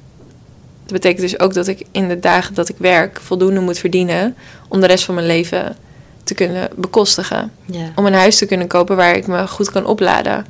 dat 0.84 0.94
betekent 0.94 1.22
dus 1.22 1.40
ook 1.40 1.54
dat 1.54 1.68
ik 1.68 1.86
in 1.92 2.08
de 2.08 2.20
dagen 2.20 2.54
dat 2.54 2.70
ik 2.70 2.76
werk 2.78 3.20
voldoende 3.22 3.60
moet 3.60 3.80
verdienen 3.80 4.36
om 4.68 4.80
de 4.80 4.88
rest 4.88 5.04
van 5.04 5.16
mijn 5.16 5.28
leven 5.28 5.76
te 6.24 6.34
kunnen 6.34 6.70
bekostigen. 6.76 7.52
Ja. 7.66 7.92
Om 7.96 8.06
een 8.06 8.14
huis 8.14 8.38
te 8.38 8.46
kunnen 8.46 8.68
kopen 8.68 8.96
waar 8.96 9.16
ik 9.16 9.28
me 9.28 9.48
goed 9.48 9.72
kan 9.72 9.86
opladen. 9.86 10.46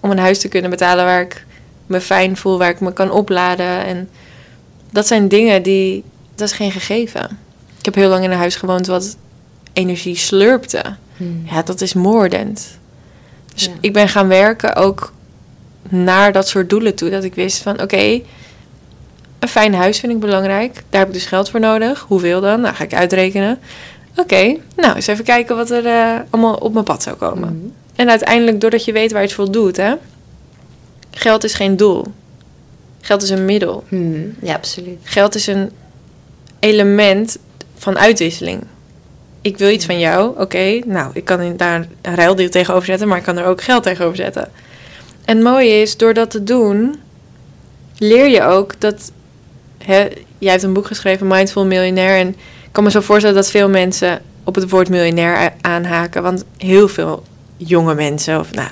Om 0.00 0.10
een 0.10 0.18
huis 0.18 0.38
te 0.38 0.48
kunnen 0.48 0.70
betalen 0.70 1.04
waar 1.04 1.20
ik 1.20 1.44
me 1.86 2.00
fijn 2.00 2.36
voel, 2.36 2.58
waar 2.58 2.70
ik 2.70 2.80
me 2.80 2.92
kan 2.92 3.10
opladen. 3.10 3.84
En 3.84 4.08
dat 4.92 5.06
zijn 5.06 5.28
dingen 5.28 5.62
die, 5.62 6.04
dat 6.34 6.48
is 6.48 6.54
geen 6.54 6.72
gegeven. 6.72 7.38
Ik 7.78 7.84
heb 7.84 7.94
heel 7.94 8.08
lang 8.08 8.24
in 8.24 8.30
een 8.30 8.38
huis 8.38 8.56
gewoond 8.56 8.86
wat 8.86 9.16
energie 9.72 10.16
slurpte. 10.16 10.82
Hmm. 11.16 11.42
Ja, 11.50 11.62
dat 11.62 11.80
is 11.80 11.92
moordend. 11.94 12.78
Dus 13.54 13.64
Ja. 13.64 13.70
ik 13.80 13.92
ben 13.92 14.08
gaan 14.08 14.28
werken 14.28 14.76
ook 14.76 15.12
naar 15.88 16.32
dat 16.32 16.48
soort 16.48 16.70
doelen 16.70 16.94
toe. 16.94 17.10
Dat 17.10 17.24
ik 17.24 17.34
wist 17.34 17.62
van 17.62 17.80
oké, 17.82 18.20
een 19.38 19.48
fijn 19.48 19.74
huis 19.74 20.00
vind 20.00 20.12
ik 20.12 20.20
belangrijk. 20.20 20.82
Daar 20.90 21.00
heb 21.00 21.08
ik 21.08 21.14
dus 21.14 21.26
geld 21.26 21.50
voor 21.50 21.60
nodig. 21.60 22.04
Hoeveel 22.08 22.40
dan? 22.40 22.60
Nou, 22.60 22.74
ga 22.74 22.84
ik 22.84 22.94
uitrekenen. 22.94 23.58
Oké, 24.16 24.56
nou 24.76 24.94
eens 24.94 25.06
even 25.06 25.24
kijken 25.24 25.56
wat 25.56 25.70
er 25.70 25.86
eh, 25.86 26.18
allemaal 26.30 26.54
op 26.54 26.72
mijn 26.72 26.84
pad 26.84 27.02
zou 27.02 27.16
komen. 27.16 27.48
Hmm. 27.48 27.72
En 27.96 28.10
uiteindelijk, 28.10 28.60
doordat 28.60 28.84
je 28.84 28.92
weet 28.92 29.12
waar 29.12 29.20
je 29.20 29.26
het 29.26 29.36
voor 29.36 29.50
doet, 29.50 29.76
hè. 29.76 29.94
Geld 31.10 31.44
is 31.44 31.54
geen 31.54 31.76
doel. 31.76 32.04
Geld 33.00 33.22
is 33.22 33.30
een 33.30 33.44
middel. 33.44 33.84
Hmm. 33.88 34.34
Ja, 34.42 34.54
absoluut. 34.54 34.98
Geld 35.02 35.34
is 35.34 35.46
een 35.46 35.70
element 36.60 37.38
van 37.76 37.98
uitwisseling. 37.98 38.62
Ik 39.40 39.58
wil 39.58 39.68
iets 39.70 39.84
van 39.86 39.98
jou, 39.98 40.40
oké. 40.40 40.80
nou, 40.86 41.10
ik 41.14 41.24
kan 41.24 41.56
daar 41.56 41.86
een 42.02 42.14
ruildeal 42.14 42.48
tegenover 42.48 42.86
zetten, 42.86 43.08
maar 43.08 43.18
ik 43.18 43.24
kan 43.24 43.38
er 43.38 43.44
ook 43.46 43.62
geld 43.62 43.82
tegenover 43.82 44.16
zetten. 44.16 44.48
En 45.24 45.34
het 45.36 45.44
mooie 45.44 45.80
is, 45.80 45.96
door 45.96 46.14
dat 46.14 46.30
te 46.30 46.44
doen, 46.44 47.00
leer 47.98 48.28
je 48.28 48.42
ook 48.42 48.80
dat... 48.80 49.12
Hè, 49.84 50.08
jij 50.38 50.50
hebt 50.50 50.62
een 50.62 50.72
boek 50.72 50.86
geschreven, 50.86 51.26
Mindful 51.26 51.66
Millionaire. 51.66 52.18
En 52.18 52.28
ik 52.28 52.72
kan 52.72 52.84
me 52.84 52.90
zo 52.90 53.00
voorstellen 53.00 53.36
dat 53.36 53.50
veel 53.50 53.68
mensen 53.68 54.22
op 54.44 54.54
het 54.54 54.70
woord 54.70 54.88
miljonair 54.88 55.52
aanhaken. 55.60 56.22
Want 56.22 56.44
heel 56.56 56.88
veel 56.88 57.22
jonge 57.56 57.94
mensen, 57.94 58.38
of 58.40 58.52
nou, 58.52 58.68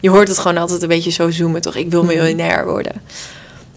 je 0.00 0.10
hoort 0.10 0.28
het 0.28 0.38
gewoon 0.38 0.56
altijd 0.56 0.82
een 0.82 0.88
beetje 0.88 1.10
zo 1.10 1.30
zoomen, 1.30 1.60
toch? 1.60 1.76
Ik 1.76 1.90
wil 1.90 2.02
Mhm. 2.04 2.14
miljonair 2.16 2.66
worden. 2.66 2.92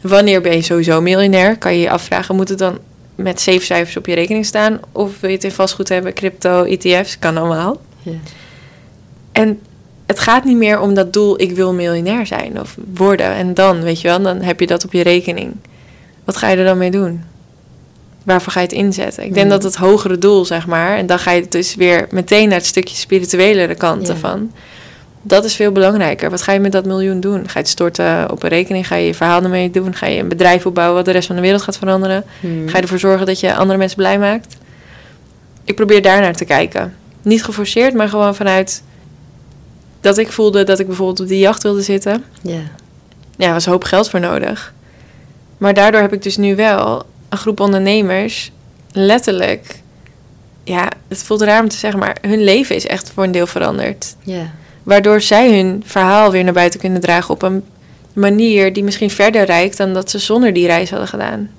Wanneer 0.07 0.41
ben 0.41 0.55
je 0.55 0.61
sowieso 0.61 1.01
miljonair? 1.01 1.57
Kan 1.57 1.73
je 1.73 1.79
je 1.79 1.89
afvragen, 1.89 2.35
moet 2.35 2.49
het 2.49 2.57
dan 2.57 2.77
met 3.15 3.41
zeven 3.41 3.65
cijfers 3.65 3.97
op 3.97 4.05
je 4.05 4.15
rekening 4.15 4.45
staan? 4.45 4.79
Of 4.91 5.19
wil 5.19 5.29
je 5.29 5.35
het 5.35 5.45
in 5.45 5.51
vastgoed 5.51 5.89
hebben, 5.89 6.13
crypto, 6.13 6.63
ETF's? 6.63 7.19
Kan 7.19 7.37
allemaal. 7.37 7.81
Ja. 8.01 8.11
En 9.31 9.59
het 10.05 10.19
gaat 10.19 10.43
niet 10.43 10.57
meer 10.57 10.79
om 10.79 10.93
dat 10.93 11.13
doel, 11.13 11.41
ik 11.41 11.51
wil 11.51 11.73
miljonair 11.73 12.25
zijn 12.25 12.59
of 12.59 12.75
worden. 12.95 13.31
En 13.33 13.53
dan, 13.53 13.81
weet 13.81 14.01
je 14.01 14.07
wel, 14.07 14.21
dan 14.21 14.41
heb 14.41 14.59
je 14.59 14.67
dat 14.67 14.85
op 14.85 14.93
je 14.93 15.03
rekening. 15.03 15.55
Wat 16.23 16.35
ga 16.37 16.49
je 16.49 16.57
er 16.57 16.65
dan 16.65 16.77
mee 16.77 16.91
doen? 16.91 17.23
Waarvoor 18.23 18.51
ga 18.53 18.59
je 18.59 18.65
het 18.65 18.75
inzetten? 18.75 19.23
Ik 19.23 19.33
denk 19.33 19.49
dat 19.49 19.63
het 19.63 19.75
hogere 19.75 20.17
doel, 20.17 20.45
zeg 20.45 20.67
maar, 20.67 20.97
en 20.97 21.05
dan 21.05 21.19
ga 21.19 21.31
je 21.31 21.45
dus 21.49 21.75
weer 21.75 22.07
meteen 22.11 22.47
naar 22.49 22.57
het 22.57 22.65
stukje 22.67 22.95
spirituelere 22.95 23.75
kant 23.75 24.07
Ja. 24.07 24.13
ervan. 24.13 24.51
Dat 25.27 25.45
is 25.45 25.55
veel 25.55 25.71
belangrijker. 25.71 26.29
Wat 26.29 26.41
ga 26.41 26.51
je 26.51 26.59
met 26.59 26.71
dat 26.71 26.85
miljoen 26.85 27.19
doen? 27.19 27.39
Ga 27.39 27.53
je 27.53 27.59
het 27.59 27.67
storten 27.67 28.31
op 28.31 28.43
een 28.43 28.49
rekening? 28.49 28.87
Ga 28.87 28.95
je 28.95 29.05
je 29.05 29.13
verhaal 29.13 29.43
ermee 29.43 29.69
doen? 29.69 29.95
Ga 29.95 30.05
je 30.05 30.19
een 30.19 30.27
bedrijf 30.27 30.65
opbouwen 30.65 30.95
wat 30.95 31.05
de 31.05 31.11
rest 31.11 31.27
van 31.27 31.35
de 31.35 31.41
wereld 31.41 31.61
gaat 31.61 31.77
veranderen? 31.77 32.23
Hmm. 32.39 32.69
Ga 32.69 32.75
je 32.77 32.83
ervoor 32.83 32.99
zorgen 32.99 33.25
dat 33.25 33.39
je 33.39 33.55
andere 33.55 33.77
mensen 33.77 33.97
blij 33.97 34.19
maakt? 34.19 34.57
Ik 35.63 35.75
probeer 35.75 36.01
daar 36.01 36.21
naar 36.21 36.35
te 36.35 36.45
kijken. 36.45 36.95
Niet 37.21 37.43
geforceerd, 37.43 37.93
maar 37.93 38.09
gewoon 38.09 38.35
vanuit 38.35 38.83
dat 40.01 40.17
ik 40.17 40.31
voelde 40.31 40.63
dat 40.63 40.79
ik 40.79 40.87
bijvoorbeeld 40.87 41.19
op 41.19 41.27
die 41.27 41.39
jacht 41.39 41.63
wilde 41.63 41.81
zitten. 41.81 42.23
Ja. 42.41 42.59
Ja, 43.37 43.47
er 43.47 43.53
was 43.53 43.65
een 43.65 43.71
hoop 43.71 43.83
geld 43.83 44.09
voor 44.09 44.19
nodig. 44.19 44.73
Maar 45.57 45.73
daardoor 45.73 46.01
heb 46.01 46.13
ik 46.13 46.21
dus 46.21 46.37
nu 46.37 46.55
wel 46.55 47.05
een 47.29 47.37
groep 47.37 47.59
ondernemers, 47.59 48.51
letterlijk, 48.91 49.81
ja, 50.63 50.87
het 51.07 51.23
voelt 51.23 51.41
raar 51.41 51.61
om 51.61 51.69
te 51.69 51.77
zeggen, 51.77 51.99
maar 51.99 52.17
hun 52.21 52.43
leven 52.43 52.75
is 52.75 52.87
echt 52.87 53.11
voor 53.11 53.23
een 53.23 53.31
deel 53.31 53.47
veranderd. 53.47 54.15
Ja. 54.23 54.51
Waardoor 54.87 55.21
zij 55.21 55.57
hun 55.57 55.83
verhaal 55.85 56.31
weer 56.31 56.43
naar 56.43 56.53
buiten 56.53 56.79
kunnen 56.79 57.01
dragen 57.01 57.33
op 57.33 57.41
een 57.41 57.63
manier 58.13 58.73
die 58.73 58.83
misschien 58.83 59.09
verder 59.09 59.45
reikt 59.45 59.77
dan 59.77 59.93
dat 59.93 60.09
ze 60.09 60.19
zonder 60.19 60.53
die 60.53 60.65
reis 60.65 60.89
hadden 60.89 61.07
gedaan. 61.07 61.49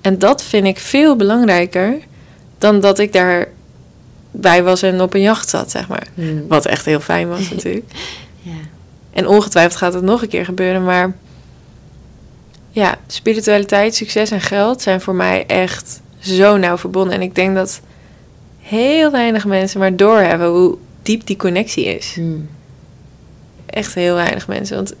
En 0.00 0.18
dat 0.18 0.42
vind 0.42 0.66
ik 0.66 0.78
veel 0.78 1.16
belangrijker 1.16 1.98
dan 2.58 2.80
dat 2.80 2.98
ik 2.98 3.12
daar 3.12 3.48
bij 4.30 4.62
was 4.62 4.82
en 4.82 5.00
op 5.00 5.14
een 5.14 5.20
jacht 5.20 5.48
zat, 5.48 5.70
zeg 5.70 5.88
maar. 5.88 6.06
Hmm. 6.14 6.48
Wat 6.48 6.66
echt 6.66 6.84
heel 6.84 7.00
fijn 7.00 7.28
was 7.28 7.50
natuurlijk. 7.50 7.86
Ja. 8.42 8.52
En 9.12 9.28
ongetwijfeld 9.28 9.76
gaat 9.76 9.94
het 9.94 10.02
nog 10.02 10.22
een 10.22 10.28
keer 10.28 10.44
gebeuren, 10.44 10.84
maar 10.84 11.16
ja, 12.70 12.98
spiritualiteit, 13.06 13.94
succes 13.94 14.30
en 14.30 14.40
geld 14.40 14.82
zijn 14.82 15.00
voor 15.00 15.14
mij 15.14 15.44
echt 15.46 16.00
zo 16.18 16.56
nauw 16.56 16.78
verbonden. 16.78 17.14
En 17.14 17.22
ik 17.22 17.34
denk 17.34 17.54
dat 17.54 17.80
heel 18.60 19.10
weinig 19.10 19.44
mensen 19.44 19.80
maar 19.80 19.96
doorhebben 19.96 20.48
hoe 20.48 20.76
diep 21.02 21.26
die 21.26 21.36
connectie 21.36 21.84
is. 21.84 22.12
Hmm. 22.14 22.48
Echt 23.74 23.94
heel 23.94 24.14
weinig 24.14 24.48
mensen. 24.48 24.76
Want 24.76 24.94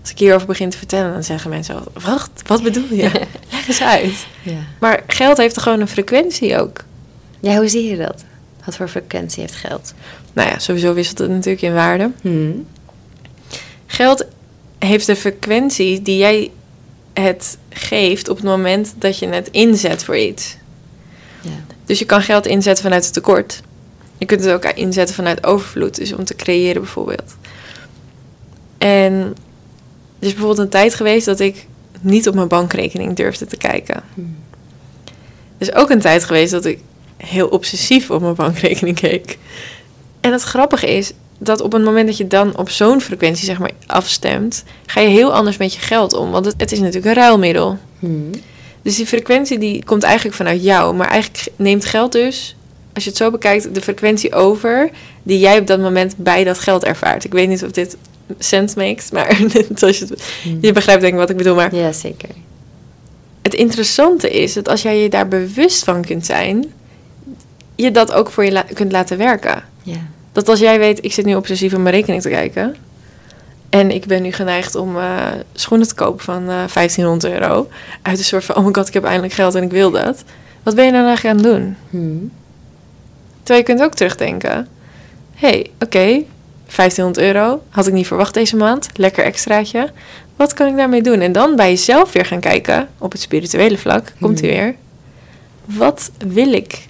als 0.00 0.10
ik 0.10 0.18
hierover 0.18 0.46
begin 0.46 0.70
te 0.70 0.78
vertellen, 0.78 1.12
dan 1.12 1.24
zeggen 1.24 1.50
mensen 1.50 1.82
wacht, 1.92 2.30
wat 2.46 2.62
bedoel 2.62 2.92
je? 2.94 3.10
Leg 3.52 3.68
eens 3.68 3.82
uit. 3.82 4.26
Ja. 4.42 4.58
Maar 4.78 5.02
geld 5.06 5.36
heeft 5.36 5.54
toch 5.54 5.62
gewoon 5.62 5.80
een 5.80 5.88
frequentie 5.88 6.58
ook? 6.58 6.84
ja, 7.40 7.56
hoe 7.56 7.68
zie 7.68 7.90
je 7.90 7.96
dat? 7.96 8.24
Wat 8.64 8.76
voor 8.76 8.88
frequentie 8.88 9.40
heeft 9.40 9.54
geld? 9.54 9.94
Nou 10.32 10.48
ja, 10.48 10.58
sowieso 10.58 10.94
wisselt 10.94 11.18
het 11.18 11.30
natuurlijk 11.30 11.62
in 11.62 11.74
waarde. 11.74 12.10
Hmm. 12.20 12.66
Geld 13.86 14.24
heeft 14.78 15.08
een 15.08 15.16
frequentie 15.16 16.02
die 16.02 16.16
jij 16.16 16.50
het 17.12 17.58
geeft 17.68 18.28
op 18.28 18.36
het 18.36 18.46
moment 18.46 18.94
dat 18.98 19.18
je 19.18 19.28
het 19.28 19.48
inzet 19.50 20.04
voor 20.04 20.16
iets. 20.16 20.56
Ja. 21.40 21.50
Dus 21.84 21.98
je 21.98 22.04
kan 22.04 22.22
geld 22.22 22.46
inzetten 22.46 22.84
vanuit 22.84 23.04
het 23.04 23.12
tekort. 23.12 23.60
Je 24.18 24.26
kunt 24.26 24.44
het 24.44 24.52
ook 24.52 24.64
inzetten 24.64 25.14
vanuit 25.14 25.44
overvloed, 25.46 25.94
dus 25.94 26.12
om 26.12 26.24
te 26.24 26.36
creëren 26.36 26.82
bijvoorbeeld. 26.82 27.36
En 28.80 29.12
er 30.18 30.26
is 30.26 30.32
bijvoorbeeld 30.32 30.58
een 30.58 30.68
tijd 30.68 30.94
geweest 30.94 31.26
dat 31.26 31.40
ik 31.40 31.66
niet 32.00 32.28
op 32.28 32.34
mijn 32.34 32.48
bankrekening 32.48 33.16
durfde 33.16 33.46
te 33.46 33.56
kijken. 33.56 34.02
Hmm. 34.14 34.36
Er 35.58 35.68
is 35.68 35.74
ook 35.74 35.90
een 35.90 36.00
tijd 36.00 36.24
geweest 36.24 36.50
dat 36.50 36.64
ik 36.64 36.78
heel 37.16 37.48
obsessief 37.48 38.10
op 38.10 38.20
mijn 38.20 38.34
bankrekening 38.34 39.00
keek. 39.00 39.38
En 40.20 40.32
het 40.32 40.42
grappige 40.42 40.96
is 40.96 41.12
dat 41.38 41.60
op 41.60 41.72
het 41.72 41.84
moment 41.84 42.06
dat 42.06 42.16
je 42.16 42.26
dan 42.26 42.56
op 42.56 42.70
zo'n 42.70 43.00
frequentie 43.00 43.44
zeg 43.44 43.58
maar 43.58 43.70
afstemt, 43.86 44.64
ga 44.86 45.00
je 45.00 45.08
heel 45.08 45.32
anders 45.32 45.56
met 45.56 45.74
je 45.74 45.80
geld 45.80 46.12
om. 46.12 46.30
Want 46.30 46.44
het, 46.44 46.54
het 46.56 46.72
is 46.72 46.78
natuurlijk 46.78 47.06
een 47.06 47.22
ruilmiddel. 47.22 47.78
Hmm. 47.98 48.30
Dus 48.82 48.96
die 48.96 49.06
frequentie 49.06 49.58
die 49.58 49.84
komt 49.84 50.02
eigenlijk 50.02 50.36
vanuit 50.36 50.62
jou. 50.62 50.94
Maar 50.94 51.08
eigenlijk 51.08 51.52
neemt 51.56 51.84
geld 51.84 52.12
dus, 52.12 52.56
als 52.94 53.04
je 53.04 53.10
het 53.10 53.18
zo 53.18 53.30
bekijkt, 53.30 53.74
de 53.74 53.82
frequentie 53.82 54.34
over 54.34 54.90
die 55.22 55.38
jij 55.38 55.58
op 55.58 55.66
dat 55.66 55.80
moment 55.80 56.16
bij 56.16 56.44
dat 56.44 56.58
geld 56.58 56.84
ervaart. 56.84 57.24
Ik 57.24 57.32
weet 57.32 57.48
niet 57.48 57.64
of 57.64 57.70
dit 57.70 57.96
sense 58.38 58.78
makes, 58.78 59.10
maar 59.10 59.40
zoals 59.74 59.98
je, 59.98 60.04
het, 60.04 60.22
je 60.60 60.72
begrijpt 60.72 61.00
denk 61.00 61.12
ik 61.12 61.18
wat 61.20 61.30
ik 61.30 61.36
bedoel. 61.36 61.54
Maar 61.54 61.74
Ja, 61.74 61.92
zeker. 61.92 62.28
het 63.42 63.54
interessante 63.54 64.30
is 64.30 64.52
dat 64.52 64.68
als 64.68 64.82
jij 64.82 65.02
je 65.02 65.08
daar 65.08 65.28
bewust 65.28 65.84
van 65.84 66.04
kunt 66.04 66.26
zijn, 66.26 66.64
je 67.74 67.90
dat 67.90 68.12
ook 68.12 68.30
voor 68.30 68.44
je 68.44 68.52
la- 68.52 68.66
kunt 68.74 68.92
laten 68.92 69.18
werken. 69.18 69.62
Ja. 69.82 69.96
Dat 70.32 70.48
als 70.48 70.58
jij 70.60 70.78
weet, 70.78 71.04
ik 71.04 71.12
zit 71.12 71.24
nu 71.24 71.34
obsessief 71.34 71.74
op 71.74 71.80
mijn 71.80 71.94
rekening 71.94 72.22
te 72.22 72.28
kijken. 72.28 72.76
En 73.68 73.90
ik 73.90 74.06
ben 74.06 74.22
nu 74.22 74.32
geneigd 74.32 74.74
om 74.74 74.96
eh, 74.96 75.26
schoenen 75.52 75.88
te 75.88 75.94
kopen 75.94 76.24
van 76.24 76.40
eh 76.42 76.64
1500 76.74 77.24
euro. 77.32 77.68
Uit 78.02 78.18
een 78.18 78.24
soort 78.24 78.44
van, 78.44 78.56
oh 78.56 78.64
my 78.66 78.72
god, 78.72 78.88
ik 78.88 78.94
heb 78.94 79.04
eindelijk 79.04 79.32
geld 79.32 79.54
en 79.54 79.62
ik 79.62 79.70
wil 79.70 79.90
dat. 79.90 80.24
Wat 80.62 80.74
ben 80.74 80.84
je 80.84 80.92
dan 80.92 81.04
eigenlijk 81.06 81.38
aan 81.38 81.44
het 81.44 81.54
doen? 81.54 81.76
Hmm. 81.90 82.30
Terwijl 83.42 83.58
je 83.66 83.74
kunt 83.74 83.82
ook 83.86 83.94
terugdenken. 83.94 84.68
Hé, 85.34 85.48
hey, 85.48 85.70
oké, 85.80 86.22
1500 86.76 87.26
euro. 87.26 87.62
Had 87.68 87.86
ik 87.86 87.92
niet 87.92 88.06
verwacht 88.06 88.34
deze 88.34 88.56
maand. 88.56 88.88
Lekker 88.94 89.24
extraatje. 89.24 89.90
Wat 90.36 90.54
kan 90.54 90.66
ik 90.68 90.76
daarmee 90.76 91.02
doen? 91.02 91.20
En 91.20 91.32
dan 91.32 91.56
bij 91.56 91.68
jezelf 91.70 92.12
weer 92.12 92.24
gaan 92.26 92.40
kijken. 92.40 92.88
Op 92.98 93.12
het 93.12 93.20
spirituele 93.20 93.78
vlak. 93.78 94.12
Komt 94.20 94.40
hij 94.40 94.48
Hmm. 94.50 94.58
weer. 94.58 94.74
Wat 95.64 96.10
wil 96.26 96.52
ik? 96.52 96.88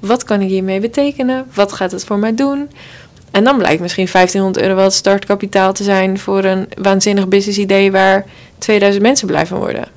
Wat 0.00 0.24
kan 0.24 0.40
ik 0.40 0.48
hiermee 0.48 0.80
betekenen? 0.80 1.46
Wat 1.54 1.72
gaat 1.72 1.90
het 1.92 2.04
voor 2.04 2.18
mij 2.18 2.34
doen? 2.34 2.70
En 3.30 3.44
dan 3.44 3.58
blijkt 3.58 3.80
misschien 3.80 4.08
1500 4.08 4.64
euro 4.64 4.74
wel 4.76 4.84
het 4.84 4.92
startkapitaal 4.94 5.72
te 5.72 5.82
zijn 5.84 6.18
voor 6.18 6.44
een 6.44 6.68
waanzinnig 6.82 7.28
business 7.28 7.58
idee 7.58 7.92
waar 7.92 8.24
2000 8.58 9.02
mensen 9.04 9.26
blij 9.26 9.46
van 9.46 9.58
worden. 9.58 9.88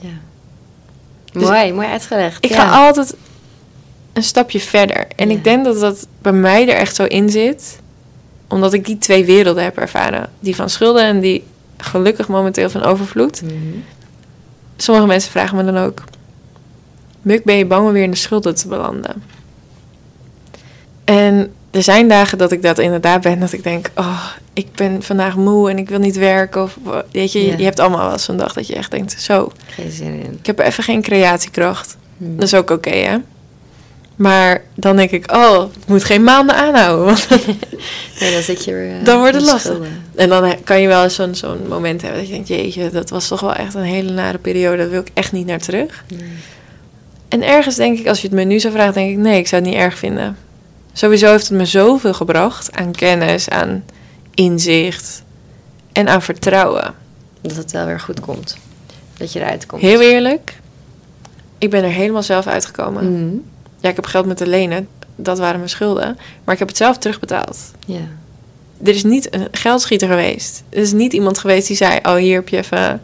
Ja. 0.00 0.08
Dus- 1.32 1.42
mooi, 1.42 1.72
mooi 1.72 1.88
uitgelegd. 1.88 2.44
Ik 2.44 2.50
ja. 2.50 2.68
ga 2.68 2.86
altijd 2.86 3.14
een 4.12 4.22
stapje 4.22 4.60
verder. 4.60 5.06
En 5.16 5.28
Ja. 5.30 5.34
ik 5.36 5.44
denk 5.44 5.64
dat 5.64 5.80
dat 5.80 6.06
bij 6.22 6.32
mij 6.32 6.68
er 6.68 6.74
echt 6.74 6.94
zo 6.96 7.04
in 7.04 7.30
zit. 7.30 7.78
Omdat 8.50 8.72
ik 8.72 8.84
die 8.84 8.98
twee 8.98 9.24
werelden 9.24 9.64
heb 9.64 9.78
ervaren. 9.78 10.30
Die 10.40 10.56
van 10.56 10.70
schulden 10.70 11.02
en 11.02 11.20
die 11.20 11.44
gelukkig 11.76 12.28
momenteel 12.28 12.70
van 12.70 12.82
overvloed. 12.82 13.40
Hmm. 13.40 13.84
Sommige 14.76 15.06
mensen 15.06 15.30
vragen 15.30 15.56
me 15.56 15.64
dan 15.64 15.78
ook... 15.78 16.02
Muk, 17.22 17.44
ben 17.44 17.56
je 17.56 17.66
bang 17.66 17.86
om 17.86 17.92
weer 17.92 18.02
in 18.02 18.10
de 18.10 18.16
schulden 18.16 18.54
te 18.54 18.68
belanden? 18.68 19.22
En 21.04 21.52
er 21.70 21.82
zijn 21.82 22.08
dagen 22.08 22.38
dat 22.38 22.52
ik 22.52 22.62
dat 22.62 22.78
inderdaad 22.78 23.20
ben. 23.20 23.40
Dat 23.40 23.52
ik 23.52 23.62
denk, 23.62 23.90
oh, 23.94 24.26
ik 24.52 24.72
ben 24.72 25.02
vandaag 25.02 25.36
moe 25.36 25.70
en 25.70 25.78
ik 25.78 25.88
wil 25.88 25.98
niet 25.98 26.16
werken. 26.16 26.62
Of, 26.62 26.78
weet 27.12 27.32
je, 27.32 27.56
je 27.58 27.64
hebt 27.64 27.80
allemaal 27.80 28.08
wel 28.08 28.18
zo'n 28.18 28.36
dag 28.36 28.52
dat 28.52 28.66
je 28.66 28.74
echt 28.74 28.90
denkt... 28.90 29.20
Zo, 29.22 29.52
Geen 29.66 29.90
zin 29.90 30.22
in. 30.24 30.36
ik 30.38 30.46
heb 30.46 30.58
even 30.58 30.84
geen 30.84 31.02
creatiekracht. 31.02 31.96
Hmm. 32.16 32.36
Dat 32.36 32.44
is 32.44 32.54
ook 32.54 32.70
oké, 32.70 32.90
hè? 32.90 33.18
Maar 34.20 34.62
dan 34.74 34.96
denk 34.96 35.10
ik, 35.10 35.32
oh, 35.32 35.58
het 35.60 35.86
moet 35.86 36.04
geen 36.04 36.24
maanden 36.24 36.56
aanhouden. 36.56 37.04
Want 37.06 37.28
Nee, 38.20 38.32
dan 38.32 38.42
zit 38.42 38.64
je 38.64 38.72
weer... 38.74 38.98
eh, 38.98 39.04
Dan 39.04 39.18
wordt 39.18 39.34
het 39.34 39.44
lastig. 39.44 39.78
en 40.14 40.28
dan 40.28 40.44
he- 40.44 40.56
kan 40.64 40.80
je 40.80 40.88
wel 40.88 41.02
eens 41.04 41.14
zo'n 41.14 41.34
zo'n 41.34 41.68
moment 41.68 42.02
hebben 42.02 42.18
dat 42.18 42.28
je 42.28 42.34
denkt, 42.34 42.48
jeetje, 42.48 42.90
dat 42.90 43.10
was 43.10 43.28
toch 43.28 43.40
wel 43.40 43.54
echt 43.54 43.74
een 43.74 43.82
hele 43.82 44.10
nare 44.10 44.38
periode. 44.38 44.76
Daar 44.76 44.90
wil 44.90 45.00
ik 45.00 45.10
echt 45.14 45.32
niet 45.32 45.46
naar 45.46 45.58
terug. 45.58 46.04
Nee. 46.08 46.28
En 47.28 47.42
ergens 47.42 47.76
denk 47.76 47.98
ik, 47.98 48.06
als 48.08 48.20
je 48.20 48.26
het 48.26 48.36
me 48.36 48.44
nu 48.44 48.60
zou 48.60 48.72
vragen, 48.72 48.94
denk 48.94 49.10
ik, 49.10 49.16
nee, 49.16 49.38
ik 49.38 49.46
zou 49.48 49.62
het 49.62 49.70
niet 49.70 49.80
erg 49.80 49.98
vinden. 49.98 50.36
Sowieso 50.92 51.30
heeft 51.30 51.48
het 51.48 51.58
me 51.58 51.64
zoveel 51.66 52.14
gebracht 52.14 52.72
aan 52.76 52.92
kennis, 52.92 53.48
aan 53.48 53.84
inzicht 54.34 55.22
en 55.92 56.08
aan 56.08 56.22
vertrouwen. 56.22 56.94
Dat 57.40 57.56
het 57.56 57.72
wel 57.72 57.86
weer 57.86 58.00
goed 58.00 58.20
komt. 58.20 58.56
Dat 59.16 59.32
je 59.32 59.40
eruit 59.40 59.66
komt. 59.66 59.82
Heel 59.82 60.00
eerlijk, 60.00 60.58
ik 61.58 61.70
ben 61.70 61.84
er 61.84 61.90
helemaal 61.90 62.22
zelf 62.22 62.46
uitgekomen. 62.46 63.02
Hmm. 63.06 63.42
Ja, 63.80 63.88
ik 63.88 63.96
heb 63.96 64.06
geld 64.06 64.26
moeten 64.26 64.48
lenen, 64.48 64.88
dat 65.16 65.38
waren 65.38 65.56
mijn 65.58 65.70
schulden. 65.70 66.18
Maar 66.44 66.52
ik 66.54 66.58
heb 66.60 66.68
het 66.68 66.76
zelf 66.76 66.98
terugbetaald. 66.98 67.58
Ja. 67.86 68.00
er 68.84 68.94
is 68.94 69.04
niet 69.04 69.34
een 69.34 69.48
geldschieter 69.52 70.08
geweest. 70.08 70.62
Er 70.68 70.78
is 70.78 70.92
niet 70.92 71.12
iemand 71.12 71.38
geweest 71.38 71.66
die 71.66 71.76
zei: 71.76 71.98
Oh, 72.02 72.14
hier 72.14 72.34
heb 72.34 72.48
je 72.48 72.56
even. 72.56 73.02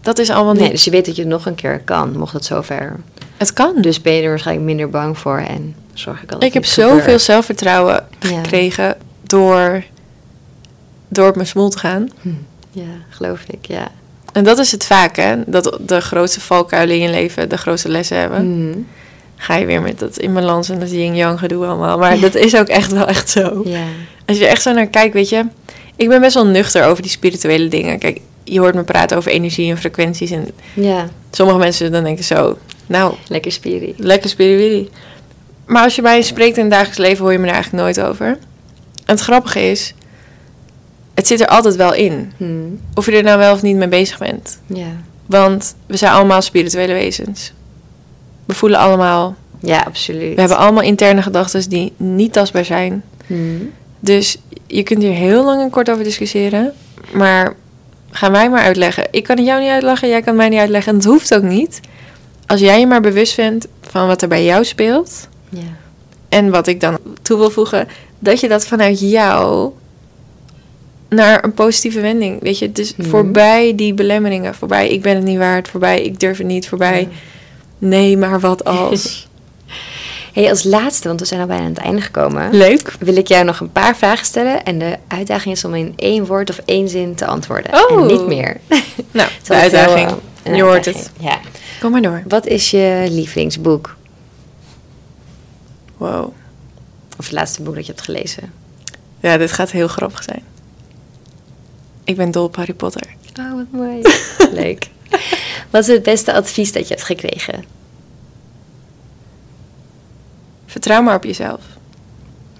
Dat 0.00 0.18
is 0.18 0.30
allemaal 0.30 0.52
Nee, 0.54 0.62
niet. 0.62 0.70
dus 0.72 0.84
je 0.84 0.90
weet 0.90 1.06
dat 1.06 1.16
je 1.16 1.22
het 1.22 1.30
nog 1.30 1.46
een 1.46 1.54
keer 1.54 1.80
kan, 1.80 2.18
mocht 2.18 2.32
het 2.32 2.44
zover. 2.44 2.96
Het 3.36 3.52
kan. 3.52 3.74
Dus 3.80 4.00
ben 4.00 4.12
je 4.12 4.22
er 4.22 4.28
waarschijnlijk 4.28 4.66
minder 4.66 4.90
bang 4.90 5.18
voor 5.18 5.38
en 5.38 5.74
zorg 5.92 6.22
ik 6.22 6.32
al 6.32 6.38
dat 6.38 6.48
ik 6.48 6.54
heb 6.54 6.64
zoveel 6.64 6.98
gebeurt. 7.00 7.20
zelfvertrouwen 7.22 8.06
Ja. 8.20 8.28
gekregen 8.28 8.96
door, 9.22 9.82
door 11.08 11.28
op 11.28 11.34
mijn 11.34 11.46
smoel 11.46 11.68
te 11.70 11.78
gaan. 11.78 12.08
Ja, 12.70 12.82
geloof 13.08 13.40
ik, 13.46 13.66
ja. 13.66 13.88
En 14.32 14.44
dat 14.44 14.58
is 14.58 14.72
het 14.72 14.84
vaak, 14.86 15.16
hè? 15.16 15.36
Dat 15.46 15.78
de 15.80 16.00
grootste 16.00 16.40
valkuilen 16.40 16.96
in 16.96 17.02
je 17.02 17.10
leven 17.10 17.48
de 17.48 17.56
grootste 17.56 17.88
lessen 17.88 18.16
hebben. 18.18 18.38
Hmm. 18.40 18.86
Ga 19.42 19.56
je 19.56 19.66
weer 19.66 19.82
met 19.82 19.98
dat 19.98 20.18
in 20.18 20.34
balans 20.34 20.68
en 20.68 20.80
dat 20.80 20.90
yin-yang 20.90 21.38
gedoe 21.38 21.66
allemaal. 21.66 21.98
Maar 21.98 22.20
dat 22.20 22.34
is 22.34 22.56
ook 22.56 22.66
echt 22.66 22.92
wel 22.92 23.06
echt 23.06 23.30
zo. 23.30 23.62
Ja. 23.64 23.84
Als 24.26 24.38
je 24.38 24.44
er 24.44 24.50
echt 24.50 24.62
zo 24.62 24.72
naar 24.72 24.86
kijkt, 24.86 25.14
weet 25.14 25.28
je... 25.28 25.44
Ik 25.96 26.08
ben 26.08 26.20
best 26.20 26.34
wel 26.34 26.46
nuchter 26.46 26.84
over 26.84 27.02
die 27.02 27.10
spirituele 27.10 27.68
dingen. 27.68 27.98
Kijk, 27.98 28.20
je 28.44 28.60
hoort 28.60 28.74
me 28.74 28.82
praten 28.82 29.16
over 29.16 29.30
energie 29.30 29.70
en 29.70 29.78
frequenties. 29.78 30.30
En 30.30 30.48
ja, 30.74 31.08
sommige 31.30 31.58
mensen 31.58 31.92
dan 31.92 32.04
denken 32.04 32.24
zo... 32.24 32.58
Nou, 32.86 33.14
lekker 33.28 33.52
spiri. 33.52 33.94
Lekker 33.96 34.30
spiriwiri. 34.30 34.90
Maar 35.66 35.82
als 35.82 35.94
je 35.94 36.02
mij 36.02 36.22
spreekt 36.22 36.56
in 36.56 36.62
het 36.62 36.72
dagelijks 36.72 36.98
leven, 36.98 37.22
hoor 37.22 37.32
je 37.32 37.38
me 37.38 37.46
er 37.46 37.52
eigenlijk 37.52 37.84
nooit 37.84 38.00
over. 38.00 38.26
En 38.26 38.38
het 39.04 39.20
grappige 39.20 39.70
is, 39.70 39.94
het 41.14 41.26
zit 41.26 41.40
er 41.40 41.46
altijd 41.46 41.76
wel 41.76 41.94
in. 41.94 42.32
Hmm. 42.36 42.80
Of 42.94 43.06
je 43.06 43.12
er 43.12 43.22
nou 43.22 43.38
wel 43.38 43.52
of 43.52 43.62
niet 43.62 43.76
mee 43.76 43.88
bezig 43.88 44.18
bent. 44.18 44.60
Ja. 44.66 44.96
Want 45.26 45.74
we 45.86 45.96
zijn 45.96 46.12
allemaal 46.12 46.42
spirituele 46.42 46.92
wezens. 46.92 47.52
We 48.44 48.54
voelen 48.54 48.78
allemaal. 48.78 49.34
ja, 49.60 49.80
absoluut. 49.86 50.34
We 50.34 50.40
hebben 50.40 50.58
allemaal 50.58 50.82
interne 50.82 51.22
gedachten 51.22 51.68
die 51.68 51.92
niet 51.96 52.32
tastbaar 52.32 52.64
zijn. 52.64 53.02
Hmm. 53.26 53.70
Dus 54.00 54.38
je 54.66 54.82
kunt 54.82 55.02
hier 55.02 55.12
heel 55.12 55.44
lang 55.44 55.60
en 55.62 55.70
kort 55.70 55.90
over 55.90 56.04
discussiëren. 56.04 56.72
Maar 57.14 57.54
ga 58.10 58.28
mij 58.28 58.50
maar 58.50 58.62
uitleggen. 58.62 59.06
Ik 59.10 59.22
kan 59.24 59.36
het 59.36 59.46
jou 59.46 59.60
niet 59.60 59.70
uitleggen, 59.70 60.08
jij 60.08 60.22
kan 60.22 60.36
mij 60.36 60.48
niet 60.48 60.58
uitleggen. 60.58 60.90
En 60.92 60.98
het 60.98 61.06
hoeft 61.06 61.34
ook 61.34 61.42
niet. 61.42 61.80
Als 62.46 62.60
jij 62.60 62.80
je 62.80 62.86
maar 62.86 63.00
bewust 63.00 63.36
bent 63.36 63.66
van 63.80 64.06
wat 64.06 64.22
er 64.22 64.28
bij 64.28 64.44
jou 64.44 64.64
speelt. 64.64 65.28
Ja. 65.48 65.60
En 66.28 66.50
wat 66.50 66.66
ik 66.66 66.80
dan 66.80 66.98
toe 67.22 67.38
wil 67.38 67.50
voegen, 67.50 67.88
dat 68.18 68.40
je 68.40 68.48
dat 68.48 68.66
vanuit 68.66 69.00
jou 69.00 69.70
naar 71.08 71.44
een 71.44 71.52
positieve 71.54 72.00
wending, 72.00 72.42
weet 72.42 72.58
je, 72.58 72.72
dus 72.72 72.96
Mhm. 72.96 73.08
voorbij 73.08 73.72
die 73.76 73.94
belemmeringen, 73.94 74.54
voorbij 74.54 74.88
ik 74.88 75.02
ben 75.02 75.14
het 75.14 75.24
niet 75.24 75.38
waard, 75.38 75.68
voorbij 75.68 76.02
ik 76.02 76.20
durf 76.20 76.38
het 76.38 76.46
niet, 76.46 76.68
voorbij 76.68 77.00
Ja. 77.00 77.08
Nee, 77.88 78.16
maar 78.16 78.40
wat 78.40 78.64
als. 78.80 79.28
Hey, 80.32 80.50
als 80.50 80.62
laatste, 80.64 81.08
want 81.08 81.20
we 81.20 81.26
zijn 81.26 81.40
al 81.40 81.46
bijna 81.46 81.62
aan 81.64 81.68
het 81.68 81.78
einde 81.78 82.00
gekomen, 82.00 82.54
Leuk. 82.54 82.94
wil 82.98 83.16
ik 83.16 83.28
jou 83.28 83.44
nog 83.44 83.60
een 83.60 83.72
paar 83.72 83.96
vragen 83.96 84.26
stellen. 84.26 84.64
En 84.64 84.78
de 84.78 84.96
uitdaging 85.08 85.54
is 85.54 85.64
om 85.64 85.74
in 85.74 85.92
één 85.96 86.26
woord 86.26 86.50
of 86.50 86.60
één 86.64 86.88
zin 86.88 87.14
te 87.14 87.26
antwoorden. 87.26 87.72
Oh. 87.74 88.00
En 88.00 88.06
niet 88.06 88.26
meer. 88.26 88.56
Nou, 89.10 89.28
de 89.46 89.54
uitdaging. 89.54 90.10
eh, 90.42 90.56
Je 90.56 90.62
hoort 90.62 90.74
uitdaging? 90.74 91.04
het. 91.04 91.12
Ja. 91.20 91.38
Kom 91.80 91.90
maar 91.90 92.02
door. 92.02 92.22
Wat 92.28 92.46
is 92.46 92.70
je 92.70 93.06
lievelingsboek? 93.10 93.96
Wow. 95.96 96.24
Of 97.18 97.24
het 97.24 97.32
laatste 97.32 97.62
boek 97.62 97.74
dat 97.74 97.86
je 97.86 97.92
hebt 97.92 98.04
gelezen? 98.04 98.52
Ja, 99.20 99.36
dit 99.36 99.52
gaat 99.52 99.70
heel 99.70 99.88
grappig 99.88 100.22
zijn. 100.22 100.42
Ik 102.04 102.16
ben 102.16 102.30
dol 102.30 102.44
op 102.44 102.56
Harry 102.56 102.74
Potter. 102.74 103.06
Oh, 103.40 103.52
wat 103.54 103.66
mooi. 103.70 104.00
Leuk. 104.62 104.88
Wat 105.72 105.80
is 105.88 105.94
het 105.94 106.02
beste 106.02 106.32
advies 106.32 106.72
dat 106.72 106.88
je 106.88 106.94
hebt 106.94 107.06
gekregen? 107.06 107.64
Vertrouw 110.66 111.02
maar 111.02 111.16
op 111.16 111.24
jezelf. 111.24 111.60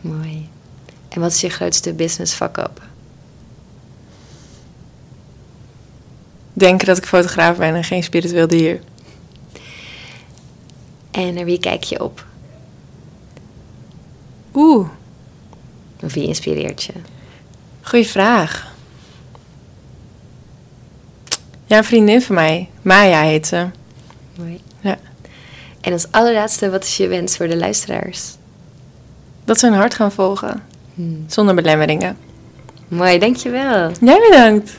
Mooi. 0.01 0.49
En 1.09 1.21
wat 1.21 1.33
is 1.33 1.41
je 1.41 1.49
grootste 1.49 1.93
business 1.93 2.35
fuck-up? 2.35 2.83
Denken 6.53 6.87
dat 6.87 6.97
ik 6.99 7.07
fotograaf 7.07 7.57
ben 7.57 7.75
en 7.75 7.85
geen 7.85 8.03
spiritueel 8.03 8.47
dier. 8.49 8.81
En 11.11 11.35
naar 11.35 11.45
wie 11.45 11.59
kijk 11.59 11.83
je 11.85 12.03
op? 12.05 12.27
Oeh, 14.55 14.89
Of 16.03 16.13
wie 16.15 16.27
inspireert 16.27 16.83
je? 16.83 16.93
goeie 17.83 18.07
vraag. 18.07 18.72
Ja, 21.73 21.79
een 21.79 21.85
vriendin 21.85 22.23
van 22.23 22.35
mij. 22.35 22.69
Maya 22.83 23.23
heet 23.23 23.47
ze. 23.47 23.67
Mooi. 24.39 24.61
Ja. 24.81 24.97
En 25.81 25.93
als 25.93 26.07
allerlaatste, 26.11 26.71
wat 26.71 26.85
is 26.85 26.97
je 26.97 27.09
wens 27.09 27.37
voor 27.37 27.49
de 27.49 27.57
luisteraars? 27.57 28.37
Dat 29.45 29.59
ze 29.59 29.67
hun 29.67 29.75
hart 29.75 29.95
gaan 29.95 30.13
volgen. 30.13 30.63
Zonder 31.27 31.55
belemmeringen. 31.55 32.19
Mooi, 32.89 33.19
dankjewel. 33.19 33.91
Jij 34.01 34.21
bedankt. 34.31 34.79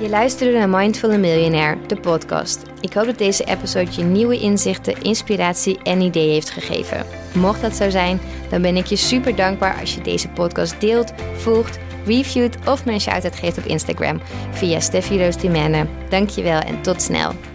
Je 0.00 0.08
luisterde 0.08 0.58
naar 0.58 0.68
Mindful 0.68 1.18
Millionaire, 1.18 1.86
de 1.86 1.96
podcast. 1.96 2.62
Ik 2.80 2.92
hoop 2.92 3.06
dat 3.06 3.18
deze 3.18 3.44
episode 3.44 3.90
je 3.90 4.02
nieuwe 4.02 4.40
inzichten, 4.40 5.02
inspiratie 5.02 5.78
en 5.82 6.00
ideeën 6.00 6.32
heeft 6.32 6.50
gegeven. 6.50 7.06
Mocht 7.34 7.60
dat 7.60 7.74
zo 7.74 7.90
zijn, 7.90 8.20
dan 8.50 8.62
ben 8.62 8.76
ik 8.76 8.86
je 8.86 8.96
super 8.96 9.36
dankbaar 9.36 9.80
als 9.80 9.94
je 9.94 10.00
deze 10.00 10.28
podcast 10.28 10.80
deelt, 10.80 11.12
volgt, 11.36 11.78
reviewt 12.04 12.56
of 12.66 12.86
een 12.86 13.00
shout-out 13.00 13.36
geeft 13.36 13.58
op 13.58 13.64
Instagram 13.64 14.20
via 14.50 14.80
Steffi 14.80 15.24
Roos. 15.24 15.36
Dankjewel 16.08 16.60
en 16.60 16.82
tot 16.82 17.02
snel. 17.02 17.51